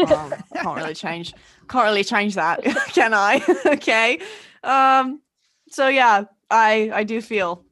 Um, 0.00 0.32
can't 0.54 0.76
really 0.76 0.94
change 0.94 1.34
can't 1.68 1.82
really 1.82 2.04
change 2.04 2.36
that, 2.36 2.62
can 2.92 3.12
I? 3.12 3.42
okay. 3.66 4.20
Um 4.62 5.20
so 5.70 5.88
yeah, 5.88 6.26
I 6.48 6.88
I 6.94 7.02
do 7.02 7.20
feel 7.20 7.64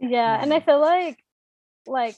yeah 0.00 0.40
and 0.42 0.52
i 0.52 0.60
feel 0.60 0.80
like 0.80 1.22
like 1.86 2.16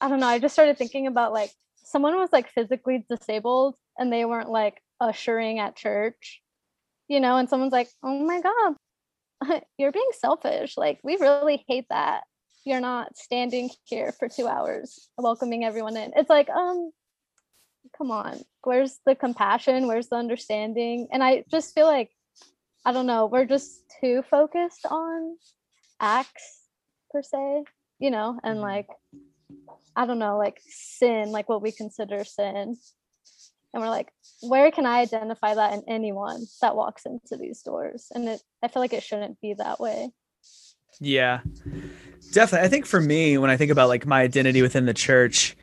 i 0.00 0.08
don't 0.08 0.20
know 0.20 0.26
i 0.26 0.38
just 0.38 0.54
started 0.54 0.78
thinking 0.78 1.06
about 1.06 1.32
like 1.32 1.50
someone 1.84 2.16
was 2.16 2.32
like 2.32 2.48
physically 2.50 3.04
disabled 3.08 3.74
and 3.98 4.12
they 4.12 4.24
weren't 4.24 4.50
like 4.50 4.80
ushering 5.00 5.58
at 5.58 5.76
church 5.76 6.42
you 7.08 7.20
know 7.20 7.36
and 7.36 7.48
someone's 7.48 7.72
like 7.72 7.88
oh 8.02 8.18
my 8.18 8.40
god 8.40 8.76
you're 9.78 9.92
being 9.92 10.10
selfish 10.18 10.76
like 10.76 10.98
we 11.02 11.16
really 11.16 11.64
hate 11.68 11.86
that 11.90 12.22
you're 12.64 12.80
not 12.80 13.16
standing 13.16 13.70
here 13.84 14.12
for 14.18 14.28
two 14.28 14.46
hours 14.46 15.08
welcoming 15.18 15.64
everyone 15.64 15.96
in 15.96 16.12
it's 16.16 16.30
like 16.30 16.48
um 16.50 16.90
come 17.96 18.10
on 18.10 18.40
where's 18.62 19.00
the 19.06 19.14
compassion 19.14 19.86
where's 19.86 20.08
the 20.08 20.16
understanding 20.16 21.08
and 21.12 21.22
i 21.22 21.42
just 21.50 21.74
feel 21.74 21.86
like 21.86 22.10
i 22.84 22.92
don't 22.92 23.06
know 23.06 23.26
we're 23.26 23.44
just 23.44 23.82
too 24.00 24.22
focused 24.30 24.86
on 24.88 25.36
acts 26.00 26.62
per 27.12 27.22
se, 27.22 27.64
you 28.00 28.10
know, 28.10 28.38
and 28.42 28.58
Mhm. 28.58 28.62
like 28.62 28.88
I 29.94 30.06
don't 30.06 30.18
know, 30.18 30.38
like 30.38 30.60
sin, 30.66 31.30
like 31.30 31.48
what 31.50 31.60
we 31.60 31.70
consider 31.70 32.24
sin. 32.24 32.78
And 33.72 33.82
we're 33.82 33.88
like, 33.88 34.12
where 34.42 34.70
can 34.70 34.86
I 34.86 35.00
identify 35.00 35.54
that 35.54 35.72
in 35.72 35.82
anyone 35.88 36.44
that 36.60 36.76
walks 36.76 37.06
into 37.06 37.36
these 37.36 37.62
doors? 37.62 38.08
And 38.14 38.28
it 38.28 38.42
I 38.62 38.68
feel 38.68 38.82
like 38.82 38.92
it 38.92 39.02
shouldn't 39.02 39.40
be 39.40 39.54
that 39.54 39.80
way. 39.80 40.10
Yeah. 41.00 41.40
Definitely. 42.32 42.66
I 42.66 42.68
think 42.68 42.86
for 42.86 43.00
me, 43.00 43.38
when 43.38 43.50
I 43.50 43.56
think 43.56 43.70
about 43.70 43.88
like 43.88 44.06
my 44.06 44.22
identity 44.22 44.62
within 44.62 44.86
the 44.86 44.94
church, 44.94 45.56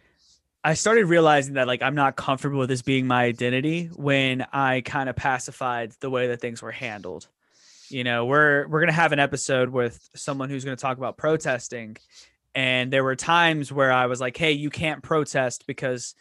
I 0.64 0.74
started 0.74 1.06
realizing 1.06 1.54
that 1.54 1.68
like 1.68 1.82
I'm 1.82 1.96
not 1.96 2.16
comfortable 2.16 2.60
with 2.60 2.70
this 2.70 2.82
being 2.82 3.08
my 3.08 3.24
identity 3.24 3.90
when 3.96 4.46
I 4.52 4.82
kind 4.82 5.10
of 5.10 5.16
pacified 5.16 5.94
the 6.00 6.10
way 6.10 6.28
that 6.28 6.42
things 6.42 6.62
were 6.62 6.72
handled. 6.72 7.28
You 7.90 8.04
know, 8.04 8.26
we're 8.26 8.68
we're 8.68 8.82
gonna 8.82 8.92
have 8.92 9.14
an 9.14 9.20
episode 9.20 9.70
with 9.70 10.10
someone 10.16 10.50
who's 10.50 10.66
gonna 10.66 10.76
talk 10.76 10.98
about 10.98 11.18
protesting. 11.18 11.98
And 12.56 12.92
there 12.92 13.04
were 13.04 13.16
times 13.16 13.72
where 13.72 13.92
I 13.92 14.08
was 14.08 14.20
like, 14.20 14.36
hey, 14.36 14.52
you 14.52 14.70
can't 14.70 15.02
protest 15.02 15.66
because 15.66 16.16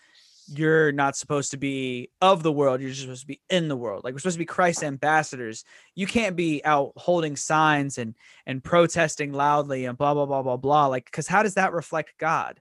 you're 0.49 0.93
not 0.93 1.17
supposed 1.17 1.51
to 1.51 1.57
be 1.57 2.11
of 2.21 2.43
the 2.43 2.53
world. 2.53 2.81
You're 2.81 2.91
just 2.91 3.03
supposed 3.03 3.23
to 3.23 3.27
be 3.27 3.41
in 3.51 3.69
the 3.69 3.77
world. 3.77 4.05
Like 4.05 4.15
we're 4.15 4.21
supposed 4.21 4.37
to 4.37 4.41
be 4.41 4.47
Christ's 4.47 4.83
ambassadors. 4.83 5.65
You 5.95 6.07
can't 6.07 6.37
be 6.37 6.65
out 6.65 6.93
holding 6.97 7.37
signs 7.37 7.99
and 7.99 8.15
and 8.47 8.65
protesting 8.65 9.33
loudly 9.33 9.85
and 9.85 9.99
blah 9.99 10.15
blah 10.15 10.27
blah 10.27 10.43
blah 10.43 10.57
blah. 10.57 10.87
Like, 10.87 11.05
because 11.05 11.29
how 11.29 11.43
does 11.43 11.55
that 11.55 11.73
reflect 11.73 12.15
God? 12.19 12.61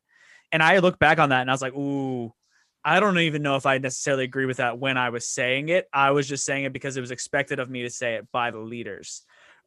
And 0.52 0.62
I 0.62 0.80
look 0.80 1.00
back 1.00 1.20
on 1.20 1.30
that 1.30 1.42
and 1.42 1.50
I 1.50 1.54
was 1.54 1.62
like, 1.62 1.76
ooh, 1.76 2.34
I 2.84 3.00
don't 3.00 3.20
even 3.20 3.42
know 3.42 3.56
if 3.56 3.66
I 3.66 3.78
necessarily 3.78 4.24
agree 4.24 4.46
with 4.46 4.58
that 4.58 4.80
when 4.80 4.98
I 4.98 5.10
was 5.10 5.28
saying 5.28 5.70
it. 5.70 5.88
I 5.92 6.12
was 6.12 6.28
just 6.28 6.46
saying 6.46 6.66
it 6.66 6.74
because 6.74 6.98
it 6.98 7.02
was 7.02 7.12
expected 7.12 7.60
of 7.60 7.70
me 7.70 7.84
to 7.84 7.90
say 7.90 8.16
it 8.16 8.32
by 8.32 8.52
the 8.52 8.60
leaders. 8.60 9.24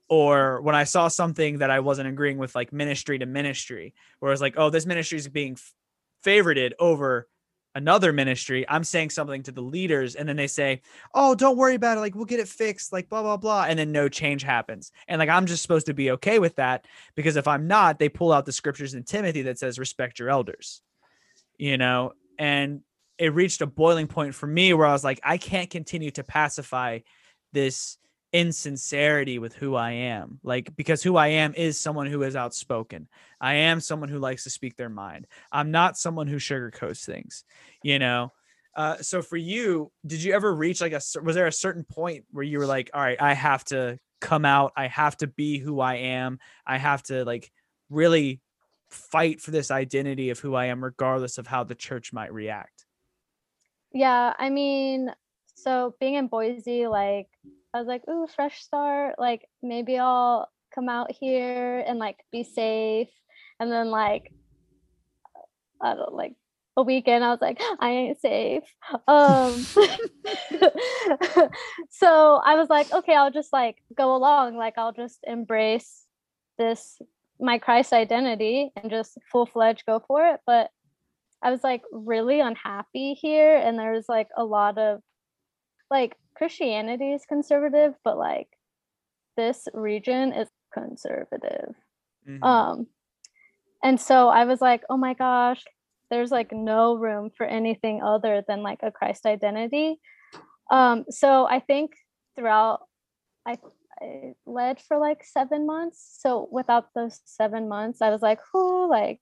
Or 0.09 0.61
when 0.63 0.75
I 0.75 0.85
saw 0.85 1.09
something 1.09 1.59
that 1.59 1.71
I 1.71 1.81
wasn't 1.81 2.09
agreeing 2.09 2.39
with, 2.39 2.55
like 2.55 2.73
ministry 2.73 3.19
to 3.19 3.27
ministry, 3.27 3.95
where 4.19 4.33
it's 4.33 4.41
like, 4.41 4.55
oh, 4.57 4.71
this 4.71 4.87
ministry 4.87 5.19
is 5.19 5.29
being 5.29 5.57
favorited 6.25 6.73
over 6.79 7.29
another 7.75 8.13
ministry, 8.13 8.65
I'm 8.69 8.85
saying 8.85 9.11
something 9.11 9.43
to 9.45 9.53
the 9.53 9.63
leaders, 9.63 10.15
and 10.15 10.29
then 10.29 10.37
they 10.37 10.47
say, 10.47 10.83
"Oh, 11.15 11.35
don't 11.35 11.57
worry 11.57 11.75
about 11.75 11.99
it. 11.99 12.01
Like 12.01 12.15
we'll 12.15 12.25
get 12.25 12.41
it 12.41 12.49
fixed. 12.49 12.93
Like 12.93 13.09
blah 13.09 13.23
blah 13.23 13.37
blah," 13.37 13.65
and 13.69 13.79
then 13.79 13.93
no 13.93 14.09
change 14.09 14.43
happens. 14.43 14.93
And 15.09 15.19
like 15.19 15.29
I'm 15.29 15.47
just 15.47 15.63
supposed 15.63 15.87
to 15.87 15.95
be 15.95 16.13
okay 16.13 16.39
with 16.39 16.57
that 16.57 16.87
because 17.15 17.37
if 17.37 17.49
I'm 17.49 17.67
not, 17.67 17.99
they 17.99 18.09
pull 18.09 18.33
out 18.33 18.47
the 18.47 18.53
scriptures 18.53 18.95
in 18.95 19.05
Timothy 19.05 19.43
that 19.43 19.59
says 19.59 19.79
respect 19.79 20.19
your 20.19 20.31
elders. 20.31 20.83
You 21.59 21.77
know, 21.77 22.13
and 22.39 22.81
it 23.19 23.35
reached 23.35 23.61
a 23.61 23.67
boiling 23.67 24.07
point 24.07 24.35
for 24.35 24.47
me 24.47 24.73
where 24.73 24.87
I 24.87 24.93
was 24.93 25.05
like, 25.05 25.21
I 25.23 25.37
can't 25.37 25.69
continue 25.69 26.11
to 26.13 26.25
pacify 26.25 27.01
this 27.53 27.99
insincerity 28.33 29.39
with 29.39 29.55
who 29.55 29.75
I 29.75 29.93
am. 29.93 30.39
Like, 30.43 30.75
because 30.77 31.03
who 31.03 31.17
I 31.17 31.29
am 31.29 31.55
is 31.55 31.79
someone 31.79 32.07
who 32.07 32.23
is 32.23 32.37
outspoken. 32.37 33.09
I 33.41 33.55
am 33.55 33.81
someone 33.81 34.09
who 34.09 34.19
likes 34.19 34.45
to 34.45 34.51
speak 34.51 34.77
their 34.77 34.89
mind. 34.89 35.27
I'm 35.51 35.71
not 35.71 35.99
someone 35.99 36.27
who 36.27 36.37
sugarcoats 36.37 37.05
things, 37.05 37.45
you 37.83 37.99
know? 37.99 38.33
Uh, 38.77 38.99
so 38.99 39.21
for 39.21 39.37
you, 39.37 39.91
did 40.07 40.23
you 40.23 40.33
ever 40.33 40.55
reach 40.55 40.81
like 40.81 40.93
a, 40.93 41.01
was 41.23 41.35
there 41.35 41.49
a 41.49 41.53
certain 41.53 41.85
point 41.85 42.25
where 42.31 42.45
you 42.45 42.59
were 42.59 42.67
like, 42.67 42.91
all 42.95 43.01
right, 43.01 43.21
I 43.21 43.35
have 43.35 43.65
to 43.67 43.99
come 44.21 44.45
out. 44.45 44.73
I 44.77 44.87
have 44.87 45.17
to 45.19 45.27
be 45.27 45.59
who 45.59 45.81
I 45.81 45.97
am. 45.97 46.39
I 46.67 46.79
have 46.79 47.03
to 47.05 47.25
like 47.25 47.51
really 47.89 48.41
fight 48.91 49.41
for 49.41 49.51
this 49.51 49.71
identity 49.71 50.31
of 50.31 50.39
who 50.39 50.55
I 50.55 50.67
am, 50.67 50.85
regardless 50.85 51.39
of 51.39 51.47
how 51.47 51.65
the 51.65 51.75
church 51.75 52.13
might 52.13 52.33
react. 52.33 52.87
Yeah, 53.93 54.35
I 54.39 54.51
mean, 54.51 55.11
so 55.57 55.95
being 55.99 56.15
in 56.15 56.29
Boise, 56.29 56.87
like 56.87 57.29
I 57.73 57.79
was 57.79 57.87
like, 57.87 58.03
ooh, 58.09 58.27
fresh 58.35 58.63
start. 58.63 59.15
Like 59.19 59.49
maybe 59.63 59.99
I'll 59.99 60.49
come 60.75 60.89
out 60.89 61.13
here 61.13 61.81
and 61.81 61.99
like 61.99 62.19
be 62.33 62.43
safe. 62.43 63.09
And 63.59 63.71
then 63.71 63.91
like 63.91 64.33
I 65.81 65.95
don't 65.95 66.15
like 66.15 66.35
a 66.77 66.83
weekend, 66.83 67.25
I 67.25 67.31
was 67.31 67.41
like, 67.41 67.61
I 67.81 67.91
ain't 67.91 68.21
safe. 68.21 68.65
Um 69.07 69.53
so 71.91 72.41
I 72.45 72.57
was 72.57 72.69
like, 72.69 72.93
okay, 72.93 73.15
I'll 73.15 73.31
just 73.31 73.53
like 73.53 73.77
go 73.97 74.17
along. 74.17 74.57
Like 74.57 74.75
I'll 74.77 74.93
just 74.93 75.21
embrace 75.25 76.05
this 76.59 77.01
my 77.39 77.59
Christ 77.59 77.93
identity 77.93 78.71
and 78.77 78.91
just 78.91 79.19
full 79.31 79.47
fledged 79.47 79.85
go 79.87 80.03
for 80.07 80.27
it. 80.27 80.41
But 80.47 80.71
I 81.43 81.51
was 81.51 81.65
like 81.65 81.83
really 81.93 82.41
unhappy 82.41 83.15
here. 83.15 83.57
And 83.57 83.79
there's 83.79 84.09
like 84.09 84.29
a 84.37 84.45
lot 84.45 84.77
of 84.77 85.01
like 85.91 86.17
Christianity 86.41 87.13
is 87.13 87.27
conservative, 87.27 87.93
but 88.03 88.17
like 88.17 88.49
this 89.37 89.69
region 89.75 90.33
is 90.33 90.49
conservative. 90.73 91.75
Mm-hmm. 92.27 92.43
Um 92.43 92.87
and 93.85 94.01
so 94.01 94.29
I 94.29 94.47
was 94.47 94.63
like, 94.63 94.83
oh 94.89 94.97
my 94.97 95.13
gosh, 95.13 95.63
there's 96.11 96.31
like 96.31 96.51
no 96.51 96.95
room 96.97 97.29
for 97.37 97.45
anything 97.45 98.03
other 98.03 98.43
than 98.49 98.63
like 98.63 98.79
a 98.83 98.91
Christ 98.91 99.27
identity. 99.27 100.01
Um 100.71 101.05
so 101.11 101.47
I 101.47 101.61
think 101.61 101.91
throughout 102.37 102.81
I 103.47 103.59
I 104.01 104.33
led 104.47 104.81
for 104.81 104.97
like 104.97 105.23
seven 105.23 105.67
months. 105.67 106.17
So 106.21 106.49
without 106.51 106.87
those 106.95 107.21
seven 107.27 107.69
months, 107.69 108.01
I 108.01 108.09
was 108.09 108.23
like, 108.23 108.41
who 108.51 108.89
like 108.89 109.21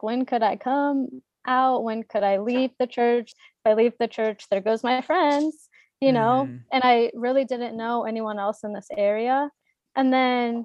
when 0.00 0.26
could 0.26 0.42
I 0.42 0.56
come 0.56 1.22
out? 1.46 1.84
When 1.84 2.02
could 2.02 2.24
I 2.24 2.38
leave 2.38 2.72
the 2.80 2.88
church? 2.88 3.34
If 3.64 3.70
I 3.70 3.74
leave 3.74 3.94
the 4.00 4.08
church, 4.08 4.46
there 4.50 4.60
goes 4.60 4.82
my 4.82 5.00
friends, 5.00 5.69
you 6.00 6.12
know? 6.12 6.46
Mm-hmm. 6.46 6.56
And 6.72 6.82
I 6.84 7.10
really 7.14 7.44
didn't 7.44 7.76
know 7.76 8.04
anyone 8.04 8.38
else 8.38 8.64
in 8.64 8.72
this 8.72 8.88
area. 8.96 9.50
And 9.96 10.12
then 10.12 10.64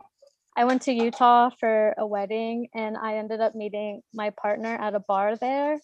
I 0.56 0.64
went 0.66 0.84
to 0.84 0.94
Utah 0.94 1.50
for 1.60 1.94
a 1.98 2.06
wedding 2.06 2.68
and 2.74 2.96
I 2.98 3.18
ended 3.18 3.42
up 3.42 3.56
meeting 3.56 4.02
my 4.14 4.30
partner 4.30 4.76
at 4.76 4.96
a 4.96 5.00
bar 5.00 5.36
there. 5.36 5.80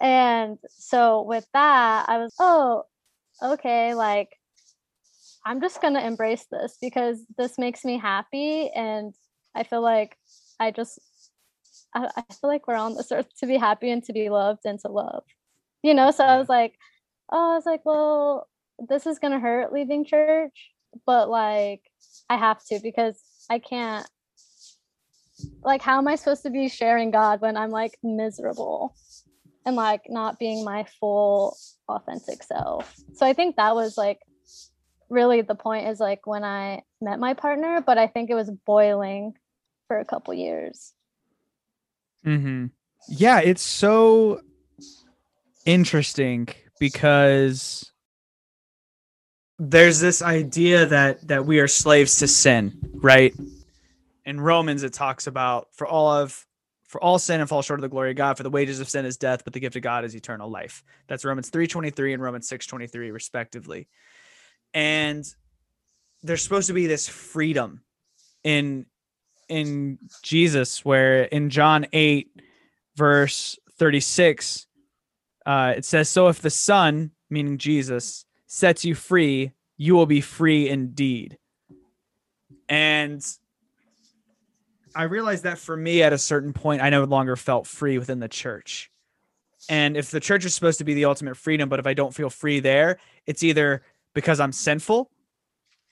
And 0.00 0.58
so 0.68 1.22
with 1.22 1.46
that, 1.52 2.06
I 2.08 2.18
was, 2.18 2.34
oh, 2.40 2.84
okay, 3.40 3.94
like 3.94 4.30
I'm 5.44 5.60
just 5.60 5.80
going 5.80 5.94
to 5.94 6.04
embrace 6.04 6.46
this 6.50 6.78
because 6.80 7.20
this 7.38 7.58
makes 7.58 7.84
me 7.84 7.98
happy. 7.98 8.70
And 8.74 9.14
I 9.54 9.62
feel 9.62 9.82
like 9.82 10.16
I 10.58 10.72
just, 10.72 10.98
I, 11.94 12.08
I 12.16 12.22
feel 12.40 12.50
like 12.50 12.66
we're 12.66 12.74
on 12.74 12.96
this 12.96 13.12
earth 13.12 13.28
to 13.38 13.46
be 13.46 13.56
happy 13.56 13.90
and 13.90 14.02
to 14.04 14.12
be 14.12 14.28
loved 14.28 14.62
and 14.64 14.80
to 14.80 14.88
love, 14.88 15.22
you 15.82 15.94
know? 15.94 16.10
So 16.10 16.24
I 16.24 16.38
was 16.38 16.48
like, 16.48 16.74
oh, 17.30 17.52
I 17.52 17.54
was 17.54 17.66
like, 17.66 17.84
well, 17.84 18.48
this 18.78 19.06
is 19.06 19.18
going 19.18 19.32
to 19.32 19.40
hurt 19.40 19.72
leaving 19.72 20.04
church, 20.04 20.70
but 21.06 21.28
like 21.28 21.82
I 22.28 22.36
have 22.36 22.64
to 22.66 22.80
because 22.82 23.20
I 23.50 23.58
can't, 23.58 24.08
like, 25.62 25.82
how 25.82 25.98
am 25.98 26.08
I 26.08 26.14
supposed 26.14 26.42
to 26.44 26.50
be 26.50 26.68
sharing 26.68 27.10
God 27.10 27.40
when 27.40 27.56
I'm 27.56 27.70
like 27.70 27.98
miserable? 28.02 28.94
and 29.64 29.76
like 29.76 30.02
not 30.08 30.38
being 30.38 30.64
my 30.64 30.84
full 31.00 31.56
authentic 31.88 32.42
self. 32.42 32.94
So 33.14 33.26
I 33.26 33.32
think 33.32 33.56
that 33.56 33.74
was 33.74 33.96
like 33.96 34.18
really 35.08 35.42
the 35.42 35.54
point 35.54 35.88
is 35.88 36.00
like 36.00 36.26
when 36.26 36.44
I 36.44 36.82
met 37.00 37.18
my 37.18 37.34
partner, 37.34 37.82
but 37.84 37.98
I 37.98 38.06
think 38.06 38.30
it 38.30 38.34
was 38.34 38.50
boiling 38.50 39.34
for 39.88 39.98
a 39.98 40.04
couple 40.04 40.34
years. 40.34 40.92
Mm-hmm. 42.24 42.66
Yeah, 43.08 43.40
it's 43.40 43.62
so 43.62 44.40
interesting 45.66 46.48
because 46.78 47.91
there's 49.70 50.00
this 50.00 50.22
idea 50.22 50.86
that 50.86 51.26
that 51.28 51.46
we 51.46 51.60
are 51.60 51.68
slaves 51.68 52.16
to 52.16 52.28
sin, 52.28 52.78
right? 52.94 53.34
In 54.24 54.40
Romans, 54.40 54.82
it 54.82 54.92
talks 54.92 55.26
about 55.26 55.68
for 55.72 55.86
all 55.86 56.10
of 56.10 56.46
for 56.88 57.02
all 57.02 57.18
sin 57.18 57.40
and 57.40 57.48
fall 57.48 57.62
short 57.62 57.80
of 57.80 57.82
the 57.82 57.88
glory 57.88 58.10
of 58.10 58.16
God, 58.16 58.36
for 58.36 58.42
the 58.42 58.50
wages 58.50 58.80
of 58.80 58.88
sin 58.88 59.06
is 59.06 59.16
death, 59.16 59.44
but 59.44 59.52
the 59.52 59.60
gift 59.60 59.76
of 59.76 59.82
God 59.82 60.04
is 60.04 60.14
eternal 60.14 60.50
life. 60.50 60.84
That's 61.06 61.24
Romans 61.24 61.50
3:23 61.50 62.12
and 62.12 62.22
Romans 62.22 62.48
6:23 62.48 63.12
respectively 63.12 63.88
and 64.74 65.24
there's 66.22 66.42
supposed 66.42 66.68
to 66.68 66.72
be 66.72 66.86
this 66.86 67.08
freedom 67.08 67.82
in 68.44 68.86
in 69.48 69.98
Jesus 70.22 70.84
where 70.84 71.24
in 71.24 71.50
John 71.50 71.86
8 71.92 72.30
verse 72.96 73.58
36 73.78 74.66
uh, 75.44 75.74
it 75.76 75.84
says 75.84 76.08
so 76.08 76.28
if 76.28 76.40
the 76.40 76.50
son 76.50 77.10
meaning 77.28 77.58
Jesus 77.58 78.24
sets 78.52 78.84
you 78.84 78.94
free 78.94 79.52
you 79.78 79.94
will 79.94 80.06
be 80.06 80.20
free 80.20 80.68
indeed 80.68 81.38
and 82.68 83.24
I 84.94 85.04
realized 85.04 85.44
that 85.44 85.58
for 85.58 85.74
me 85.74 86.02
at 86.02 86.12
a 86.12 86.18
certain 86.18 86.52
point 86.52 86.82
I 86.82 86.90
no 86.90 87.04
longer 87.04 87.34
felt 87.36 87.66
free 87.66 87.98
within 87.98 88.18
the 88.18 88.28
church 88.28 88.90
and 89.68 89.96
if 89.96 90.10
the 90.10 90.20
church 90.20 90.44
is 90.44 90.54
supposed 90.54 90.78
to 90.78 90.84
be 90.84 90.92
the 90.92 91.06
ultimate 91.06 91.36
freedom 91.36 91.70
but 91.70 91.80
if 91.80 91.86
I 91.86 91.94
don't 91.94 92.14
feel 92.14 92.28
free 92.28 92.60
there 92.60 92.98
it's 93.26 93.42
either 93.42 93.82
because 94.14 94.38
I'm 94.38 94.52
sinful 94.52 95.10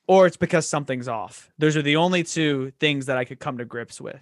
or 0.07 0.27
it's 0.27 0.37
because 0.37 0.69
something's 0.69 1.07
off. 1.07 1.51
Those 1.59 1.77
are 1.77 1.83
the 1.83 1.95
only 1.95 2.25
two 2.25 2.73
things 2.81 3.07
that 3.07 3.17
I 3.17 3.25
could 3.25 3.39
come 3.39 3.59
to 3.59 3.65
grips 3.65 4.01
with. 4.01 4.21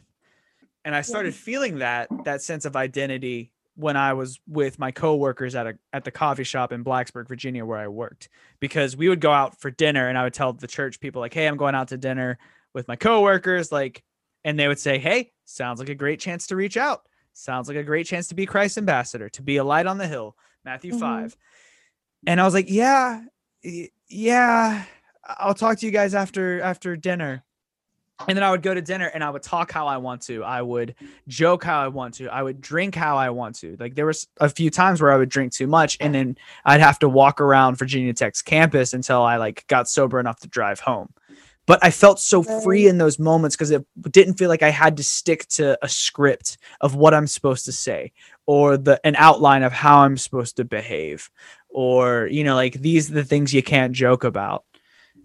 And 0.84 0.94
I 0.94 1.00
started 1.00 1.34
feeling 1.34 1.78
that 1.78 2.08
that 2.24 2.42
sense 2.42 2.66
of 2.66 2.76
identity 2.76 3.52
when 3.78 3.96
I 3.96 4.12
was 4.12 4.40
with 4.48 4.76
my 4.76 4.90
coworkers 4.90 5.54
at 5.54 5.68
a 5.68 5.78
at 5.92 6.04
the 6.04 6.10
coffee 6.10 6.42
shop 6.42 6.72
in 6.72 6.84
Blacksburg, 6.84 7.28
Virginia, 7.28 7.64
where 7.64 7.78
I 7.78 7.86
worked, 7.86 8.28
because 8.58 8.96
we 8.96 9.08
would 9.08 9.20
go 9.20 9.30
out 9.30 9.60
for 9.60 9.70
dinner, 9.70 10.08
and 10.08 10.18
I 10.18 10.24
would 10.24 10.34
tell 10.34 10.52
the 10.52 10.66
church 10.66 10.98
people 10.98 11.20
like, 11.20 11.32
"Hey, 11.32 11.46
I'm 11.46 11.56
going 11.56 11.76
out 11.76 11.88
to 11.88 11.96
dinner 11.96 12.38
with 12.74 12.88
my 12.88 12.96
coworkers," 12.96 13.70
like, 13.70 14.02
and 14.44 14.58
they 14.58 14.66
would 14.66 14.80
say, 14.80 14.98
"Hey, 14.98 15.30
sounds 15.44 15.78
like 15.78 15.88
a 15.88 15.94
great 15.94 16.18
chance 16.18 16.48
to 16.48 16.56
reach 16.56 16.76
out. 16.76 17.02
Sounds 17.34 17.68
like 17.68 17.76
a 17.76 17.84
great 17.84 18.06
chance 18.06 18.26
to 18.28 18.34
be 18.34 18.46
Christ 18.46 18.78
ambassador, 18.78 19.28
to 19.28 19.42
be 19.42 19.58
a 19.58 19.64
light 19.64 19.86
on 19.86 19.98
the 19.98 20.08
hill." 20.08 20.36
Matthew 20.64 20.90
mm-hmm. 20.90 21.00
five, 21.00 21.36
and 22.26 22.40
I 22.40 22.44
was 22.44 22.54
like, 22.54 22.68
"Yeah, 22.68 23.22
yeah, 24.08 24.84
I'll 25.24 25.54
talk 25.54 25.78
to 25.78 25.86
you 25.86 25.92
guys 25.92 26.16
after 26.16 26.60
after 26.60 26.96
dinner. 26.96 27.44
And 28.26 28.36
then 28.36 28.42
I 28.42 28.50
would 28.50 28.62
go 28.62 28.74
to 28.74 28.82
dinner 28.82 29.06
and 29.06 29.22
I 29.22 29.30
would 29.30 29.42
talk 29.42 29.70
how 29.70 29.86
I 29.86 29.96
want 29.98 30.22
to. 30.22 30.42
I 30.42 30.60
would 30.60 30.96
joke 31.28 31.62
how 31.62 31.80
I 31.80 31.88
want 31.88 32.14
to. 32.14 32.28
I 32.28 32.42
would 32.42 32.60
drink 32.60 32.94
how 32.94 33.16
I 33.16 33.30
want 33.30 33.54
to. 33.56 33.76
Like 33.78 33.94
there 33.94 34.06
was 34.06 34.26
a 34.38 34.48
few 34.48 34.70
times 34.70 35.00
where 35.00 35.12
I 35.12 35.16
would 35.16 35.28
drink 35.28 35.52
too 35.52 35.68
much 35.68 35.96
and 36.00 36.14
then 36.14 36.36
I'd 36.64 36.80
have 36.80 36.98
to 37.00 37.08
walk 37.08 37.40
around 37.40 37.78
Virginia 37.78 38.12
Tech's 38.12 38.42
campus 38.42 38.92
until 38.92 39.22
I 39.22 39.36
like 39.36 39.66
got 39.68 39.88
sober 39.88 40.18
enough 40.18 40.40
to 40.40 40.48
drive 40.48 40.80
home. 40.80 41.10
But 41.66 41.78
I 41.84 41.90
felt 41.90 42.18
so 42.18 42.42
free 42.42 42.88
in 42.88 42.96
those 42.96 43.18
moments 43.18 43.54
because 43.54 43.70
it 43.70 43.84
didn't 44.10 44.34
feel 44.34 44.48
like 44.48 44.62
I 44.62 44.70
had 44.70 44.96
to 44.96 45.04
stick 45.04 45.46
to 45.48 45.78
a 45.84 45.88
script 45.88 46.56
of 46.80 46.94
what 46.94 47.12
I'm 47.12 47.26
supposed 47.26 47.66
to 47.66 47.72
say 47.72 48.12
or 48.46 48.78
the 48.78 48.98
an 49.04 49.14
outline 49.16 49.62
of 49.62 49.72
how 49.72 49.98
I'm 49.98 50.16
supposed 50.16 50.56
to 50.56 50.64
behave 50.64 51.30
or 51.68 52.26
you 52.30 52.42
know 52.42 52.54
like 52.54 52.74
these 52.74 53.10
are 53.10 53.14
the 53.14 53.24
things 53.24 53.52
you 53.52 53.62
can't 53.62 53.92
joke 53.92 54.24
about 54.24 54.64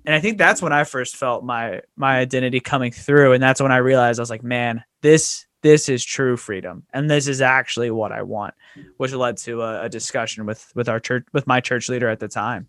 and 0.06 0.16
i 0.16 0.20
think 0.20 0.38
that's 0.38 0.62
when 0.62 0.74
i 0.74 0.84
first 0.84 1.16
felt 1.16 1.44
my 1.44 1.82
my 1.96 2.18
identity 2.18 2.60
coming 2.60 2.92
through 2.92 3.34
and 3.34 3.42
that's 3.44 3.62
when 3.62 3.72
i 3.72 3.78
realized 3.78 4.20
i 4.20 4.22
was 4.22 4.30
like 4.30 4.44
man 4.44 4.84
this 5.02 5.46
this 5.64 5.88
is 5.88 6.04
true 6.04 6.38
freedom 6.38 6.84
and 6.94 7.10
this 7.10 7.28
is 7.28 7.42
actually 7.42 7.90
what 7.90 8.12
I 8.12 8.22
want, 8.22 8.54
which 8.98 9.14
led 9.14 9.38
to 9.38 9.62
a, 9.62 9.84
a 9.84 9.90
discussion 9.90 10.46
with 10.46 10.72
with 10.76 10.88
our 10.90 11.00
church 11.00 11.26
with 11.34 11.48
my 11.48 11.62
church 11.62 11.90
leader 11.90 12.10
at 12.10 12.20
the 12.20 12.28
time. 12.28 12.68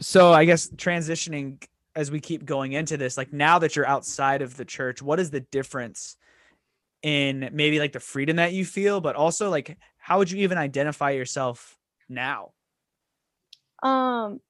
So 0.00 0.32
I 0.32 0.44
guess 0.44 0.70
transitioning 0.70 1.62
as 1.96 2.12
we 2.12 2.20
keep 2.20 2.44
going 2.44 2.72
into 2.72 2.96
this, 2.96 3.16
like 3.16 3.32
now 3.32 3.58
that 3.58 3.74
you're 3.74 3.88
outside 3.88 4.40
of 4.40 4.56
the 4.56 4.64
church, 4.64 5.02
what 5.02 5.18
is 5.18 5.30
the 5.30 5.40
difference 5.40 6.16
in 7.02 7.50
maybe 7.52 7.80
like 7.80 7.92
the 7.92 8.00
freedom 8.00 8.36
that 8.36 8.52
you 8.52 8.64
feel, 8.64 9.00
but 9.00 9.16
also 9.16 9.50
like 9.50 9.76
how 9.98 10.18
would 10.18 10.30
you 10.30 10.38
even 10.44 10.58
identify 10.58 11.10
yourself 11.10 11.76
now? 12.08 12.52
Um, 13.82 14.40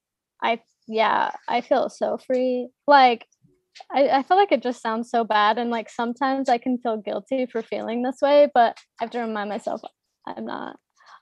I 0.43 0.61
yeah, 0.89 1.31
I 1.49 1.61
feel 1.61 1.89
so 1.91 2.19
free. 2.19 2.69
Like 2.87 3.27
I, 3.93 4.09
I 4.09 4.23
feel 4.25 4.37
like 4.37 4.53
it 4.53 4.63
just 4.63 4.83
sounds 4.83 5.11
so 5.11 5.25
bad 5.25 5.59
and 5.59 5.71
like 5.71 5.91
sometimes 5.91 6.49
I 6.49 6.59
can 6.59 6.79
feel 6.79 6.97
guilty 6.99 7.47
for 7.47 7.63
feeling 7.63 8.03
this 8.03 8.19
way, 8.23 8.49
but 8.55 8.77
I 9.01 9.05
have 9.05 9.11
to 9.13 9.21
remind 9.21 9.51
myself 9.51 9.81
I'm 10.27 10.45
not. 10.47 10.77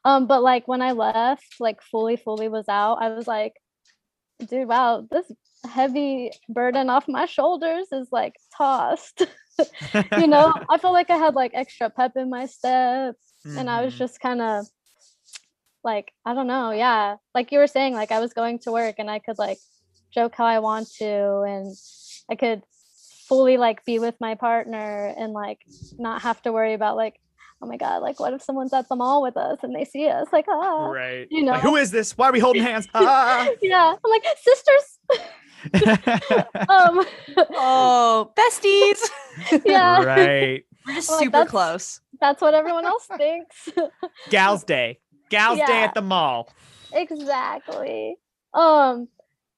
Um, 0.05 0.27
but 0.27 0.43
like 0.43 0.69
when 0.69 0.83
I 0.83 0.93
left, 0.93 1.57
like 1.61 1.83
fully, 1.83 2.17
fully 2.17 2.49
was 2.49 2.69
out, 2.69 2.99
I 3.03 3.11
was 3.11 3.27
like, 3.27 3.55
dude, 4.49 4.69
wow, 4.69 5.07
this 5.11 5.31
heavy 5.69 6.31
burden 6.49 6.91
off 6.91 7.07
my 7.09 7.27
shoulders 7.27 7.89
is 7.93 8.09
like 8.13 8.35
tossed. 8.57 9.27
you 10.17 10.27
know, 10.27 10.53
I 10.71 10.79
felt 10.79 10.95
like 10.95 11.11
I 11.11 11.17
had 11.17 11.35
like 11.35 11.53
extra 11.55 11.91
pep 11.91 12.13
in 12.17 12.31
my 12.31 12.47
step 12.47 13.17
and 13.57 13.71
I 13.71 13.85
was 13.85 13.95
Mhm. 13.95 13.99
just 13.99 14.21
kind 14.21 14.41
of 14.43 14.67
like, 15.87 16.13
I 16.27 16.35
don't 16.35 16.47
know, 16.49 16.73
yeah. 16.73 17.17
Like 17.35 17.51
you 17.53 17.59
were 17.61 17.67
saying, 17.69 17.95
like 17.95 18.11
I 18.13 18.21
was 18.21 18.35
going 18.35 18.59
to 18.61 18.73
work 18.73 18.97
and 18.99 19.09
I 19.11 19.19
could 19.21 19.39
like 19.39 19.59
joke 20.13 20.35
how 20.37 20.45
I 20.45 20.59
want 20.59 20.89
to 20.99 21.43
and 21.49 21.75
I 22.31 22.35
could 22.35 22.63
fully 23.29 23.57
like 23.57 23.85
be 23.85 23.99
with 23.99 24.17
my 24.21 24.35
partner 24.35 25.15
and 25.17 25.33
like 25.33 25.61
not 25.99 26.23
have 26.23 26.43
to 26.43 26.53
worry 26.53 26.75
about 26.75 26.97
like, 26.97 27.19
oh 27.63 27.67
my 27.67 27.77
god, 27.79 28.03
like 28.03 28.21
what 28.21 28.35
if 28.35 28.43
someone's 28.43 28.73
at 28.75 28.89
the 28.89 28.97
mall 28.97 29.23
with 29.23 29.37
us 29.37 29.59
and 29.63 29.75
they 29.75 29.85
see 29.85 30.09
us? 30.09 30.27
Like, 30.33 30.47
ah, 30.49 30.87
right. 30.89 31.27
you 31.31 31.45
Like, 31.47 31.63
know. 31.63 31.71
who 31.71 31.77
is 31.77 31.91
this? 31.91 32.19
Why 32.19 32.29
are 32.29 32.33
we 32.33 32.41
holding 32.41 32.63
hands? 32.63 32.87
Ah. 32.95 33.49
yeah. 33.63 33.95
I'm 34.05 34.11
like, 34.11 34.25
sisters. 34.43 34.99
um 36.69 37.05
Oh, 37.51 38.33
besties. 38.37 39.01
yeah. 39.65 40.03
right. 40.03 40.65
We're 40.87 40.95
just 40.95 41.11
Like, 41.11 41.19
super 41.21 41.31
that's- 41.33 41.51
close. 41.51 42.01
That's 42.21 42.41
what 42.41 42.55
everyone 42.55 42.87
else 42.87 43.07
thinks. 43.19 43.69
Gals 44.31 44.65
Day. 44.65 45.01
Gals 45.29 45.59
Day 45.59 45.83
at 45.83 45.95
the 45.95 46.03
mall. 46.03 46.49
exactly. 46.93 48.17
Um 48.55 49.09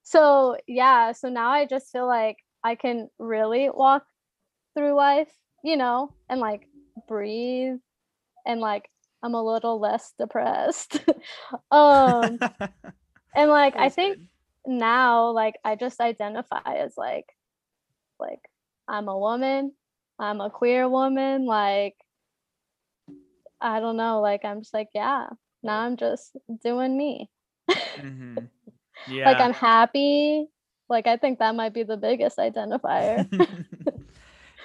so 0.02 0.56
yeah, 0.66 1.12
so 1.12 1.28
now 1.28 1.50
I 1.50 1.66
just 1.66 1.92
feel 1.92 2.06
like 2.06 2.38
I 2.64 2.74
can 2.74 3.08
really 3.18 3.70
walk 3.70 4.04
through 4.74 4.94
life, 4.94 5.32
you 5.62 5.76
know, 5.76 6.14
and 6.28 6.40
like 6.40 6.66
breathe 7.06 7.78
and 8.46 8.60
like 8.60 8.88
I'm 9.22 9.34
a 9.34 9.44
little 9.44 9.80
less 9.80 10.12
depressed. 10.18 10.98
um 11.70 12.38
and 13.36 13.50
like 13.50 13.76
I 13.76 13.88
think 13.90 14.18
good. 14.18 14.28
now 14.78 15.30
like 15.30 15.56
I 15.64 15.76
just 15.76 16.00
identify 16.00 16.62
as 16.66 16.94
like 16.96 17.26
like 18.18 18.40
I'm 18.88 19.08
a 19.08 19.18
woman, 19.18 19.72
I'm 20.18 20.40
a 20.40 20.50
queer 20.50 20.88
woman, 20.88 21.46
like 21.46 21.96
I 23.60 23.80
don't 23.80 23.96
know, 23.96 24.20
like 24.20 24.44
I'm 24.44 24.60
just 24.62 24.74
like 24.74 24.88
yeah, 24.94 25.28
now 25.62 25.80
I'm 25.80 25.96
just 25.96 26.36
doing 26.62 26.96
me. 26.96 27.30
Mhm. 27.98 28.48
Yeah. 29.08 29.26
Like 29.26 29.40
I'm 29.40 29.52
happy. 29.52 30.46
Like 30.88 31.06
I 31.06 31.16
think 31.16 31.40
that 31.40 31.54
might 31.54 31.74
be 31.74 31.82
the 31.82 31.96
biggest 31.96 32.38
identifier. 32.38 33.26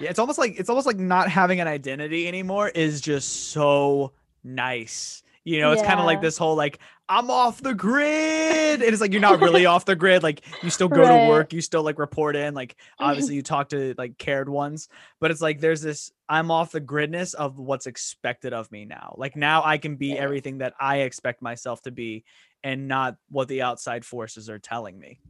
yeah, 0.00 0.10
it's 0.10 0.18
almost 0.18 0.38
like 0.38 0.58
it's 0.58 0.68
almost 0.70 0.86
like 0.86 0.96
not 0.98 1.28
having 1.28 1.60
an 1.60 1.66
identity 1.66 2.28
anymore 2.28 2.68
is 2.68 3.00
just 3.00 3.50
so 3.50 4.12
nice. 4.44 5.23
You 5.44 5.60
know, 5.60 5.72
it's 5.72 5.82
kind 5.82 6.00
of 6.00 6.06
like 6.06 6.22
this 6.22 6.38
whole 6.38 6.56
like 6.56 6.78
I'm 7.06 7.30
off 7.30 7.60
the 7.60 7.74
grid, 7.74 8.82
and 8.82 8.82
it's 8.82 9.00
like 9.02 9.12
you're 9.12 9.20
not 9.20 9.40
really 9.40 9.66
off 9.72 9.84
the 9.84 9.94
grid. 9.94 10.22
Like 10.22 10.40
you 10.62 10.70
still 10.70 10.88
go 10.88 11.02
Right. 11.02 11.24
to 11.24 11.28
work, 11.28 11.52
you 11.52 11.60
still 11.60 11.82
like 11.82 11.98
report 11.98 12.34
in. 12.34 12.54
Like 12.54 12.72
mm-hmm. 12.72 13.04
obviously 13.04 13.34
you 13.34 13.42
talk 13.42 13.68
to 13.68 13.94
like 13.98 14.16
cared 14.16 14.48
ones, 14.48 14.88
but 15.20 15.30
it's 15.30 15.42
like 15.42 15.60
there's 15.60 15.82
this 15.82 16.10
I'm 16.30 16.50
off 16.50 16.72
the 16.72 16.80
gridness 16.80 17.34
of 17.34 17.58
what's 17.58 17.86
expected 17.86 18.54
of 18.54 18.72
me 18.72 18.86
now. 18.86 19.14
Like 19.18 19.36
now 19.36 19.62
I 19.62 19.76
can 19.76 19.96
be 19.96 20.08
Yeah. 20.08 20.22
everything 20.22 20.58
that 20.58 20.72
I 20.80 20.98
expect 21.00 21.42
myself 21.42 21.82
to 21.82 21.90
be, 21.90 22.24
and 22.62 22.88
not 22.88 23.16
what 23.28 23.48
the 23.48 23.60
outside 23.60 24.04
forces 24.04 24.48
are 24.48 24.58
telling 24.58 24.98
me. 24.98 25.20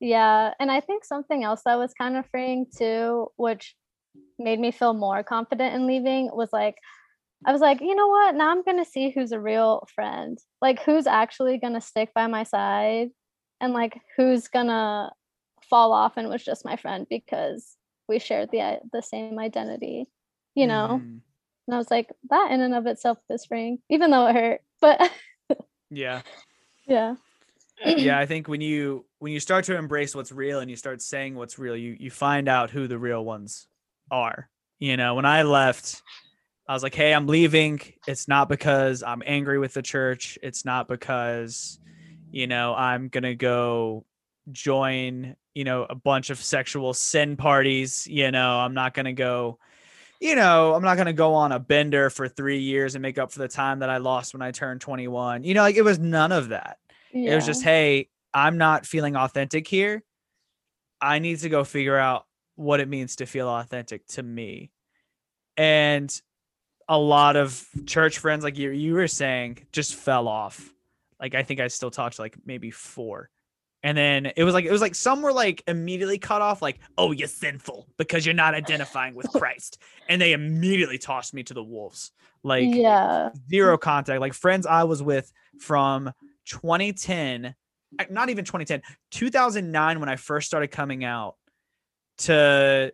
Yeah, 0.00 0.54
and 0.60 0.70
I 0.70 0.80
think 0.80 1.04
something 1.04 1.44
else 1.44 1.62
that 1.66 1.76
was 1.76 1.92
kind 1.92 2.16
of 2.16 2.24
freeing 2.30 2.66
too, 2.74 3.30
which 3.36 3.74
made 4.38 4.60
me 4.60 4.70
feel 4.70 4.94
more 4.94 5.22
confident 5.22 5.74
in 5.74 5.86
leaving, 5.86 6.30
was 6.32 6.52
like 6.52 6.76
I 7.46 7.52
was 7.52 7.60
like, 7.60 7.80
you 7.80 7.94
know 7.94 8.08
what? 8.08 8.34
Now 8.34 8.50
I'm 8.50 8.62
gonna 8.62 8.84
see 8.84 9.10
who's 9.10 9.32
a 9.32 9.40
real 9.40 9.86
friend. 9.94 10.38
Like 10.60 10.82
who's 10.82 11.06
actually 11.06 11.58
gonna 11.58 11.80
stick 11.80 12.12
by 12.14 12.26
my 12.26 12.42
side 12.42 13.10
and 13.60 13.72
like 13.72 14.00
who's 14.16 14.48
gonna 14.48 15.12
fall 15.68 15.92
off 15.92 16.16
and 16.16 16.28
was 16.28 16.44
just 16.44 16.64
my 16.64 16.76
friend 16.76 17.06
because 17.08 17.76
we 18.08 18.18
shared 18.18 18.50
the 18.50 18.80
the 18.92 19.02
same 19.02 19.38
identity, 19.38 20.06
you 20.54 20.66
know? 20.66 21.00
Mhm. 21.02 21.20
And 21.66 21.74
I 21.74 21.78
was 21.78 21.90
like, 21.90 22.10
that 22.30 22.50
in 22.50 22.62
and 22.62 22.74
of 22.74 22.86
itself 22.86 23.18
is 23.28 23.44
freeing, 23.44 23.78
even 23.90 24.10
though 24.10 24.26
it 24.26 24.34
hurt. 24.34 24.60
But 24.80 25.10
Yeah. 25.90 26.22
yeah. 26.86 27.14
yeah 27.84 28.18
i 28.18 28.26
think 28.26 28.48
when 28.48 28.60
you 28.60 29.04
when 29.18 29.32
you 29.32 29.40
start 29.40 29.64
to 29.66 29.76
embrace 29.76 30.14
what's 30.14 30.32
real 30.32 30.60
and 30.60 30.70
you 30.70 30.76
start 30.76 31.00
saying 31.00 31.34
what's 31.34 31.58
real 31.58 31.76
you 31.76 31.96
you 31.98 32.10
find 32.10 32.48
out 32.48 32.70
who 32.70 32.88
the 32.88 32.98
real 32.98 33.24
ones 33.24 33.68
are 34.10 34.48
you 34.78 34.96
know 34.96 35.14
when 35.14 35.24
i 35.24 35.42
left 35.42 36.02
i 36.68 36.72
was 36.72 36.82
like 36.82 36.94
hey 36.94 37.12
i'm 37.12 37.26
leaving 37.26 37.80
it's 38.06 38.28
not 38.28 38.48
because 38.48 39.02
i'm 39.02 39.22
angry 39.26 39.58
with 39.58 39.74
the 39.74 39.82
church 39.82 40.38
it's 40.42 40.64
not 40.64 40.88
because 40.88 41.78
you 42.30 42.46
know 42.46 42.74
i'm 42.74 43.08
gonna 43.08 43.34
go 43.34 44.04
join 44.52 45.34
you 45.54 45.64
know 45.64 45.86
a 45.88 45.94
bunch 45.94 46.30
of 46.30 46.38
sexual 46.38 46.94
sin 46.94 47.36
parties 47.36 48.06
you 48.06 48.30
know 48.30 48.58
i'm 48.58 48.74
not 48.74 48.94
gonna 48.94 49.12
go 49.12 49.58
you 50.20 50.34
know 50.34 50.74
i'm 50.74 50.82
not 50.82 50.96
gonna 50.96 51.12
go 51.12 51.34
on 51.34 51.52
a 51.52 51.58
bender 51.58 52.10
for 52.10 52.28
three 52.28 52.60
years 52.60 52.94
and 52.94 53.02
make 53.02 53.18
up 53.18 53.32
for 53.32 53.38
the 53.40 53.48
time 53.48 53.80
that 53.80 53.90
i 53.90 53.98
lost 53.98 54.32
when 54.32 54.42
i 54.42 54.50
turned 54.50 54.80
21 54.80 55.44
you 55.44 55.54
know 55.54 55.62
like 55.62 55.76
it 55.76 55.82
was 55.82 55.98
none 55.98 56.32
of 56.32 56.48
that 56.48 56.78
yeah. 57.12 57.32
it 57.32 57.34
was 57.34 57.46
just, 57.46 57.62
hey, 57.62 58.08
I'm 58.32 58.58
not 58.58 58.86
feeling 58.86 59.16
authentic 59.16 59.66
here. 59.66 60.02
I 61.00 61.18
need 61.18 61.38
to 61.40 61.48
go 61.48 61.64
figure 61.64 61.96
out 61.96 62.26
what 62.56 62.80
it 62.80 62.88
means 62.88 63.16
to 63.16 63.26
feel 63.26 63.48
authentic 63.48 64.06
to 64.08 64.22
me. 64.22 64.70
And 65.56 66.10
a 66.88 66.98
lot 66.98 67.36
of 67.36 67.64
church 67.86 68.18
friends, 68.18 68.42
like 68.42 68.56
you, 68.56 68.70
you 68.70 68.94
were 68.94 69.08
saying, 69.08 69.58
just 69.72 69.94
fell 69.94 70.26
off. 70.26 70.72
Like 71.20 71.34
I 71.34 71.42
think 71.42 71.60
I 71.60 71.68
still 71.68 71.90
talked 71.90 72.16
to 72.16 72.22
like 72.22 72.36
maybe 72.44 72.70
four. 72.70 73.28
And 73.82 73.96
then 73.96 74.32
it 74.36 74.42
was 74.42 74.54
like 74.54 74.64
it 74.64 74.72
was 74.72 74.80
like 74.80 74.96
some 74.96 75.22
were 75.22 75.32
like 75.32 75.62
immediately 75.68 76.18
cut 76.18 76.42
off, 76.42 76.62
like, 76.62 76.80
oh, 76.96 77.12
you're 77.12 77.28
sinful 77.28 77.86
because 77.96 78.26
you're 78.26 78.34
not 78.34 78.54
identifying 78.54 79.14
with 79.14 79.28
Christ. 79.32 79.80
And 80.08 80.20
they 80.20 80.32
immediately 80.32 80.98
tossed 80.98 81.32
me 81.32 81.44
to 81.44 81.54
the 81.54 81.62
wolves. 81.62 82.10
Like 82.42 82.74
yeah. 82.74 83.30
zero 83.48 83.78
contact. 83.78 84.20
Like 84.20 84.34
friends 84.34 84.66
I 84.66 84.84
was 84.84 85.02
with 85.02 85.30
from 85.60 86.12
2010, 86.46 87.54
uh, 87.98 88.04
not 88.10 88.30
even 88.30 88.44
2010, 88.44 88.82
2009 89.12 90.00
when 90.00 90.08
I 90.08 90.16
first 90.16 90.46
started 90.46 90.68
coming 90.68 91.04
out 91.04 91.36
to 92.18 92.92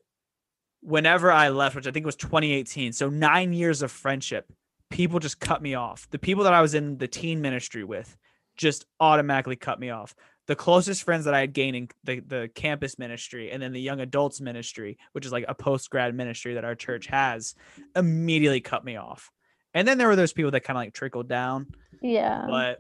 whenever 0.85 1.33
I 1.33 1.49
left, 1.49 1.75
which 1.75 1.87
I 1.87 1.91
think 1.91 2.05
was 2.05 2.17
2018. 2.17 2.93
So 2.93 3.09
nine 3.09 3.53
years 3.53 3.83
of 3.83 3.91
friendship. 3.91 4.53
People 4.91 5.19
just 5.19 5.41
cut 5.41 5.63
me 5.63 5.75
off. 5.75 6.07
The 6.11 6.19
people 6.19 6.45
that 6.45 6.53
I 6.53 6.61
was 6.61 6.75
in 6.75 6.99
the 6.99 7.09
teen 7.09 7.41
ministry 7.41 7.83
with 7.83 8.17
just 8.57 8.85
automatically 9.01 9.57
cut 9.57 9.81
me 9.81 9.91
off. 9.91 10.15
The 10.47 10.55
closest 10.55 11.03
friends 11.03 11.25
that 11.25 11.35
I 11.35 11.41
had 11.41 11.55
gained 11.55 11.75
in 11.75 11.89
the, 12.05 12.21
the 12.21 12.51
campus 12.55 12.99
ministry 12.99 13.51
and 13.51 13.63
then 13.63 13.73
the 13.73 13.81
young 13.81 14.01
adults 14.01 14.43
ministry, 14.43 14.99
which 15.13 15.25
is 15.25 15.33
like 15.33 15.47
a 15.49 15.55
post 15.55 15.89
grad 15.89 16.15
ministry 16.15 16.55
that 16.55 16.67
our 16.67 16.75
church 16.75 17.07
has, 17.07 17.55
immediately 17.97 18.61
cut 18.61 18.85
me 18.85 18.97
off. 18.97 19.31
And 19.73 19.89
then 19.89 19.97
there 19.99 20.07
were 20.07 20.17
those 20.17 20.35
people 20.35 20.51
that 20.51 20.61
kind 20.61 20.77
of 20.77 20.83
like 20.83 20.93
trickled 20.93 21.29
down. 21.29 21.69
Yeah. 22.03 22.45
But 22.47 22.79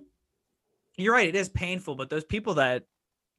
you're 0.96 1.14
right, 1.14 1.28
it 1.28 1.34
is 1.34 1.48
painful. 1.48 1.96
But 1.96 2.11
those 2.11 2.24
people 2.24 2.55
that 2.55 2.84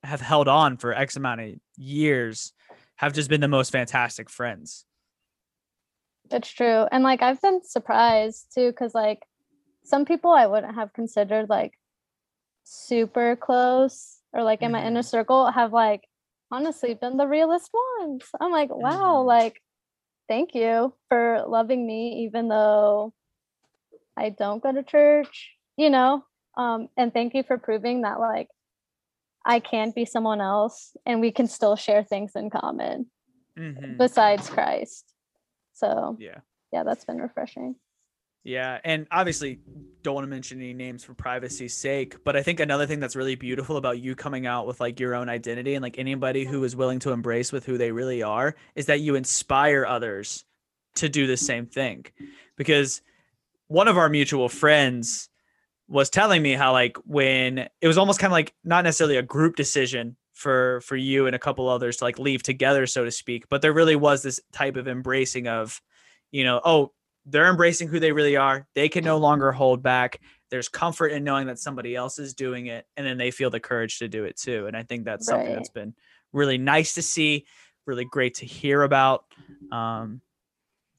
have 0.03 0.21
held 0.21 0.47
on 0.47 0.77
for 0.77 0.91
X 0.91 1.15
amount 1.15 1.41
of 1.41 1.51
years 1.77 2.51
have 2.97 3.13
just 3.13 3.29
been 3.29 3.41
the 3.41 3.47
most 3.47 3.71
fantastic 3.71 4.29
friends. 4.29 4.85
It's 6.31 6.49
true. 6.49 6.87
And 6.91 7.03
like 7.03 7.21
I've 7.21 7.41
been 7.41 7.63
surprised 7.63 8.51
too, 8.53 8.69
because 8.71 8.95
like 8.95 9.25
some 9.83 10.05
people 10.05 10.31
I 10.31 10.47
wouldn't 10.47 10.75
have 10.75 10.93
considered 10.93 11.49
like 11.49 11.73
super 12.63 13.35
close 13.35 14.21
or 14.33 14.43
like 14.43 14.63
in 14.63 14.71
my 14.71 14.85
inner 14.85 15.01
Mhm. 15.01 15.03
circle 15.03 15.51
have 15.51 15.73
like 15.73 16.07
honestly 16.51 16.93
been 16.95 17.17
the 17.17 17.27
realest 17.27 17.71
ones. 17.99 18.29
I'm 18.41 18.51
like, 18.51 18.69
wow, 18.71 19.21
Mhm. 19.21 19.25
like 19.25 19.61
thank 20.29 20.55
you 20.55 20.95
for 21.09 21.45
loving 21.47 21.87
me 21.87 22.25
even 22.25 22.49
though 22.49 23.13
I 24.17 24.29
don't 24.29 24.63
go 24.63 24.71
to 24.71 24.83
church, 24.83 25.55
you 25.77 25.89
know? 25.89 26.25
Um, 26.57 26.89
and 26.97 27.13
thank 27.13 27.33
you 27.33 27.43
for 27.43 27.57
proving 27.57 28.01
that 28.01 28.19
like 28.19 28.47
I 29.45 29.59
can 29.59 29.91
be 29.91 30.05
someone 30.05 30.41
else 30.41 30.95
and 31.05 31.21
we 31.21 31.31
can 31.31 31.47
still 31.47 31.75
share 31.75 32.03
things 32.03 32.35
in 32.35 32.49
common 32.49 33.07
Mhm. 33.57 33.97
besides 33.97 34.49
Christ. 34.49 35.13
So 35.73 36.17
Yeah. 36.19 36.39
yeah, 36.71 36.83
that's 36.83 37.05
been 37.05 37.19
refreshing. 37.21 37.75
Yeah, 38.43 38.79
and 38.83 39.07
obviously 39.09 39.59
don't 40.03 40.13
want 40.13 40.25
to 40.25 40.29
mention 40.29 40.59
any 40.59 40.73
names 40.73 41.03
for 41.03 41.15
privacy's 41.15 41.73
sake, 41.73 42.23
but 42.23 42.35
I 42.35 42.43
think 42.43 42.59
another 42.59 42.85
thing 42.85 42.99
that's 42.99 43.15
really 43.15 43.33
beautiful 43.35 43.75
about 43.77 43.99
you 43.99 44.15
coming 44.15 44.45
out 44.45 44.67
with 44.67 44.79
like 44.79 44.99
your 44.99 45.15
own 45.15 45.29
identity 45.29 45.73
and 45.73 45.81
like 45.81 45.97
anybody 45.97 46.45
who 46.45 46.63
is 46.63 46.75
willing 46.75 46.99
to 46.99 47.11
embrace 47.11 47.51
with 47.51 47.65
who 47.65 47.77
they 47.77 47.91
really 47.91 48.21
are 48.21 48.55
is 48.75 48.85
that 48.85 48.99
you 48.99 49.15
inspire 49.15 49.83
others 49.85 50.45
to 50.95 51.09
do 51.09 51.25
the 51.27 51.37
same 51.37 51.65
thing. 51.65 52.05
Because 52.55 53.01
one 53.67 53.87
of 53.87 53.97
our 53.97 54.09
mutual 54.09 54.47
friends 54.47 55.29
was 55.87 56.09
telling 56.09 56.41
me 56.41 56.53
how 56.53 56.71
like 56.71 56.97
when 57.05 57.69
it 57.81 57.87
was 57.87 57.97
almost 57.97 58.19
kind 58.19 58.31
of 58.31 58.33
like 58.33 58.53
not 58.63 58.83
necessarily 58.83 59.17
a 59.17 59.21
group 59.21 59.55
decision 59.55 60.15
for 60.33 60.81
for 60.81 60.95
you 60.95 61.27
and 61.27 61.35
a 61.35 61.39
couple 61.39 61.69
others 61.69 61.97
to 61.97 62.03
like 62.03 62.19
leave 62.19 62.43
together 62.43 62.85
so 62.87 63.05
to 63.05 63.11
speak, 63.11 63.47
but 63.49 63.61
there 63.61 63.73
really 63.73 63.95
was 63.95 64.23
this 64.23 64.39
type 64.51 64.75
of 64.75 64.87
embracing 64.87 65.47
of 65.47 65.81
you 66.31 66.43
know, 66.43 66.59
oh, 66.65 66.91
they're 67.25 67.49
embracing 67.49 67.87
who 67.87 67.99
they 67.99 68.11
really 68.11 68.35
are. 68.35 68.67
They 68.75 68.89
can 68.89 69.03
no 69.03 69.17
longer 69.17 69.51
hold 69.51 69.81
back. 69.81 70.19
There's 70.51 70.67
comfort 70.67 71.07
in 71.07 71.23
knowing 71.23 71.47
that 71.47 71.59
somebody 71.59 71.95
else 71.95 72.19
is 72.19 72.33
doing 72.33 72.67
it, 72.67 72.85
and 72.97 73.05
then 73.05 73.17
they 73.17 73.31
feel 73.31 73.49
the 73.49 73.59
courage 73.59 73.99
to 73.99 74.07
do 74.07 74.25
it 74.25 74.37
too. 74.37 74.67
And 74.67 74.75
I 74.75 74.83
think 74.83 75.05
that's 75.05 75.25
something 75.25 75.53
that's 75.53 75.69
been 75.69 75.95
really 76.33 76.57
nice 76.57 76.95
to 76.95 77.01
see, 77.01 77.45
really 77.85 78.05
great 78.05 78.35
to 78.35 78.45
hear 78.45 78.83
about. 78.83 79.25
Um, 79.71 80.21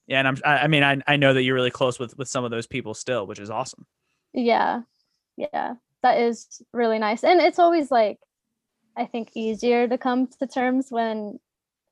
yeah, 0.07 0.19
and 0.19 0.27
I'm, 0.27 0.37
I, 0.43 0.57
I 0.59 0.67
mean, 0.67 0.83
I, 0.83 1.01
I 1.05 1.17
know 1.17 1.33
that 1.33 1.43
you're 1.43 1.55
really 1.55 1.71
close 1.71 1.99
with 1.99 2.17
with 2.17 2.27
some 2.27 2.43
of 2.43 2.51
those 2.51 2.67
people 2.67 2.93
still, 2.93 3.27
which 3.27 3.39
is 3.39 3.49
awesome. 3.49 3.85
Yeah. 4.37 4.81
Yeah. 5.35 5.75
That 6.03 6.19
is 6.21 6.61
really 6.71 6.99
nice. 6.99 7.23
And 7.23 7.41
it's 7.41 7.59
always 7.59 7.91
like 7.91 8.19
I 8.95 9.05
think 9.05 9.31
easier 9.35 9.87
to 9.87 9.97
come 9.97 10.27
to 10.39 10.47
terms 10.47 10.87
when 10.89 11.39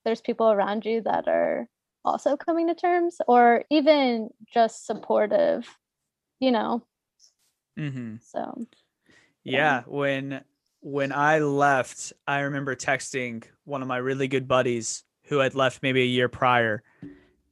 there's 0.06 0.22
people 0.22 0.52
around 0.52 0.86
you 0.86 1.02
that 1.02 1.28
are 1.28 1.68
also 2.06 2.38
coming 2.38 2.68
to 2.68 2.76
terms 2.76 3.18
or 3.28 3.64
even 3.72 4.30
just 4.54 4.86
supportive, 4.86 5.68
you 6.40 6.52
know. 6.52 6.86
Mm-hmm. 7.78 8.18
So 8.22 8.68
Yeah, 9.44 9.84
when 9.88 10.44
when 10.82 11.12
I 11.12 11.40
left, 11.40 12.14
I 12.28 12.42
remember 12.42 12.76
texting 12.76 13.44
one 13.64 13.82
of 13.82 13.88
my 13.88 13.98
really 13.98 14.28
good 14.28 14.48
buddies 14.48 15.04
who 15.26 15.40
had 15.40 15.56
left 15.56 15.82
maybe 15.82 16.04
a 16.04 16.06
year 16.06 16.30
prior, 16.30 16.84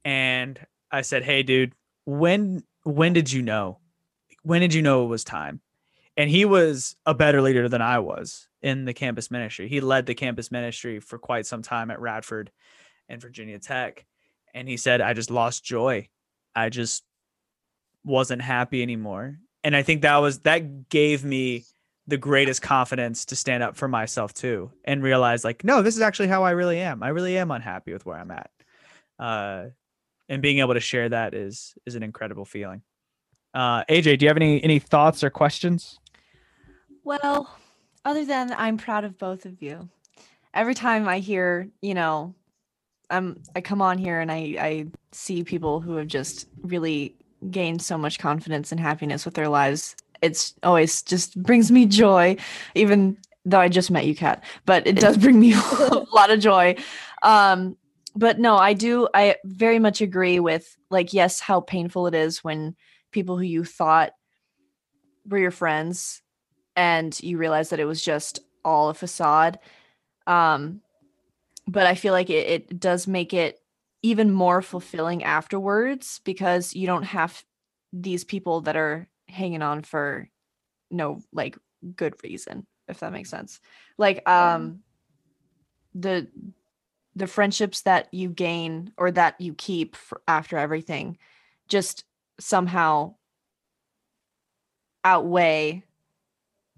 and 0.04 0.58
I 0.92 1.02
said, 1.02 1.24
"Hey, 1.24 1.42
dude, 1.42 1.74
when 2.04 2.62
when 2.84 3.12
did 3.12 3.32
you 3.32 3.42
know? 3.42 3.78
When 4.44 4.60
did 4.60 4.72
you 4.74 4.82
know 4.82 5.04
it 5.04 5.08
was 5.08 5.24
time?" 5.24 5.60
And 6.16 6.30
he 6.30 6.44
was 6.44 6.96
a 7.04 7.14
better 7.14 7.42
leader 7.42 7.68
than 7.68 7.82
I 7.82 7.98
was 7.98 8.48
in 8.62 8.84
the 8.84 8.94
campus 8.94 9.30
ministry. 9.30 9.68
He 9.68 9.80
led 9.80 10.06
the 10.06 10.14
campus 10.14 10.52
ministry 10.52 11.00
for 11.00 11.18
quite 11.18 11.46
some 11.46 11.62
time 11.62 11.90
at 11.90 12.00
Radford 12.00 12.52
and 13.08 13.20
Virginia 13.20 13.58
Tech, 13.58 14.06
and 14.54 14.68
he 14.68 14.76
said, 14.76 15.00
"I 15.00 15.12
just 15.12 15.30
lost 15.30 15.64
joy. 15.64 16.08
I 16.54 16.68
just 16.68 17.04
wasn't 18.04 18.42
happy 18.42 18.82
anymore." 18.82 19.38
And 19.64 19.74
I 19.74 19.82
think 19.82 20.02
that 20.02 20.18
was 20.18 20.40
that 20.40 20.88
gave 20.88 21.24
me 21.24 21.64
the 22.06 22.16
greatest 22.16 22.62
confidence 22.62 23.24
to 23.26 23.36
stand 23.36 23.62
up 23.62 23.76
for 23.76 23.88
myself 23.88 24.34
too 24.34 24.70
and 24.84 25.02
realize 25.02 25.44
like 25.44 25.64
no 25.64 25.82
this 25.82 25.96
is 25.96 26.02
actually 26.02 26.28
how 26.28 26.42
i 26.42 26.50
really 26.50 26.80
am 26.80 27.02
i 27.02 27.08
really 27.08 27.36
am 27.38 27.50
unhappy 27.50 27.92
with 27.92 28.04
where 28.04 28.18
i'm 28.18 28.30
at 28.30 28.50
uh 29.18 29.64
and 30.28 30.42
being 30.42 30.58
able 30.58 30.74
to 30.74 30.80
share 30.80 31.08
that 31.08 31.34
is 31.34 31.74
is 31.86 31.94
an 31.94 32.02
incredible 32.02 32.44
feeling 32.44 32.82
uh 33.54 33.84
aj 33.84 34.18
do 34.18 34.24
you 34.24 34.28
have 34.28 34.36
any 34.36 34.62
any 34.62 34.78
thoughts 34.78 35.24
or 35.24 35.30
questions? 35.30 35.98
Well, 37.04 37.56
other 38.04 38.24
than 38.24 38.52
i'm 38.56 38.76
proud 38.76 39.04
of 39.04 39.18
both 39.18 39.46
of 39.46 39.62
you. 39.62 39.88
Every 40.52 40.74
time 40.74 41.08
i 41.08 41.18
hear 41.18 41.68
you 41.80 41.94
know 41.94 42.34
i'm 43.10 43.42
i 43.56 43.60
come 43.60 43.82
on 43.82 43.98
here 43.98 44.20
and 44.20 44.30
i 44.30 44.56
i 44.58 44.86
see 45.12 45.44
people 45.44 45.80
who 45.80 45.96
have 45.96 46.06
just 46.06 46.48
really 46.62 47.14
gained 47.50 47.82
so 47.82 47.98
much 47.98 48.18
confidence 48.18 48.72
and 48.72 48.80
happiness 48.80 49.24
with 49.24 49.34
their 49.34 49.48
lives 49.48 49.96
it's 50.22 50.54
always 50.62 51.02
just 51.02 51.40
brings 51.42 51.70
me 51.70 51.84
joy 51.84 52.36
even 52.74 53.16
though 53.44 53.60
i 53.60 53.68
just 53.68 53.90
met 53.90 54.06
you 54.06 54.14
kat. 54.14 54.42
But 54.64 54.86
it 54.86 54.96
does 54.96 55.18
bring 55.18 55.38
me 55.38 55.52
a 55.80 56.04
lot 56.12 56.30
of 56.30 56.40
joy. 56.40 56.76
Um 57.22 57.76
but 58.16 58.38
no 58.38 58.56
i 58.56 58.72
do 58.72 59.08
i 59.12 59.34
very 59.44 59.80
much 59.80 60.00
agree 60.00 60.38
with 60.38 60.76
like 60.88 61.12
yes 61.12 61.40
how 61.40 61.60
painful 61.60 62.06
it 62.06 62.14
is 62.14 62.44
when 62.44 62.76
people 63.14 63.38
who 63.38 63.44
you 63.44 63.64
thought 63.64 64.12
were 65.26 65.38
your 65.38 65.50
friends 65.50 66.20
and 66.76 67.18
you 67.22 67.38
realize 67.38 67.70
that 67.70 67.80
it 67.80 67.86
was 67.86 68.04
just 68.04 68.40
all 68.64 68.90
a 68.90 68.94
facade. 68.94 69.58
Um 70.26 70.80
but 71.66 71.86
i 71.86 71.94
feel 71.94 72.12
like 72.12 72.28
it, 72.28 72.46
it 72.46 72.78
does 72.78 73.06
make 73.06 73.32
it 73.32 73.58
even 74.02 74.30
more 74.30 74.60
fulfilling 74.60 75.24
afterwards 75.24 76.20
because 76.24 76.74
you 76.74 76.86
don't 76.86 77.04
have 77.04 77.42
these 77.90 78.22
people 78.22 78.60
that 78.60 78.76
are 78.76 79.08
hanging 79.28 79.62
on 79.62 79.82
for 79.82 80.28
no 80.90 81.22
like 81.32 81.56
good 81.96 82.14
reason 82.22 82.66
if 82.88 83.00
that 83.00 83.12
makes 83.12 83.30
sense. 83.30 83.60
Like 83.98 84.28
um 84.28 84.80
the 85.94 86.28
the 87.16 87.26
friendships 87.26 87.82
that 87.82 88.12
you 88.12 88.28
gain 88.28 88.92
or 88.96 89.10
that 89.10 89.40
you 89.40 89.54
keep 89.54 89.96
for 89.96 90.20
after 90.26 90.58
everything 90.58 91.16
just 91.68 92.04
somehow 92.40 93.14
outweigh 95.04 95.84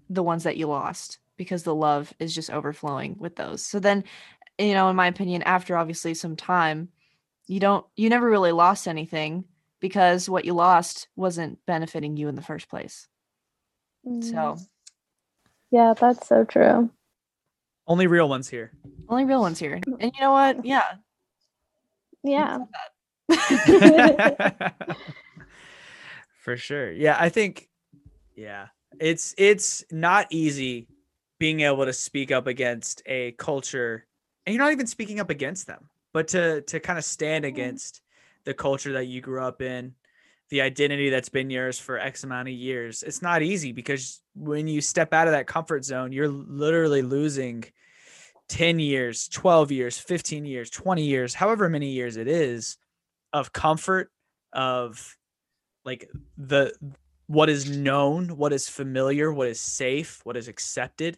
the 0.09 0.23
ones 0.23 0.43
that 0.43 0.57
you 0.57 0.67
lost 0.67 1.19
because 1.37 1.63
the 1.63 1.75
love 1.75 2.13
is 2.19 2.33
just 2.33 2.49
overflowing 2.49 3.15
with 3.19 3.35
those. 3.35 3.63
So 3.63 3.79
then, 3.79 4.03
you 4.57 4.73
know, 4.73 4.89
in 4.89 4.95
my 4.95 5.07
opinion, 5.07 5.43
after 5.43 5.77
obviously 5.77 6.13
some 6.13 6.35
time, 6.35 6.89
you 7.47 7.59
don't 7.59 7.85
you 7.95 8.09
never 8.09 8.29
really 8.29 8.51
lost 8.51 8.87
anything 8.87 9.45
because 9.79 10.29
what 10.29 10.45
you 10.45 10.53
lost 10.53 11.07
wasn't 11.15 11.59
benefiting 11.65 12.17
you 12.17 12.27
in 12.27 12.35
the 12.35 12.41
first 12.41 12.69
place. 12.69 13.07
mm, 14.05 14.23
So 14.23 14.57
yeah, 15.71 15.93
that's 15.93 16.27
so 16.27 16.43
true. 16.43 16.89
only 17.87 18.07
real 18.07 18.27
ones 18.27 18.49
here 18.49 18.71
only 19.09 19.25
real 19.25 19.41
ones 19.41 19.59
here. 19.59 19.81
And 19.85 20.11
you 20.13 20.21
know 20.21 20.31
what? 20.31 20.65
Yeah. 20.65 20.83
Yeah. 22.23 22.57
for 26.47 26.55
sure. 26.55 26.93
Yeah 26.93 27.17
i 27.19 27.27
think 27.27 27.67
yeah 28.33 28.67
it's 29.01 29.35
it's 29.37 29.83
not 29.91 30.27
easy 30.29 30.87
being 31.39 31.59
able 31.59 31.83
to 31.83 31.91
speak 31.91 32.31
up 32.31 32.47
against 32.47 33.01
a 33.05 33.33
culture 33.33 34.05
and 34.45 34.55
you're 34.55 34.63
not 34.63 34.71
even 34.71 34.87
speaking 34.87 35.19
up 35.19 35.29
against 35.29 35.67
them 35.67 35.89
but 36.13 36.29
to 36.29 36.61
to 36.61 36.79
kind 36.79 36.97
of 36.97 37.03
stand 37.03 37.43
mm-hmm. 37.43 37.53
against 37.53 38.01
the 38.45 38.53
culture 38.53 38.93
that 38.93 39.07
you 39.07 39.19
grew 39.19 39.43
up 39.43 39.61
in 39.61 39.93
the 40.49 40.61
identity 40.61 41.09
that's 41.09 41.27
been 41.27 41.49
yours 41.49 41.77
for 41.77 41.99
x 41.99 42.23
amount 42.23 42.47
of 42.47 42.53
years 42.53 43.03
it's 43.03 43.21
not 43.21 43.41
easy 43.41 43.73
because 43.73 44.21
when 44.33 44.69
you 44.69 44.79
step 44.79 45.13
out 45.13 45.27
of 45.27 45.33
that 45.33 45.47
comfort 45.47 45.83
zone 45.83 46.13
you're 46.13 46.29
literally 46.29 47.01
losing 47.01 47.61
10 48.47 48.79
years 48.79 49.27
12 49.27 49.69
years 49.73 49.99
15 49.99 50.45
years 50.45 50.69
20 50.69 51.03
years 51.03 51.33
however 51.33 51.67
many 51.67 51.89
years 51.89 52.15
it 52.15 52.29
is 52.29 52.77
of 53.33 53.51
comfort 53.51 54.09
of 54.53 55.16
like 55.87 56.07
the 56.37 56.71
what 57.25 57.49
is 57.49 57.69
known 57.69 58.37
what 58.37 58.53
is 58.53 58.69
familiar 58.69 59.33
what 59.33 59.47
is 59.47 59.59
safe 59.59 60.21
what 60.23 60.37
is 60.37 60.47
accepted. 60.47 61.17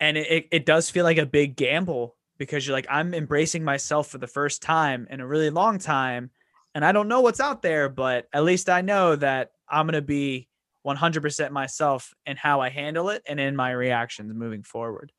And 0.00 0.16
it, 0.16 0.46
it, 0.52 0.64
does 0.64 0.88
feel 0.88 1.02
like 1.02 1.18
a 1.18 1.26
big 1.26 1.56
gamble 1.56 2.14
because 2.38 2.64
you're 2.64 2.76
like 2.76 2.86
i'm 2.88 3.12
embracing 3.14 3.64
myself 3.64 4.08
for 4.08 4.18
the 4.18 4.28
first 4.28 4.62
time 4.62 5.08
in 5.10 5.20
a 5.20 5.26
really 5.26 5.50
long 5.50 5.78
time 5.78 6.30
and 6.74 6.84
i 6.84 6.92
don't 6.92 7.08
know 7.08 7.20
what's 7.20 7.40
out 7.40 7.62
there 7.62 7.88
but 7.88 8.28
at 8.32 8.44
least 8.44 8.68
i 8.70 8.80
know 8.80 9.16
that 9.16 9.50
i'm 9.68 9.86
going 9.86 9.94
to 9.94 10.02
be 10.02 10.48
100% 10.86 11.50
myself 11.50 12.14
in 12.26 12.36
how 12.36 12.60
i 12.60 12.68
handle 12.68 13.10
it 13.10 13.22
and 13.26 13.40
in 13.40 13.56
my 13.56 13.72
reactions 13.72 14.32
moving 14.32 14.62
forward. 14.62 15.12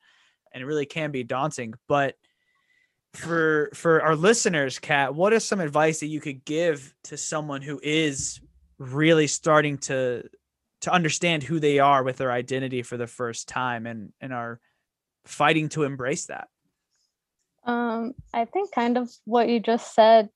And 0.54 0.64
it 0.64 0.66
really 0.66 0.86
can 0.86 1.12
be 1.12 1.24
daunting 1.24 1.74
but 1.90 2.16
for 3.14 3.70
for 3.74 4.02
our 4.02 4.16
listeners 4.16 4.78
kat 4.80 5.16
what 5.16 5.34
is 5.34 5.44
some 5.44 5.60
advice 5.60 6.00
that 6.00 6.08
you 6.08 6.22
could 6.22 6.46
give 6.46 6.94
to 7.04 7.18
someone 7.18 7.62
who 7.62 7.80
is 7.82 8.40
really 8.78 9.28
starting 9.28 9.78
to 9.78 10.24
to 10.82 10.94
understand 10.94 11.44
who 11.44 11.60
they 11.60 11.80
are 11.80 12.04
with 12.04 12.18
their 12.18 12.32
identity 12.32 12.84
for 12.84 12.98
the 12.98 13.08
first 13.08 13.48
time 13.48 13.88
and 13.88 14.14
and 14.22 14.32
are 14.32 14.60
fighting 15.26 15.70
to 15.70 15.84
embrace 15.84 16.28
that 16.28 16.48
Um, 17.66 18.14
I 18.34 18.46
think 18.46 18.72
kind 18.72 18.98
of 18.98 19.10
what 19.26 19.50
you 19.50 19.60
just 19.60 19.94
said 19.94 20.30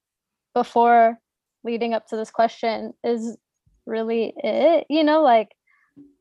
before 0.54 1.18
leading 1.64 1.94
up 1.94 2.08
to 2.08 2.16
this 2.16 2.32
question 2.32 2.94
is 3.04 3.38
really 3.86 4.34
it. 4.38 4.86
You 4.90 5.04
know, 5.04 5.22
like 5.22 5.50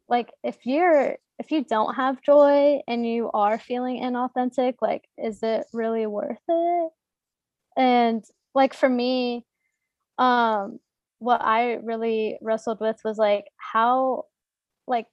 like 0.09 0.31
if 0.43 0.65
you're 0.65 1.17
if 1.43 1.51
you 1.51 1.65
don't 1.65 1.95
have 1.95 2.23
joy 2.23 2.81
and 2.87 3.07
you 3.07 3.31
are 3.35 3.59
feeling 3.59 4.03
inauthentic, 4.03 4.75
like 4.81 5.09
is 5.19 5.41
it 5.43 5.65
really 5.73 6.07
worth 6.07 6.39
it? 6.49 6.91
And 7.77 8.25
like 8.55 8.75
for 8.75 8.89
me, 8.89 9.45
um 10.19 10.79
what 11.19 11.43
I 11.45 11.75
really 11.75 12.39
wrestled 12.43 12.81
with 12.81 13.01
was 13.05 13.19
like 13.19 13.47
how 13.57 14.25
like 14.87 15.07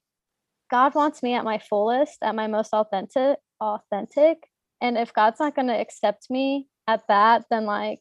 God 0.71 0.95
wants 0.95 1.23
me 1.23 1.33
at 1.35 1.43
my 1.43 1.59
fullest, 1.59 2.17
at 2.21 2.35
my 2.35 2.47
most 2.47 2.73
authentic 2.73 3.39
authentic 3.61 4.37
and 4.81 4.97
if 4.97 5.13
god's 5.13 5.37
not 5.37 5.53
going 5.53 5.67
to 5.67 5.73
accept 5.77 6.29
me 6.29 6.65
at 6.87 7.01
that 7.09 7.43
then 7.49 7.65
like 7.65 7.99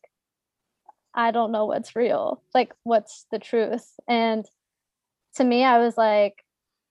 I 1.15 1.33
don't 1.33 1.51
know 1.51 1.67
what's 1.67 1.97
real, 1.97 2.43
like 2.55 2.73
what's 2.85 3.27
the 3.33 3.41
truth. 3.41 3.95
And 4.07 4.45
to 5.35 5.45
me, 5.45 5.65
I 5.65 5.79
was 5.79 5.97
like, 5.97 6.45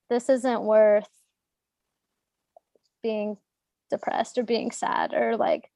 this 0.10 0.30
isn't 0.30 0.64
worth 0.64 1.08
being 3.02 3.38
depressed 3.90 4.38
or 4.38 4.44
being 4.44 4.72
sad 4.72 5.14
or 5.14 5.38
like 5.38 5.70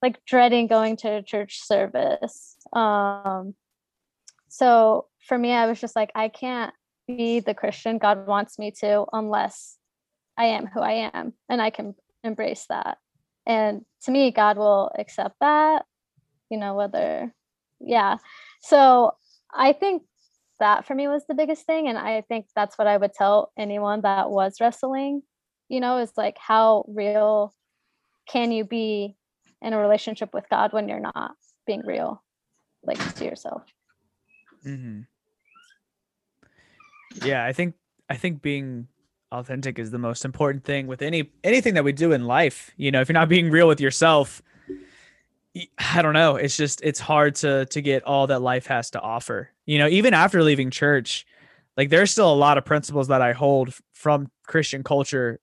like 0.00 0.24
dreading 0.24 0.68
going 0.68 0.96
to 0.96 1.16
a 1.16 1.22
church 1.22 1.60
service. 1.60 2.56
Um 2.72 3.54
so 4.48 5.06
for 5.26 5.36
me 5.36 5.52
I 5.52 5.66
was 5.66 5.80
just 5.80 5.96
like 5.96 6.10
I 6.14 6.28
can't 6.28 6.72
be 7.06 7.40
the 7.40 7.54
Christian 7.54 7.98
God 7.98 8.26
wants 8.26 8.58
me 8.58 8.70
to 8.80 9.06
unless 9.12 9.76
I 10.36 10.46
am 10.46 10.66
who 10.66 10.80
I 10.80 11.10
am 11.14 11.32
and 11.48 11.60
I 11.60 11.70
can 11.70 11.94
embrace 12.22 12.66
that. 12.68 12.98
And 13.46 13.84
to 14.02 14.10
me 14.10 14.30
God 14.30 14.56
will 14.56 14.92
accept 14.98 15.36
that, 15.40 15.84
you 16.50 16.58
know, 16.58 16.74
whether 16.74 17.32
yeah. 17.80 18.16
So 18.60 19.12
I 19.52 19.72
think 19.72 20.02
that 20.60 20.84
for 20.86 20.94
me 20.94 21.08
was 21.08 21.24
the 21.26 21.34
biggest 21.34 21.64
thing 21.66 21.88
and 21.88 21.96
I 21.96 22.22
think 22.22 22.46
that's 22.54 22.76
what 22.76 22.88
I 22.88 22.96
would 22.96 23.14
tell 23.14 23.52
anyone 23.56 24.02
that 24.02 24.30
was 24.30 24.60
wrestling, 24.60 25.22
you 25.68 25.80
know, 25.80 25.98
is 25.98 26.12
like 26.16 26.38
how 26.38 26.84
real 26.88 27.54
can 28.28 28.52
you 28.52 28.64
be 28.64 29.16
in 29.62 29.72
a 29.72 29.78
relationship 29.78 30.32
with 30.32 30.48
God 30.48 30.72
when 30.72 30.88
you're 30.88 31.00
not 31.00 31.34
being 31.66 31.82
real 31.84 32.22
like 32.82 33.14
to 33.16 33.24
yourself. 33.24 33.62
Mm-hmm. 34.64 35.00
Yeah, 37.26 37.44
I 37.44 37.52
think 37.52 37.74
I 38.08 38.16
think 38.16 38.42
being 38.42 38.88
authentic 39.30 39.78
is 39.78 39.90
the 39.90 39.98
most 39.98 40.24
important 40.24 40.64
thing 40.64 40.86
with 40.86 41.02
any 41.02 41.30
anything 41.44 41.74
that 41.74 41.84
we 41.84 41.92
do 41.92 42.12
in 42.12 42.24
life. 42.24 42.70
You 42.76 42.90
know, 42.90 43.00
if 43.00 43.08
you're 43.08 43.14
not 43.14 43.28
being 43.28 43.50
real 43.50 43.68
with 43.68 43.80
yourself, 43.80 44.42
I 45.94 46.02
don't 46.02 46.12
know. 46.14 46.36
It's 46.36 46.56
just 46.56 46.80
it's 46.82 47.00
hard 47.00 47.34
to 47.36 47.66
to 47.66 47.80
get 47.80 48.04
all 48.04 48.26
that 48.28 48.42
life 48.42 48.66
has 48.66 48.90
to 48.90 49.00
offer. 49.00 49.50
You 49.66 49.78
know, 49.78 49.88
even 49.88 50.14
after 50.14 50.42
leaving 50.42 50.70
church, 50.70 51.26
like 51.76 51.90
there's 51.90 52.10
still 52.10 52.32
a 52.32 52.34
lot 52.34 52.58
of 52.58 52.64
principles 52.64 53.08
that 53.08 53.22
I 53.22 53.32
hold 53.32 53.74
from 53.92 54.30
Christian 54.46 54.82
culture 54.82 55.40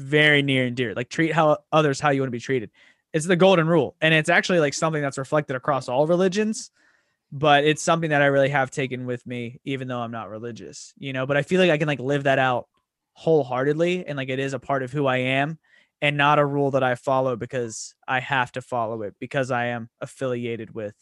very 0.00 0.42
near 0.42 0.66
and 0.66 0.76
dear. 0.76 0.94
Like 0.94 1.08
treat 1.08 1.32
how 1.32 1.58
others 1.72 2.00
how 2.00 2.10
you 2.10 2.20
want 2.20 2.28
to 2.28 2.32
be 2.32 2.40
treated. 2.40 2.70
It's 3.12 3.26
the 3.26 3.36
golden 3.36 3.66
rule, 3.66 3.96
and 4.00 4.14
it's 4.14 4.28
actually 4.28 4.60
like 4.60 4.74
something 4.74 5.02
that's 5.02 5.18
reflected 5.18 5.56
across 5.56 5.88
all 5.88 6.06
religions 6.06 6.70
but 7.32 7.64
it's 7.64 7.82
something 7.82 8.10
that 8.10 8.22
I 8.22 8.26
really 8.26 8.48
have 8.48 8.70
taken 8.70 9.06
with 9.06 9.26
me, 9.26 9.60
even 9.64 9.88
though 9.88 10.00
I'm 10.00 10.10
not 10.10 10.30
religious, 10.30 10.92
you 10.98 11.12
know. 11.12 11.26
But 11.26 11.36
I 11.36 11.42
feel 11.42 11.60
like 11.60 11.70
I 11.70 11.78
can 11.78 11.88
like 11.88 12.00
live 12.00 12.24
that 12.24 12.38
out 12.38 12.66
wholeheartedly, 13.12 14.06
and 14.06 14.16
like 14.16 14.28
it 14.28 14.38
is 14.38 14.52
a 14.52 14.58
part 14.58 14.82
of 14.82 14.92
who 14.92 15.06
I 15.06 15.18
am, 15.18 15.58
and 16.02 16.16
not 16.16 16.38
a 16.38 16.44
rule 16.44 16.72
that 16.72 16.82
I 16.82 16.94
follow 16.96 17.36
because 17.36 17.94
I 18.08 18.20
have 18.20 18.52
to 18.52 18.62
follow 18.62 19.02
it 19.02 19.14
because 19.20 19.50
I 19.50 19.66
am 19.66 19.90
affiliated 20.00 20.74
with, 20.74 20.94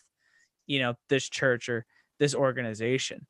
you 0.67 0.81
know, 0.81 0.95
this 1.09 1.29
church 1.29 1.69
or 1.69 1.87
this 2.19 2.35
organization. 2.35 3.27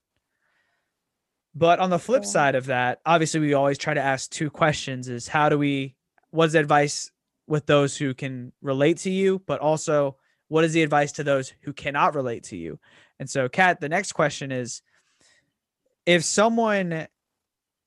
But 1.54 1.78
on 1.80 1.90
the 1.90 1.98
flip 1.98 2.22
Yeah. 2.22 2.28
side 2.28 2.54
of 2.54 2.66
that, 2.66 3.00
obviously 3.04 3.40
we 3.40 3.54
always 3.54 3.78
try 3.78 3.94
to 3.94 4.00
ask 4.00 4.30
two 4.30 4.50
questions: 4.50 5.08
is 5.08 5.28
how 5.28 5.48
do 5.48 5.58
we 5.58 5.96
what's 6.30 6.52
the 6.52 6.60
advice 6.60 7.10
with 7.46 7.66
those 7.66 7.96
who 7.96 8.14
can 8.14 8.52
relate 8.60 8.98
to 8.98 9.10
you, 9.10 9.40
but 9.46 9.60
also 9.60 10.16
what 10.48 10.64
is 10.64 10.72
the 10.72 10.82
advice 10.82 11.12
to 11.12 11.24
those 11.24 11.52
who 11.62 11.72
cannot 11.72 12.14
relate 12.14 12.44
to 12.44 12.56
you? 12.56 12.78
And 13.18 13.28
so, 13.28 13.48
Kat, 13.48 13.80
the 13.80 13.88
next 13.88 14.12
question 14.12 14.52
is 14.52 14.82
if 16.06 16.24
someone 16.24 17.08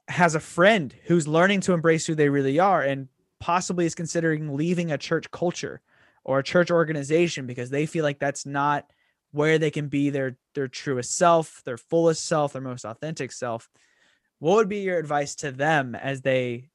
has 0.07 0.35
a 0.35 0.39
friend 0.39 0.93
who's 1.05 1.27
learning 1.27 1.61
to 1.61 1.73
embrace 1.73 2.05
who 2.05 2.15
they 2.15 2.29
really 2.29 2.59
are 2.59 2.81
and 2.81 3.07
possibly 3.39 3.85
is 3.85 3.95
considering 3.95 4.55
leaving 4.55 4.91
a 4.91 4.97
church 4.97 5.31
culture 5.31 5.81
or 6.23 6.39
a 6.39 6.43
church 6.43 6.69
organization 6.69 7.47
because 7.47 7.69
they 7.69 7.85
feel 7.85 8.03
like 8.03 8.19
that's 8.19 8.45
not 8.45 8.91
where 9.31 9.57
they 9.57 9.71
can 9.71 9.87
be 9.87 10.09
their 10.09 10.37
their 10.55 10.67
truest 10.67 11.17
self, 11.17 11.61
their 11.65 11.77
fullest 11.77 12.25
self, 12.25 12.53
their 12.53 12.61
most 12.61 12.85
authentic 12.85 13.31
self, 13.31 13.69
what 14.39 14.55
would 14.55 14.69
be 14.69 14.79
your 14.79 14.97
advice 14.97 15.35
to 15.35 15.51
them 15.51 15.95
as 15.95 16.21
they 16.21 16.69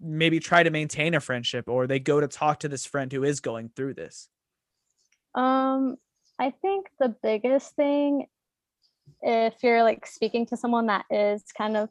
maybe 0.00 0.38
try 0.38 0.62
to 0.62 0.70
maintain 0.70 1.14
a 1.14 1.20
friendship 1.20 1.68
or 1.68 1.86
they 1.86 1.98
go 1.98 2.20
to 2.20 2.28
talk 2.28 2.60
to 2.60 2.68
this 2.68 2.84
friend 2.84 3.12
who 3.12 3.24
is 3.24 3.40
going 3.40 3.70
through 3.74 3.94
this? 3.94 4.28
Um, 5.34 5.96
I 6.38 6.50
think 6.50 6.88
the 7.00 7.14
biggest 7.22 7.74
thing, 7.74 8.26
if 9.22 9.54
you're 9.62 9.82
like 9.82 10.06
speaking 10.06 10.46
to 10.46 10.56
someone 10.56 10.86
that 10.86 11.06
is 11.10 11.42
kind 11.56 11.76
of 11.76 11.88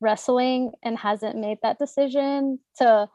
wrestling 0.00 0.72
and 0.82 0.96
hasn't 0.96 1.36
made 1.36 1.58
that 1.62 1.78
decision 1.78 2.60
to 2.78 3.08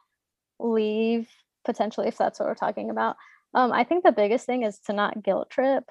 leave, 0.59 1.29
potentially, 1.65 2.07
if 2.07 2.17
that's 2.17 2.39
what 2.39 2.47
we're 2.47 2.55
talking 2.55 2.89
about, 2.89 3.15
um, 3.53 3.71
I 3.71 3.83
think 3.83 4.03
the 4.03 4.11
biggest 4.11 4.45
thing 4.45 4.63
is 4.63 4.79
to 4.85 4.93
not 4.93 5.23
guilt 5.23 5.49
trip. 5.49 5.83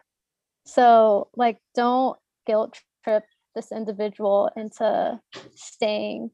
So, 0.64 1.28
like, 1.36 1.59
don't 1.74 2.18
guilt 2.46 2.78
trip 3.04 3.24
this 3.54 3.72
individual 3.72 4.50
into 4.56 5.20
staying. 5.54 6.30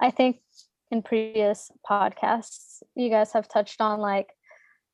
I 0.00 0.10
think 0.10 0.40
in 0.90 1.02
previous 1.02 1.70
podcasts, 1.88 2.82
you 2.94 3.10
guys 3.10 3.32
have 3.32 3.48
touched 3.48 3.80
on 3.80 4.00
like 4.00 4.28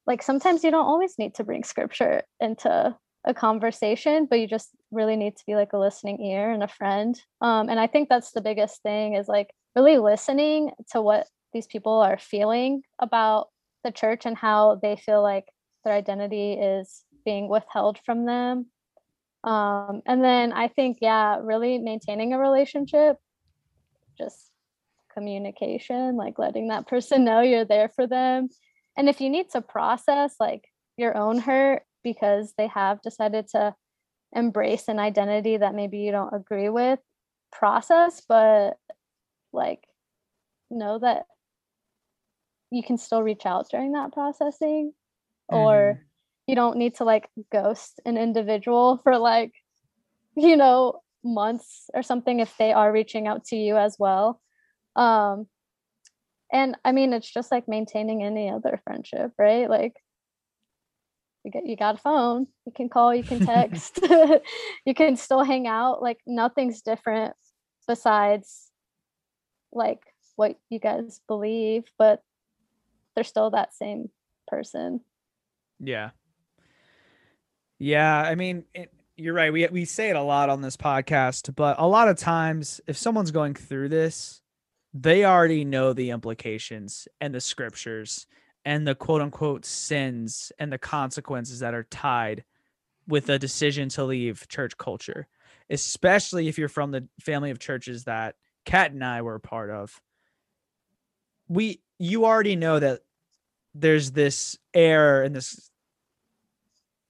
like 0.06 0.22
sometimes 0.22 0.62
you 0.62 0.70
don't 0.70 0.86
always 0.86 1.18
need 1.18 1.34
to 1.34 1.44
bring 1.44 1.64
scripture 1.64 2.22
into 2.40 2.96
a 3.24 3.34
conversation 3.34 4.26
but 4.30 4.38
you 4.38 4.46
just 4.46 4.70
really 4.92 5.16
need 5.16 5.36
to 5.36 5.42
be 5.46 5.56
like 5.56 5.72
a 5.72 5.78
listening 5.78 6.20
ear 6.24 6.52
and 6.52 6.62
a 6.62 6.68
friend 6.68 7.20
um, 7.40 7.68
and 7.68 7.80
i 7.80 7.86
think 7.86 8.08
that's 8.08 8.30
the 8.30 8.40
biggest 8.40 8.82
thing 8.82 9.14
is 9.14 9.26
like 9.26 9.50
really 9.74 9.98
listening 9.98 10.70
to 10.92 11.02
what 11.02 11.26
these 11.52 11.66
people 11.66 11.94
are 11.94 12.18
feeling 12.18 12.82
about 13.00 13.48
the 13.86 13.92
church 13.92 14.26
and 14.26 14.36
how 14.36 14.78
they 14.82 14.96
feel 14.96 15.22
like 15.22 15.46
their 15.84 15.94
identity 15.94 16.52
is 16.52 17.04
being 17.24 17.48
withheld 17.48 17.98
from 18.04 18.26
them. 18.26 18.66
Um, 19.44 20.02
and 20.06 20.24
then 20.24 20.52
i 20.52 20.66
think 20.66 20.98
yeah 21.00 21.38
really 21.40 21.78
maintaining 21.78 22.32
a 22.32 22.38
relationship 22.38 23.16
just 24.18 24.50
communication 25.16 26.16
like 26.16 26.38
letting 26.38 26.68
that 26.68 26.86
person 26.86 27.24
know 27.28 27.40
you're 27.40 27.64
there 27.64 27.88
for 27.88 28.06
them. 28.06 28.48
And 28.96 29.08
if 29.08 29.20
you 29.20 29.30
need 29.30 29.50
to 29.50 29.60
process 29.60 30.36
like 30.38 30.64
your 30.96 31.16
own 31.16 31.38
hurt 31.38 31.82
because 32.02 32.54
they 32.56 32.68
have 32.68 33.02
decided 33.02 33.48
to 33.48 33.74
embrace 34.34 34.88
an 34.88 34.98
identity 34.98 35.56
that 35.56 35.74
maybe 35.74 35.98
you 35.98 36.12
don't 36.12 36.34
agree 36.34 36.68
with 36.68 36.98
process 37.52 38.22
but 38.28 38.76
like 39.52 39.84
know 40.70 40.98
that 40.98 41.24
you 42.70 42.82
can 42.82 42.98
still 42.98 43.22
reach 43.22 43.46
out 43.46 43.68
during 43.70 43.92
that 43.92 44.12
processing 44.12 44.92
or 45.48 46.02
you 46.46 46.54
don't 46.54 46.76
need 46.76 46.94
to 46.96 47.04
like 47.04 47.28
ghost 47.52 48.00
an 48.04 48.16
individual 48.16 49.00
for 49.02 49.18
like 49.18 49.52
you 50.36 50.56
know 50.56 51.00
months 51.24 51.88
or 51.94 52.02
something 52.02 52.40
if 52.40 52.56
they 52.56 52.72
are 52.72 52.92
reaching 52.92 53.26
out 53.26 53.44
to 53.44 53.56
you 53.56 53.76
as 53.76 53.96
well. 53.98 54.40
Um 54.94 55.46
and 56.52 56.76
i 56.84 56.92
mean 56.92 57.12
it's 57.12 57.28
just 57.28 57.50
like 57.50 57.66
maintaining 57.66 58.22
any 58.22 58.48
other 58.48 58.80
friendship 58.84 59.32
right? 59.38 59.68
Like 59.68 59.94
you 61.44 61.50
get 61.50 61.66
you 61.66 61.76
got 61.76 61.96
a 61.96 61.98
phone 61.98 62.46
you 62.64 62.72
can 62.72 62.88
call 62.88 63.14
you 63.14 63.22
can 63.22 63.44
text 63.44 64.00
you 64.84 64.94
can 64.94 65.16
still 65.16 65.44
hang 65.44 65.66
out. 65.66 66.02
Like 66.02 66.18
nothing's 66.26 66.82
different 66.82 67.34
besides 67.86 68.70
like 69.72 70.00
what 70.36 70.56
you 70.70 70.78
guys 70.78 71.20
believe 71.28 71.84
but 71.98 72.20
they're 73.16 73.24
still 73.24 73.50
that 73.50 73.74
same 73.74 74.10
person 74.46 75.00
Yeah. 75.80 76.10
Yeah, 77.78 78.22
I 78.22 78.36
mean, 78.36 78.64
it, 78.74 78.92
you're 79.16 79.34
right. 79.34 79.52
We 79.52 79.66
we 79.68 79.84
say 79.84 80.10
it 80.10 80.16
a 80.16 80.22
lot 80.22 80.48
on 80.48 80.62
this 80.62 80.76
podcast, 80.76 81.54
but 81.54 81.76
a 81.78 81.86
lot 81.86 82.08
of 82.08 82.16
times 82.16 82.80
if 82.86 82.96
someone's 82.96 83.30
going 83.30 83.54
through 83.54 83.88
this, 83.90 84.40
they 84.94 85.24
already 85.24 85.64
know 85.64 85.92
the 85.92 86.10
implications 86.10 87.08
and 87.20 87.34
the 87.34 87.40
scriptures 87.40 88.26
and 88.64 88.86
the 88.86 88.94
quote 88.94 89.22
unquote 89.22 89.64
sins 89.64 90.52
and 90.58 90.72
the 90.72 90.78
consequences 90.78 91.60
that 91.60 91.74
are 91.74 91.84
tied 91.84 92.44
with 93.06 93.28
a 93.28 93.38
decision 93.38 93.88
to 93.90 94.04
leave 94.04 94.48
church 94.48 94.76
culture, 94.76 95.28
especially 95.70 96.48
if 96.48 96.58
you're 96.58 96.68
from 96.68 96.90
the 96.90 97.08
family 97.20 97.50
of 97.50 97.58
churches 97.58 98.04
that 98.04 98.36
Kat 98.64 98.92
and 98.92 99.04
I 99.04 99.22
were 99.22 99.36
a 99.36 99.40
part 99.40 99.70
of. 99.70 100.00
We 101.48 101.82
you 101.98 102.24
already 102.24 102.56
know 102.56 102.78
that 102.78 103.00
there's 103.80 104.10
this 104.10 104.58
air 104.74 105.22
and 105.22 105.34
this 105.34 105.70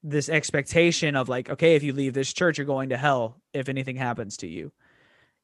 this 0.02 0.28
expectation 0.28 1.16
of 1.16 1.28
like 1.28 1.50
okay 1.50 1.74
if 1.74 1.82
you 1.82 1.92
leave 1.92 2.14
this 2.14 2.32
church 2.32 2.58
you're 2.58 2.66
going 2.66 2.90
to 2.90 2.96
hell 2.96 3.40
if 3.52 3.68
anything 3.68 3.96
happens 3.96 4.36
to 4.38 4.46
you. 4.46 4.72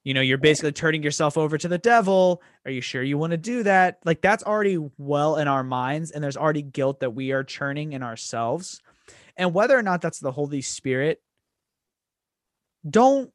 You 0.05 0.15
know 0.15 0.21
you're 0.21 0.39
basically 0.39 0.73
turning 0.73 1.03
yourself 1.03 1.39
over 1.39 1.57
to 1.59 1.69
the 1.69 1.79
devil. 1.79 2.43
Are 2.65 2.71
you 2.71 2.81
sure 2.81 3.03
you 3.03 3.19
want 3.19 3.33
to 3.33 3.37
do 3.37 3.63
that? 3.63 3.99
Like 4.05 4.21
that's 4.21 4.45
already 4.45 4.79
well 4.99 5.37
in 5.37 5.49
our 5.49 5.63
minds 5.63 6.11
and 6.11 6.23
there's 6.23 6.37
already 6.37 6.63
guilt 6.63 7.01
that 7.01 7.15
we 7.15 7.33
are 7.33 7.45
churning 7.45 7.93
in 7.93 8.03
ourselves. 8.03 8.81
And 9.37 9.55
whether 9.55 9.79
or 9.79 9.83
not 9.83 10.01
that's 10.01 10.19
the 10.19 10.33
holy 10.33 10.61
spirit 10.61 11.23
don't 12.89 13.31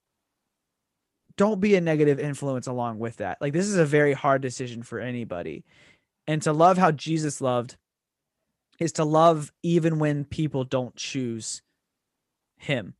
don't 1.37 1.61
be 1.61 1.75
a 1.75 1.81
negative 1.81 2.19
influence 2.19 2.67
along 2.67 2.99
with 2.99 3.17
that. 3.17 3.37
Like 3.39 3.53
this 3.53 3.67
is 3.67 3.77
a 3.77 3.85
very 3.85 4.13
hard 4.13 4.41
decision 4.41 4.83
for 4.83 4.99
anybody 4.99 5.63
and 6.27 6.41
to 6.41 6.51
love 6.51 6.77
how 6.77 6.91
jesus 6.91 7.41
loved 7.41 7.77
is 8.79 8.91
to 8.93 9.03
love 9.03 9.51
even 9.63 9.99
when 9.99 10.25
people 10.25 10.63
don't 10.63 10.95
choose 10.95 11.61
him. 12.57 12.93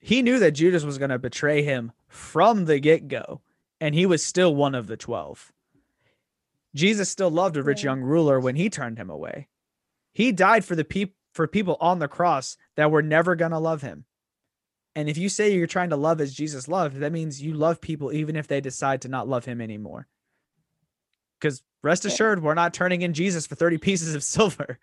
He 0.00 0.22
knew 0.22 0.38
that 0.38 0.52
Judas 0.52 0.84
was 0.84 0.98
going 0.98 1.10
to 1.10 1.18
betray 1.18 1.62
him 1.62 1.92
from 2.06 2.66
the 2.66 2.78
get 2.78 3.08
go, 3.08 3.40
and 3.80 3.94
he 3.94 4.06
was 4.06 4.24
still 4.24 4.54
one 4.54 4.74
of 4.74 4.86
the 4.86 4.96
12. 4.96 5.52
Jesus 6.74 7.08
still 7.08 7.30
loved 7.30 7.56
a 7.56 7.62
rich 7.62 7.82
young 7.82 8.00
ruler 8.00 8.38
when 8.38 8.56
he 8.56 8.70
turned 8.70 8.98
him 8.98 9.10
away. 9.10 9.48
He 10.12 10.32
died 10.32 10.64
for 10.64 10.76
the 10.76 10.84
peop- 10.84 11.16
for 11.32 11.46
people 11.46 11.76
on 11.80 11.98
the 11.98 12.08
cross 12.08 12.56
that 12.76 12.90
were 12.90 13.02
never 13.02 13.34
going 13.34 13.50
to 13.52 13.58
love 13.58 13.82
him. 13.82 14.04
And 14.94 15.08
if 15.08 15.16
you 15.16 15.28
say 15.28 15.54
you're 15.54 15.66
trying 15.66 15.90
to 15.90 15.96
love 15.96 16.20
as 16.20 16.34
Jesus 16.34 16.68
loved, 16.68 16.96
that 16.96 17.12
means 17.12 17.42
you 17.42 17.54
love 17.54 17.80
people 17.80 18.12
even 18.12 18.36
if 18.36 18.48
they 18.48 18.60
decide 18.60 19.02
to 19.02 19.08
not 19.08 19.28
love 19.28 19.44
him 19.44 19.60
anymore. 19.60 20.08
Because 21.40 21.62
rest 21.82 22.04
assured, 22.04 22.42
we're 22.42 22.54
not 22.54 22.74
turning 22.74 23.02
in 23.02 23.12
Jesus 23.12 23.46
for 23.46 23.54
30 23.54 23.78
pieces 23.78 24.14
of 24.14 24.22
silver. 24.22 24.78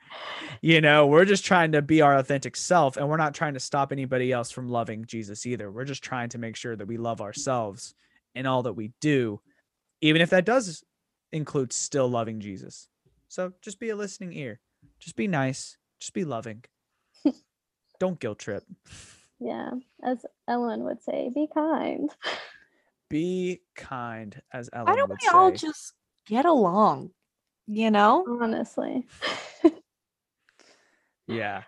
You 0.61 0.81
know, 0.81 1.07
we're 1.07 1.25
just 1.25 1.45
trying 1.45 1.71
to 1.73 1.81
be 1.81 2.01
our 2.01 2.17
authentic 2.17 2.55
self 2.55 2.97
and 2.97 3.09
we're 3.09 3.17
not 3.17 3.33
trying 3.33 3.53
to 3.55 3.59
stop 3.59 3.91
anybody 3.91 4.31
else 4.31 4.51
from 4.51 4.69
loving 4.69 5.05
Jesus 5.05 5.45
either. 5.45 5.71
We're 5.71 5.85
just 5.85 6.03
trying 6.03 6.29
to 6.29 6.37
make 6.37 6.55
sure 6.55 6.75
that 6.75 6.87
we 6.87 6.97
love 6.97 7.21
ourselves 7.21 7.93
in 8.33 8.45
all 8.45 8.63
that 8.63 8.73
we 8.73 8.91
do, 9.01 9.41
even 10.01 10.21
if 10.21 10.29
that 10.29 10.45
does 10.45 10.83
include 11.31 11.73
still 11.73 12.07
loving 12.07 12.39
Jesus. 12.39 12.87
So 13.27 13.53
just 13.61 13.79
be 13.79 13.89
a 13.89 13.95
listening 13.95 14.33
ear. 14.33 14.59
Just 14.99 15.15
be 15.15 15.27
nice. 15.27 15.77
Just 15.99 16.13
be 16.13 16.23
loving. 16.23 16.63
Don't 17.99 18.19
guilt 18.19 18.39
trip. 18.39 18.63
Yeah, 19.39 19.71
as 20.03 20.25
Ellen 20.47 20.83
would 20.83 21.03
say, 21.03 21.29
be 21.33 21.47
kind. 21.53 22.09
Be 23.09 23.61
kind, 23.75 24.41
as 24.51 24.69
Ellen 24.73 24.87
Why 24.87 24.95
don't 24.95 25.09
would 25.09 25.19
we 25.21 25.27
all 25.27 25.51
just 25.51 25.93
get 26.25 26.45
along? 26.45 27.11
You 27.67 27.91
know? 27.91 28.25
Honestly. 28.41 29.05
Yeah. 31.27 31.63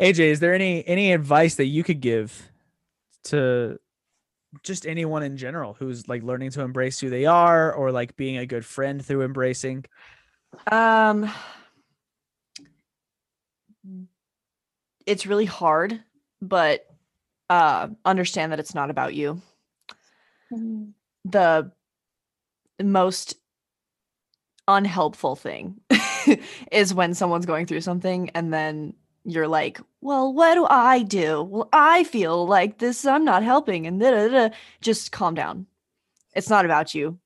AJ, 0.00 0.18
is 0.18 0.40
there 0.40 0.54
any 0.54 0.84
any 0.86 1.12
advice 1.12 1.54
that 1.54 1.66
you 1.66 1.84
could 1.84 2.00
give 2.00 2.50
to 3.24 3.78
just 4.64 4.86
anyone 4.86 5.22
in 5.22 5.36
general 5.36 5.74
who's 5.74 6.08
like 6.08 6.22
learning 6.24 6.50
to 6.50 6.62
embrace 6.62 6.98
who 6.98 7.08
they 7.10 7.26
are 7.26 7.72
or 7.72 7.92
like 7.92 8.16
being 8.16 8.38
a 8.38 8.46
good 8.46 8.64
friend 8.64 9.04
through 9.04 9.22
embracing? 9.22 9.84
Um 10.70 11.30
it's 15.06 15.26
really 15.26 15.44
hard, 15.44 16.02
but 16.42 16.84
uh 17.48 17.88
understand 18.04 18.50
that 18.50 18.60
it's 18.60 18.74
not 18.74 18.90
about 18.90 19.14
you. 19.14 19.40
Mhm. 20.52 20.92
The 21.24 21.70
most 22.82 23.36
unhelpful 24.68 25.34
thing 25.34 25.80
is 26.72 26.94
when 26.94 27.14
someone's 27.14 27.46
going 27.46 27.66
through 27.66 27.80
something 27.80 28.30
and 28.30 28.52
then 28.52 28.94
you're 29.24 29.48
like, 29.48 29.80
well, 30.00 30.32
what 30.32 30.54
do 30.54 30.66
I 30.68 31.02
do? 31.02 31.42
Well, 31.42 31.68
I 31.72 32.04
feel 32.04 32.46
like 32.46 32.78
this, 32.78 33.04
I'm 33.04 33.24
not 33.24 33.42
helping, 33.42 33.86
and 33.86 34.00
da, 34.00 34.10
da, 34.10 34.28
da. 34.28 34.54
just 34.80 35.12
calm 35.12 35.34
down. 35.34 35.66
It's 36.34 36.48
not 36.48 36.64
about 36.64 36.94
you. 36.94 37.18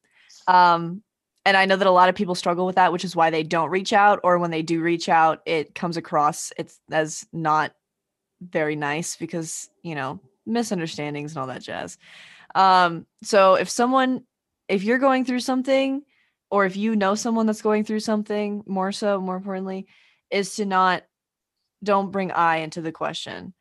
Um, 0.49 1.03
and 1.45 1.57
I 1.57 1.67
know 1.67 1.77
that 1.77 1.87
a 1.87 1.93
lot 1.93 2.09
of 2.09 2.15
people 2.15 2.35
struggle 2.35 2.67
with 2.67 2.77
that, 2.77 2.93
which 2.93 3.05
is 3.05 3.15
why 3.15 3.31
they 3.31 3.43
don't 3.43 3.71
reach 3.71 3.93
out, 3.93 4.21
or 4.25 4.39
when 4.39 4.51
they 4.51 4.63
do 4.63 4.81
reach 4.81 5.09
out, 5.09 5.43
it 5.45 5.75
comes 5.75 5.97
across 5.97 6.53
it's 6.57 6.79
as 6.91 7.27
not 7.33 7.73
very 8.41 8.75
nice 8.75 9.17
because 9.17 9.69
you 9.83 9.95
know 9.95 10.21
misunderstandings 10.47 11.33
and 11.33 11.41
all 11.41 11.47
that 11.49 11.63
jazz. 11.63 11.99
Um, 12.55 13.07
so 13.23 13.55
if 13.55 13.69
someone, 13.69 14.25
if 14.69 14.83
you're 14.83 14.99
going 14.99 15.25
through 15.25 15.41
something, 15.41 16.03
or 16.53 16.67
if 16.67 16.77
you 16.77 16.95
know 16.95 17.15
someone 17.15 17.47
that's 17.47 17.63
going 17.63 17.83
through 17.83 18.01
something, 18.01 18.63
more 18.67 18.93
so, 18.93 19.19
more 19.19 19.37
importantly, 19.37 19.87
is 20.31 20.55
to 20.57 20.67
not 20.67 21.03
don't 21.83 22.13
bring 22.13 22.31
I 22.31 22.59
into 22.59 22.83
the 22.83 22.93
question. 22.93 23.55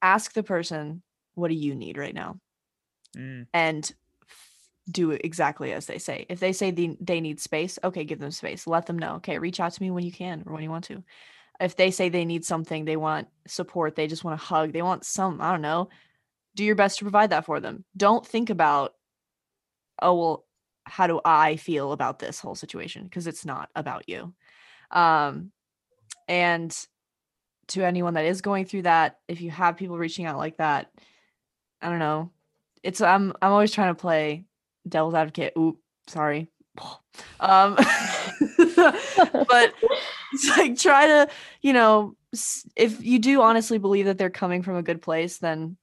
Ask 0.00 0.32
the 0.32 0.44
person, 0.44 1.02
what 1.34 1.48
do 1.48 1.54
you 1.54 1.74
need 1.74 1.98
right 1.98 2.14
now? 2.14 2.38
Mm, 3.16 3.48
And 3.52 3.92
do 4.88 5.10
exactly 5.10 5.72
as 5.72 5.86
they 5.86 5.98
say. 5.98 6.24
If 6.28 6.38
they 6.38 6.52
say 6.52 6.70
they, 6.70 6.96
they 7.00 7.20
need 7.20 7.40
space, 7.40 7.80
okay, 7.82 8.04
give 8.04 8.20
them 8.20 8.30
space. 8.30 8.68
Let 8.68 8.86
them 8.86 8.96
know. 8.96 9.16
Okay, 9.16 9.40
reach 9.40 9.58
out 9.58 9.72
to 9.72 9.82
me 9.82 9.90
when 9.90 10.04
you 10.04 10.12
can 10.12 10.44
or 10.46 10.52
when 10.52 10.62
you 10.62 10.70
want 10.70 10.84
to. 10.84 11.02
If 11.58 11.74
they 11.74 11.90
say 11.90 12.08
they 12.10 12.24
need 12.24 12.44
something, 12.44 12.84
they 12.84 12.96
want 12.96 13.26
support, 13.48 13.96
they 13.96 14.06
just 14.06 14.22
want 14.22 14.40
a 14.40 14.44
hug, 14.44 14.72
they 14.72 14.82
want 14.82 15.04
some, 15.04 15.40
I 15.40 15.50
don't 15.50 15.62
know, 15.62 15.88
do 16.54 16.62
your 16.64 16.76
best 16.76 16.98
to 16.98 17.04
provide 17.04 17.30
that 17.30 17.44
for 17.44 17.58
them. 17.58 17.84
Don't 17.96 18.24
think 18.24 18.50
about, 18.50 18.94
oh, 20.00 20.14
well, 20.14 20.45
how 20.86 21.06
do 21.06 21.20
I 21.24 21.56
feel 21.56 21.92
about 21.92 22.18
this 22.18 22.40
whole 22.40 22.54
situation? 22.54 23.04
Because 23.04 23.26
it's 23.26 23.44
not 23.44 23.68
about 23.74 24.08
you. 24.08 24.32
Um, 24.90 25.50
and 26.28 26.76
to 27.68 27.84
anyone 27.84 28.14
that 28.14 28.24
is 28.24 28.40
going 28.40 28.64
through 28.64 28.82
that, 28.82 29.18
if 29.28 29.40
you 29.40 29.50
have 29.50 29.76
people 29.76 29.98
reaching 29.98 30.26
out 30.26 30.38
like 30.38 30.58
that, 30.58 30.90
I 31.82 31.90
don't 31.90 31.98
know. 31.98 32.30
It's 32.82 33.00
I'm 33.00 33.32
I'm 33.42 33.52
always 33.52 33.72
trying 33.72 33.94
to 33.94 34.00
play 34.00 34.44
devil's 34.88 35.14
advocate. 35.14 35.54
Oop, 35.58 35.78
sorry. 36.06 36.48
Um, 37.40 37.74
but 38.76 39.74
it's 40.32 40.56
like 40.56 40.78
try 40.78 41.06
to, 41.06 41.28
you 41.62 41.72
know, 41.72 42.16
if 42.76 43.02
you 43.04 43.18
do 43.18 43.40
honestly 43.42 43.78
believe 43.78 44.06
that 44.06 44.18
they're 44.18 44.30
coming 44.30 44.62
from 44.62 44.76
a 44.76 44.82
good 44.82 45.02
place, 45.02 45.38
then 45.38 45.76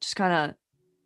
just 0.00 0.16
kind 0.16 0.50
of 0.50 0.56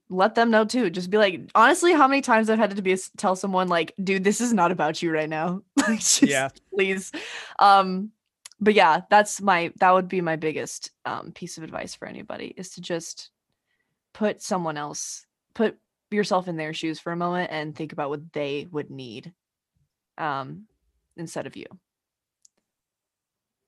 let 0.09 0.35
them 0.35 0.51
know 0.51 0.65
too. 0.65 0.91
Just 0.91 1.11
be 1.11 1.19
like, 1.19 1.41
honestly, 1.55 1.93
how 1.93 2.07
many 2.07 2.23
times 2.23 2.49
I've 2.49 2.59
had 2.59 2.75
to 2.77 2.83
be 2.83 2.93
s- 2.93 3.11
tell 3.17 3.35
someone 3.37 3.69
like, 3.69 3.93
dude, 4.03 4.25
this 4.25 4.41
is 4.41 4.53
not 4.53 4.71
about 4.71 5.03
you 5.03 5.11
right 5.13 5.29
now. 5.29 5.63
like, 5.77 5.99
just, 5.99 6.23
Yeah. 6.23 6.49
please. 6.73 7.11
Um, 7.59 8.13
but 8.61 8.75
yeah, 8.75 9.03
that's 9.11 9.41
my 9.43 9.73
that 9.81 9.93
would 9.93 10.09
be 10.09 10.21
my 10.21 10.37
biggest 10.37 10.91
um 11.05 11.33
piece 11.33 11.59
of 11.59 11.65
advice 11.65 11.95
for 11.95 12.07
anybody 12.09 12.55
is 12.57 12.71
to 12.71 12.81
just 12.81 13.31
put 14.15 14.41
someone 14.43 14.77
else, 14.79 15.27
put 15.55 15.77
yourself 16.11 16.49
in 16.49 16.57
their 16.57 16.73
shoes 16.73 16.99
for 17.01 17.13
a 17.13 17.17
moment 17.17 17.51
and 17.53 17.75
think 17.77 17.93
about 17.93 18.09
what 18.11 18.33
they 18.33 18.67
would 18.71 18.91
need 18.91 19.33
um 20.17 20.67
instead 21.17 21.47
of 21.47 21.57
you. 21.57 21.67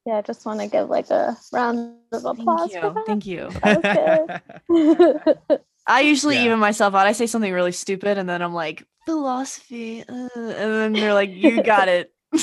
Yeah, 0.06 0.16
I 0.16 0.22
just 0.22 0.46
want 0.46 0.60
to 0.60 0.68
give 0.68 0.88
like 0.88 1.10
a 1.10 1.36
round 1.52 1.96
of 2.12 2.24
applause 2.24 2.70
Thank 2.72 3.24
for 3.26 3.28
you. 3.28 3.50
that. 3.50 4.30
Thank 4.68 4.68
you. 4.70 5.58
That 5.88 5.94
was 5.94 6.00
good. 6.00 6.06
I 6.06 6.08
usually 6.08 6.34
Yeah. 6.36 6.44
even 6.44 6.58
myself 6.58 6.94
out. 6.94 7.06
I 7.06 7.12
say 7.12 7.26
something 7.26 7.52
really 7.52 7.72
stupid 7.72 8.18
and 8.18 8.28
then 8.28 8.42
I'm 8.42 8.54
like, 8.54 8.84
philosophy. 9.06 10.04
uh," 10.08 10.28
and 10.36 10.54
then 10.54 10.92
they're 10.92 11.14
like, 11.14 11.30
you 11.30 11.62
got 11.62 11.88
it. 11.88 12.12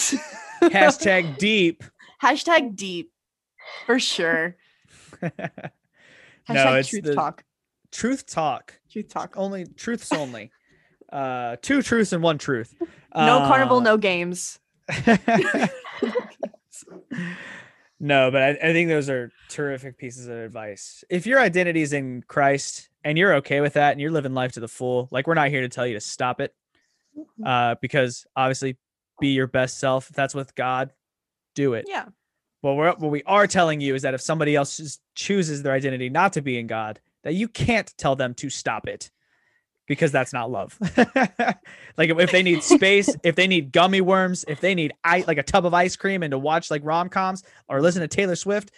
Hashtag 0.62 1.38
deep. 1.38 1.84
Hashtag 2.22 2.76
deep. 2.76 3.12
For 3.86 4.00
sure. 4.00 4.56
no, 5.22 5.30
Hashtag 6.50 6.80
it's 6.80 6.90
truth 6.90 7.04
the 7.04 7.16
talk. 7.16 7.44
truth 7.92 8.26
talk. 8.26 8.80
Truth 8.92 9.10
talk. 9.10 9.34
Only 9.38 9.66
truths 9.66 10.12
only. 10.12 10.52
Uh, 11.12 11.56
two 11.62 11.82
truths 11.82 12.14
and 12.14 12.24
one 12.24 12.38
truth. 12.38 12.74
No 13.16 13.40
carnival, 13.48 13.78
Uh, 13.78 13.82
no 13.82 13.98
games. 13.98 14.60
no, 18.00 18.30
but 18.32 18.42
I, 18.42 18.50
I 18.50 18.74
think 18.74 18.90
those 18.90 19.10
are 19.10 19.32
terrific 19.50 19.98
pieces 19.98 20.28
of 20.28 20.38
advice. 20.38 21.04
If 21.10 21.26
your 21.26 21.40
identity 21.40 21.82
is 21.82 21.94
in 21.94 22.24
Christ 22.28 22.90
and 23.06 23.18
you're 23.18 23.36
okay 23.36 23.62
with 23.62 23.74
that 23.74 23.92
and 23.92 24.02
you're 24.02 24.12
living 24.12 24.34
life 24.34 24.54
to 24.54 24.60
the 24.60 24.68
full, 24.68 25.08
like 25.12 25.28
we're 25.28 25.36
not 25.36 25.50
here 25.50 25.62
to 25.62 25.70
tell 25.70 25.86
you 25.86 25.94
to 25.94 26.02
stop 26.02 26.42
it, 26.42 26.54
uh, 27.46 27.76
because 27.80 28.26
obviously 28.36 28.78
be 29.22 29.30
your 29.30 29.48
best 29.48 29.80
self. 29.80 30.10
If 30.10 30.16
that's 30.16 30.36
with 30.36 30.56
God, 30.56 30.92
do 31.54 31.76
it. 31.76 31.86
Yeah. 31.88 32.06
Well, 32.64 32.76
we're, 32.76 32.96
what 32.96 33.12
we 33.12 33.22
are 33.24 33.46
telling 33.46 33.80
you 33.80 33.94
is 33.94 34.02
that 34.02 34.16
if 34.16 34.22
somebody 34.22 34.56
else 34.56 35.00
chooses 35.14 35.62
their 35.62 35.74
identity 35.74 36.10
not 36.10 36.34
to 36.34 36.42
be 36.42 36.58
in 36.58 36.66
God, 36.66 37.00
that 37.24 37.36
you 37.36 37.48
can't 37.48 37.94
tell 37.98 38.16
them 38.16 38.34
to 38.36 38.50
stop 38.50 38.88
it 38.88 39.12
because 39.88 40.12
that's 40.12 40.34
not 40.34 40.50
love. 40.50 40.76
like 41.98 42.10
if, 42.10 42.32
they 42.32 42.42
need 42.42 42.64
space, 42.64 43.16
if 43.24 43.36
they 43.36 43.46
need 43.46 43.72
gummy 43.72 44.02
worms, 44.02 44.46
if 44.48 44.62
they 44.62 44.74
need 44.74 44.94
like 45.06 45.38
a 45.38 45.44
tub 45.44 45.68
of 45.68 45.76
ice 45.76 45.96
cream 45.96 46.24
and 46.24 46.32
to 46.32 46.40
watch 46.40 46.72
like 46.72 46.82
rom 46.84 47.08
coms 47.08 47.44
or 47.70 47.82
listen 47.82 48.02
to 48.02 48.08
Taylor 48.08 48.36
Swift, 48.36 48.72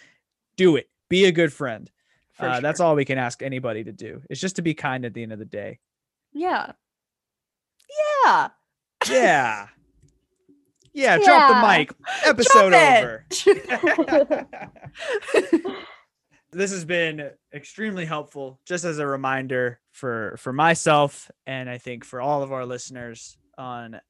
do 0.58 0.76
it. 0.76 0.90
Be 1.08 1.24
a 1.24 1.32
good 1.32 1.50
friend. 1.50 1.90
For 2.38 2.48
Uh, 2.48 2.60
That's 2.60 2.80
all 2.80 2.94
we 2.94 3.04
can 3.04 3.18
ask 3.18 3.42
anybody 3.42 3.84
to 3.84 3.92
do. 3.92 4.22
It's 4.30 4.40
just 4.40 4.56
to 4.56 4.62
be 4.62 4.74
kind 4.74 5.04
at 5.04 5.12
the 5.12 5.22
end 5.22 5.32
of 5.32 5.38
the 5.38 5.44
day. 5.44 5.80
Yeah. 6.32 6.72
Yeah. 8.24 8.48
Yeah. 9.08 9.66
Yeah. 10.92 11.18
Drop 11.18 11.50
the 11.50 11.66
mic. 11.66 11.92
Episode 12.24 12.72
over. 12.72 13.24
this 16.52 16.70
has 16.70 16.84
been 16.84 17.30
extremely 17.52 18.04
helpful 18.04 18.60
just 18.64 18.84
as 18.84 18.98
a 18.98 19.06
reminder 19.06 19.80
for 19.92 20.36
for 20.38 20.52
myself 20.52 21.30
and 21.46 21.68
i 21.68 21.76
think 21.76 22.04
for 22.04 22.20
all 22.20 22.42
of 22.42 22.52
our 22.52 22.64
listeners 22.64 23.36
on 23.58 24.00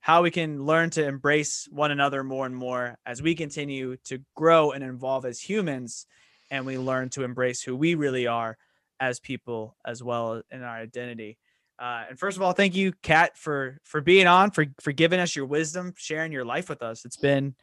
how 0.00 0.22
we 0.22 0.30
can 0.30 0.64
learn 0.64 0.90
to 0.90 1.04
embrace 1.04 1.68
one 1.70 1.90
another 1.90 2.22
more 2.22 2.46
and 2.46 2.54
more 2.56 2.96
as 3.04 3.20
we 3.20 3.34
continue 3.34 3.96
to 4.04 4.20
grow 4.36 4.70
and 4.70 4.84
evolve 4.84 5.24
as 5.24 5.40
humans 5.40 6.06
and 6.50 6.64
we 6.66 6.78
learn 6.78 7.08
to 7.10 7.24
embrace 7.24 7.62
who 7.62 7.76
we 7.76 7.94
really 7.94 8.26
are 8.26 8.56
as 9.00 9.20
people 9.20 9.76
as 9.86 10.02
well 10.02 10.42
in 10.50 10.62
our 10.62 10.76
identity 10.76 11.38
uh, 11.78 12.04
and 12.08 12.18
first 12.18 12.36
of 12.36 12.42
all 12.42 12.52
thank 12.52 12.74
you 12.74 12.92
kat 13.02 13.36
for 13.36 13.78
for 13.84 14.00
being 14.00 14.26
on 14.26 14.50
for 14.50 14.66
for 14.80 14.92
giving 14.92 15.20
us 15.20 15.36
your 15.36 15.46
wisdom 15.46 15.92
sharing 15.96 16.32
your 16.32 16.44
life 16.44 16.68
with 16.68 16.82
us 16.82 17.04
it's 17.04 17.16
been 17.16 17.54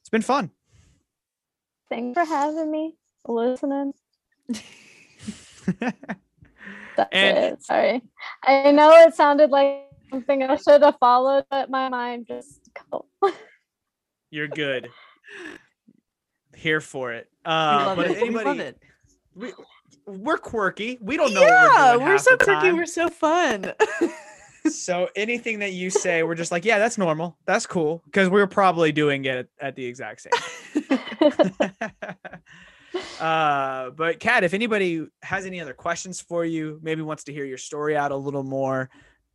it's 0.00 0.10
been 0.10 0.22
fun 0.22 0.50
Thanks 1.90 2.18
for 2.18 2.24
having 2.26 2.70
me. 2.70 2.96
Listening. 3.26 3.94
That's 5.80 7.08
And- 7.12 7.38
it. 7.54 7.62
Sorry. 7.62 8.02
I 8.44 8.72
know 8.72 8.90
it 9.06 9.14
sounded 9.14 9.48
like 9.50 9.86
something 10.10 10.42
I 10.42 10.56
should 10.56 10.82
have 10.82 10.96
followed, 11.00 11.46
but 11.50 11.70
my 11.70 11.88
mind 11.88 12.26
just. 12.26 12.60
You're 14.30 14.48
good. 14.48 14.90
Here 16.58 16.80
for 16.80 17.12
it. 17.12 17.28
We 17.46 17.52
Uh, 17.52 17.86
love 17.86 17.96
but 17.96 18.06
it. 18.10 18.16
if 18.18 18.22
we 18.22 18.60
it. 18.60 18.78
We, 19.34 19.52
we're 20.06 20.38
quirky. 20.38 20.98
We 21.00 21.16
don't 21.16 21.32
know. 21.32 21.40
what 21.42 21.48
Yeah, 21.48 21.96
we're, 21.96 22.04
we're 22.04 22.18
so 22.18 22.36
quirky. 22.36 22.72
We're 22.72 22.86
so 22.86 23.08
fun. 23.08 23.72
So 24.68 25.08
anything 25.16 25.60
that 25.60 25.72
you 25.72 25.88
say, 25.88 26.22
we're 26.24 26.34
just 26.34 26.52
like, 26.52 26.62
yeah, 26.64 26.78
that's 26.78 26.98
normal. 26.98 27.38
That's 27.46 27.64
cool. 27.64 28.02
Because 28.04 28.28
we're 28.28 28.46
probably 28.46 28.92
doing 28.92 29.24
it 29.24 29.36
at, 29.36 29.46
at 29.60 29.76
the 29.76 29.84
exact 29.86 30.20
same. 30.20 30.32
uh, 33.20 33.90
but 33.90 34.20
Kat, 34.20 34.44
if 34.44 34.52
anybody 34.52 35.06
has 35.22 35.46
any 35.46 35.60
other 35.60 35.72
questions 35.72 36.20
for 36.20 36.44
you, 36.44 36.80
maybe 36.82 37.00
wants 37.00 37.24
to 37.24 37.32
hear 37.32 37.46
your 37.46 37.56
story 37.56 37.96
out 37.96 38.12
a 38.12 38.16
little 38.16 38.42
more, 38.42 38.90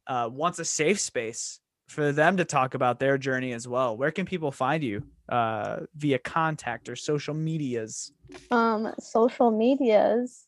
uh, 0.05 0.29
wants 0.31 0.59
a 0.59 0.65
safe 0.65 0.99
space 0.99 1.59
for 1.93 2.11
them 2.11 2.37
to 2.37 2.45
talk 2.45 2.73
about 2.73 2.99
their 2.99 3.17
journey 3.17 3.53
as 3.53 3.67
well, 3.67 3.95
where 3.95 4.11
can 4.11 4.25
people 4.25 4.51
find 4.51 4.83
you 4.83 5.03
uh, 5.29 5.81
via 5.95 6.19
contact 6.19 6.89
or 6.89 6.95
social 6.95 7.33
medias? 7.33 8.11
um, 8.51 8.93
social 8.99 9.51
medias 9.51 10.47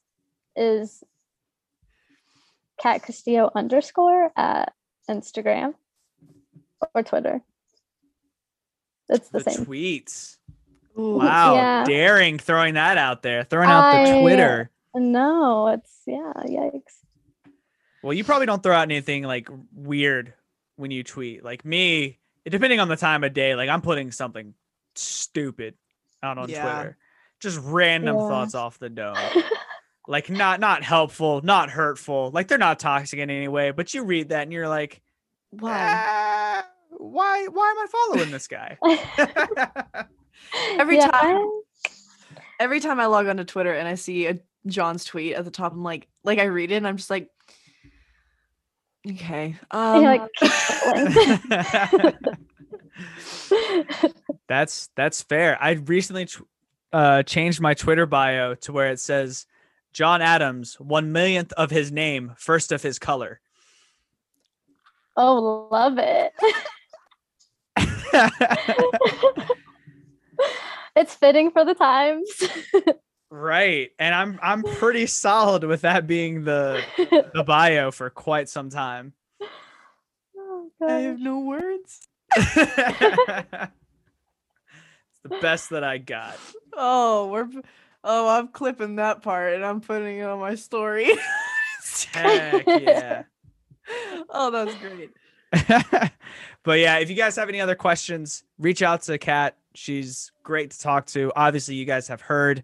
is 0.55 1.03
Kat 2.81 3.03
Castillo 3.03 3.51
underscore 3.55 4.31
at 4.35 4.73
Instagram 5.09 5.75
or 6.93 7.03
Twitter. 7.03 7.41
It's 9.09 9.29
the, 9.29 9.39
The 9.39 9.51
same. 9.51 9.65
tweets. 9.65 10.37
Ooh. 10.97 11.17
Wow, 11.17 11.55
Yeah. 11.55 11.83
daring 11.85 12.39
throwing 12.39 12.73
that 12.75 12.97
out 12.97 13.21
there, 13.21 13.43
throwing 13.43 13.69
out 13.69 13.91
the 14.05 14.21
Twitter. 14.21 14.69
No, 14.95 15.67
it's 15.67 16.01
yeah, 16.07 16.31
yikes. 16.45 17.03
Well, 18.01 18.13
you 18.13 18.23
probably 18.23 18.45
don't 18.45 18.63
throw 18.63 18.75
out 18.75 18.83
anything 18.83 19.23
like 19.23 19.49
weird 19.73 20.33
when 20.75 20.91
you 20.91 21.03
tweet. 21.03 21.43
Like 21.43 21.65
me, 21.65 22.19
depending 22.45 22.79
on 22.79 22.87
the 22.87 22.95
time 22.97 23.23
of 23.23 23.33
day, 23.33 23.55
like 23.55 23.69
I'm 23.69 23.81
putting 23.81 24.11
something 24.11 24.53
stupid 24.95 25.75
out 26.23 26.37
on 26.37 26.49
Yeah. 26.49 26.61
Twitter. 26.61 26.97
Just 27.39 27.59
random 27.63 28.17
Yeah. 28.17 28.27
thoughts 28.27 28.55
off 28.55 28.79
the 28.79 28.89
dome. 28.89 29.29
like 30.07 30.29
not 30.29 30.59
not 30.59 30.83
helpful, 30.83 31.41
not 31.41 31.69
hurtful. 31.69 32.31
Like 32.31 32.47
they're 32.47 32.57
not 32.57 32.79
toxic 32.79 33.19
in 33.19 33.29
any 33.29 33.47
way, 33.47 33.71
but 33.71 33.93
you 33.93 34.03
read 34.03 34.29
that 34.29 34.43
and 34.43 34.53
you're 34.53 34.69
like, 34.69 35.01
Why? 35.51 35.89
"Ah, 35.93 36.65
why 36.91 37.47
why 37.47 37.69
am 37.71 37.79
I 37.79 37.87
following 37.91 38.31
this 38.31 38.47
guy? 38.47 38.77
Every 40.79 40.97
Yeah, 40.97 41.07
time, 41.07 41.47
every 42.59 42.79
time 42.79 42.99
I 42.99 43.05
log 43.07 43.27
onto 43.27 43.43
Twitter 43.43 43.73
and 43.73 43.87
I 43.87 43.95
see 43.95 44.27
a 44.27 44.39
John's 44.67 45.05
tweet 45.05 45.35
at 45.35 45.45
the 45.45 45.51
top, 45.51 45.73
I'm 45.73 45.83
like, 45.83 46.07
like 46.23 46.39
I 46.39 46.43
read 46.45 46.71
it 46.71 46.75
and 46.75 46.87
I'm 46.87 46.97
just 46.97 47.09
like, 47.09 47.29
okay. 49.11 49.55
Um, 49.71 50.03
like. 50.03 50.21
That's 54.47 54.89
that's 54.95 55.21
fair. 55.23 55.61
I 55.61 55.71
recently 55.71 56.27
uh, 56.93 57.23
changed 57.23 57.59
my 57.61 57.73
Twitter 57.73 58.05
bio 58.05 58.55
to 58.55 58.71
where 58.71 58.89
it 58.89 58.99
says 58.99 59.47
John 59.91 60.21
Adams, 60.21 60.79
one 60.79 61.11
millionth 61.11 61.51
of 61.53 61.71
his 61.71 61.91
name, 61.91 62.33
first 62.37 62.71
of 62.71 62.83
his 62.83 62.99
color. 62.99 63.39
oh, 65.17 65.67
love 65.71 65.97
it. 65.97 66.33
it's 70.95 71.15
fitting 71.15 71.51
for 71.51 71.65
the 71.65 71.73
times. 71.73 72.29
Right, 73.35 73.91
and 73.99 74.15
I'm 74.15 74.39
I'm 74.41 74.63
pretty 74.63 75.05
solid 75.05 75.63
with 75.63 75.81
that 75.81 76.07
being 76.07 76.43
the 76.43 76.81
the 77.33 77.43
bio 77.47 77.91
for 77.91 78.09
quite 78.09 78.49
some 78.49 78.69
time. 78.69 79.13
oh, 80.37 80.69
I 80.81 80.93
have 81.01 81.19
no 81.19 81.39
words. 81.39 82.07
it's 82.35 82.55
the 82.57 83.69
best 85.41 85.69
that 85.71 85.83
I 85.83 85.97
got. 85.97 86.37
Oh, 86.73 87.27
we're. 87.27 87.49
Oh, 88.07 88.29
I'm 88.29 88.49
clipping 88.49 88.97
that 88.97 89.23
part 89.23 89.55
and 89.55 89.65
I'm 89.65 89.81
putting 89.81 90.19
it 90.19 90.23
on 90.23 90.39
my 90.39 90.53
story. 90.53 91.11
Heck 92.13 92.67
yeah. 92.67 93.23
oh, 94.29 94.51
that's 94.51 94.75
great. 94.75 95.09
but 96.63 96.79
yeah, 96.79 96.99
if 96.99 97.09
you 97.09 97.15
guys 97.15 97.35
have 97.35 97.49
any 97.49 97.59
other 97.61 97.73
questions, 97.73 98.43
reach 98.59 98.83
out 98.83 99.01
to 99.03 99.17
Kat. 99.17 99.57
She's 99.73 100.31
great 100.43 100.69
to 100.71 100.79
talk 100.79 101.07
to. 101.07 101.31
Obviously, 101.35 101.75
you 101.75 101.85
guys 101.85 102.07
have 102.07 102.21
heard. 102.21 102.63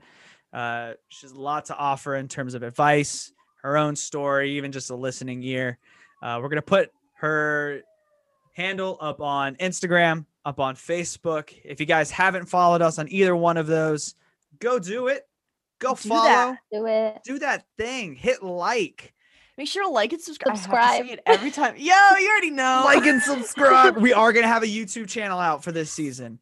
Uh, 0.53 0.93
she 1.09 1.25
has 1.25 1.31
a 1.31 1.39
lot 1.39 1.65
to 1.65 1.75
offer 1.77 2.15
in 2.15 2.27
terms 2.27 2.53
of 2.53 2.63
advice, 2.63 3.31
her 3.63 3.77
own 3.77 3.95
story, 3.95 4.51
even 4.57 4.71
just 4.71 4.89
a 4.89 4.95
listening 4.95 5.41
ear. 5.43 5.77
Uh, 6.21 6.39
we're 6.41 6.49
gonna 6.49 6.61
put 6.61 6.91
her 7.15 7.81
handle 8.53 8.97
up 8.99 9.21
on 9.21 9.55
Instagram, 9.55 10.25
up 10.45 10.59
on 10.59 10.75
Facebook. 10.75 11.53
If 11.63 11.79
you 11.79 11.85
guys 11.85 12.11
haven't 12.11 12.45
followed 12.47 12.81
us 12.81 12.99
on 12.99 13.07
either 13.09 13.35
one 13.35 13.57
of 13.57 13.67
those, 13.67 14.15
go 14.59 14.77
do 14.79 15.07
it. 15.07 15.27
Go 15.79 15.95
Do 15.95 16.09
follow. 16.09 16.25
that. 16.25 16.57
Do 16.71 16.85
it. 16.85 17.19
Do 17.23 17.39
that 17.39 17.65
thing. 17.77 18.15
Hit 18.15 18.43
like. 18.43 19.13
Make 19.57 19.67
sure 19.67 19.83
to 19.83 19.89
like 19.89 20.13
and 20.13 20.21
subscribe. 20.21 20.55
I 20.55 20.57
have 20.57 20.65
to 20.65 20.71
Subscribe. 20.71 21.09
it 21.11 21.21
every 21.25 21.51
time. 21.51 21.75
Yo, 21.77 21.93
you 22.19 22.29
already 22.29 22.49
know. 22.51 22.81
Like 22.85 23.05
and 23.05 23.21
subscribe. 23.21 23.97
we 24.01 24.13
are 24.13 24.31
gonna 24.33 24.47
have 24.47 24.63
a 24.63 24.67
YouTube 24.67 25.07
channel 25.07 25.39
out 25.39 25.63
for 25.63 25.71
this 25.71 25.91
season. 25.91 26.39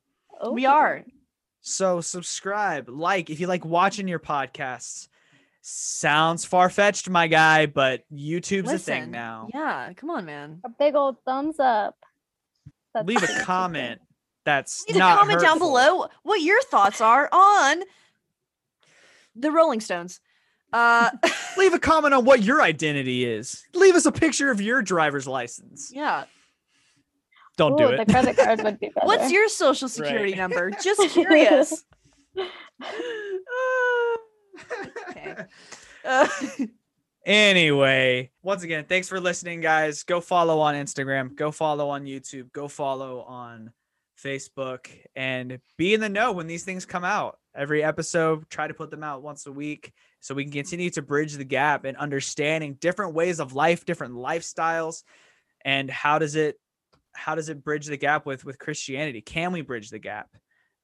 we 0.51 0.66
are. 0.66 1.03
So 1.62 2.01
subscribe, 2.01 2.89
like 2.89 3.30
if 3.30 3.39
you 3.39 3.47
like 3.47 3.66
watching 3.66 4.07
your 4.07 4.20
podcasts. 4.20 5.07
Sounds 5.62 6.45
far 6.45 6.70
fetched, 6.70 7.10
my 7.10 7.28
guy, 7.28 7.66
but 7.66 8.03
YouTube's 8.12 8.72
a 8.72 8.80
thing 8.80 9.12
now. 9.12 9.49
Yeah, 9.53 9.91
come 9.93 10.10
on, 10.10 10.26
man. 10.26 10.62
A 10.64 10.70
big 10.70 10.95
old 10.95 11.18
thumbs 11.26 11.60
up. 11.60 11.97
That's 12.93 13.05
Leave 13.05 13.22
a 13.22 13.41
comment 13.41 13.99
that's 14.45 14.86
Leave 14.88 14.95
a 14.95 14.99
not 14.99 15.20
comment 15.20 15.41
down 15.41 15.60
below 15.60 16.07
what 16.24 16.41
your 16.41 16.62
thoughts 16.64 17.01
are 17.01 17.30
on 17.32 17.84
the 19.36 19.51
Rolling 19.51 19.80
Stones. 19.80 20.22
Uh, 20.72 21.12
Leave 21.57 21.74
a 21.74 21.80
comment 21.80 22.14
on 22.14 22.26
what 22.26 22.41
your 22.41 22.62
identity 22.62 23.26
is. 23.26 23.64
Leave 23.74 23.95
us 23.95 24.05
a 24.05 24.12
picture 24.12 24.49
of 24.49 24.62
your 24.62 24.82
driver's 24.82 25.28
license. 25.28 25.91
yeah. 25.93 26.24
Don't 27.60 27.73
Ooh, 27.73 27.90
do 27.91 27.95
The 27.98 28.02
it. 28.03 28.07
credit 28.10 28.38
card 28.38 28.64
would 28.64 28.80
be 28.80 28.88
better. 28.95 29.06
What's 29.06 29.30
your 29.34 29.49
social 29.49 29.90
security 29.90 30.31
Right. 30.31 30.38
number? 30.38 30.72
Just 30.81 31.02
curious. 31.11 31.84
okay. 35.10 35.36
Uh, 36.06 36.27
Anyway, 37.26 38.31
once 38.41 38.64
again, 38.64 38.86
thanks 38.88 39.10
for 39.10 39.19
listening, 39.19 39.60
guys. 39.60 40.03
Go 40.03 40.22
follow 40.22 40.61
on 40.61 40.73
Instagram, 40.73 41.36
go 41.36 41.52
follow 41.52 41.90
on 41.90 42.06
YouTube, 42.06 42.52
go 42.53 42.69
follow 42.69 43.22
on 43.23 43.73
Facebook, 44.23 44.88
and 45.18 45.60
be 45.77 45.94
in 45.94 45.99
the 45.99 46.07
know 46.07 46.31
when 46.31 46.48
these 46.48 46.64
things 46.64 46.86
come 46.86 47.03
out. 47.03 47.38
Every 47.53 47.84
episode, 47.84 48.49
try 48.49 48.68
to 48.69 48.73
put 48.73 48.90
them 48.90 49.03
out 49.03 49.22
once 49.22 49.45
a 49.45 49.52
week 49.52 49.91
so 50.22 50.34
we 50.34 50.44
can 50.45 50.53
continue 50.53 50.90
to 50.91 51.02
bridge 51.02 51.34
the 51.34 51.44
gap 51.44 51.86
in 51.86 51.98
understanding 51.98 52.76
different 52.80 53.14
ways 53.14 53.41
of 53.41 53.53
life, 53.53 53.86
different 53.86 54.14
lifestyles, 54.15 55.03
and 55.65 55.91
how 55.91 56.18
does 56.19 56.36
it 56.36 56.56
how 57.20 57.36
does 57.36 57.50
it 57.50 57.64
bridge 57.64 57.86
the 57.86 57.98
gap 57.98 58.26
with 58.26 58.46
with 58.46 58.58
Christianity? 58.58 59.22
Can 59.22 59.52
we 59.52 59.62
bridge 59.62 59.90
the 59.90 60.00
gap? 60.00 60.30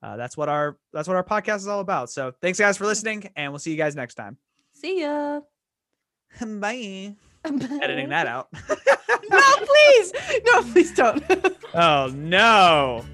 Uh, 0.03 0.17
that's 0.17 0.35
what 0.37 0.49
our 0.49 0.77
that's 0.93 1.07
what 1.07 1.17
our 1.17 1.23
podcast 1.23 1.57
is 1.57 1.67
all 1.67 1.79
about. 1.79 2.11
So 2.11 2.33
thanks 2.41 2.59
guys 2.59 2.77
for 2.77 2.85
listening, 2.85 3.29
and 3.35 3.51
we'll 3.51 3.59
see 3.59 3.71
you 3.71 3.77
guys 3.77 3.95
next 3.95 4.15
time. 4.15 4.37
see 4.73 5.01
ya. 5.01 5.41
Bye. 6.45 7.15
Editing 7.45 8.09
that 8.09 8.27
out. 8.27 8.49
no, 9.29 9.41
please. 9.57 10.13
No, 10.45 10.61
please 10.63 10.93
don't. 10.93 11.23
Oh 11.73 12.11
no. 12.13 13.05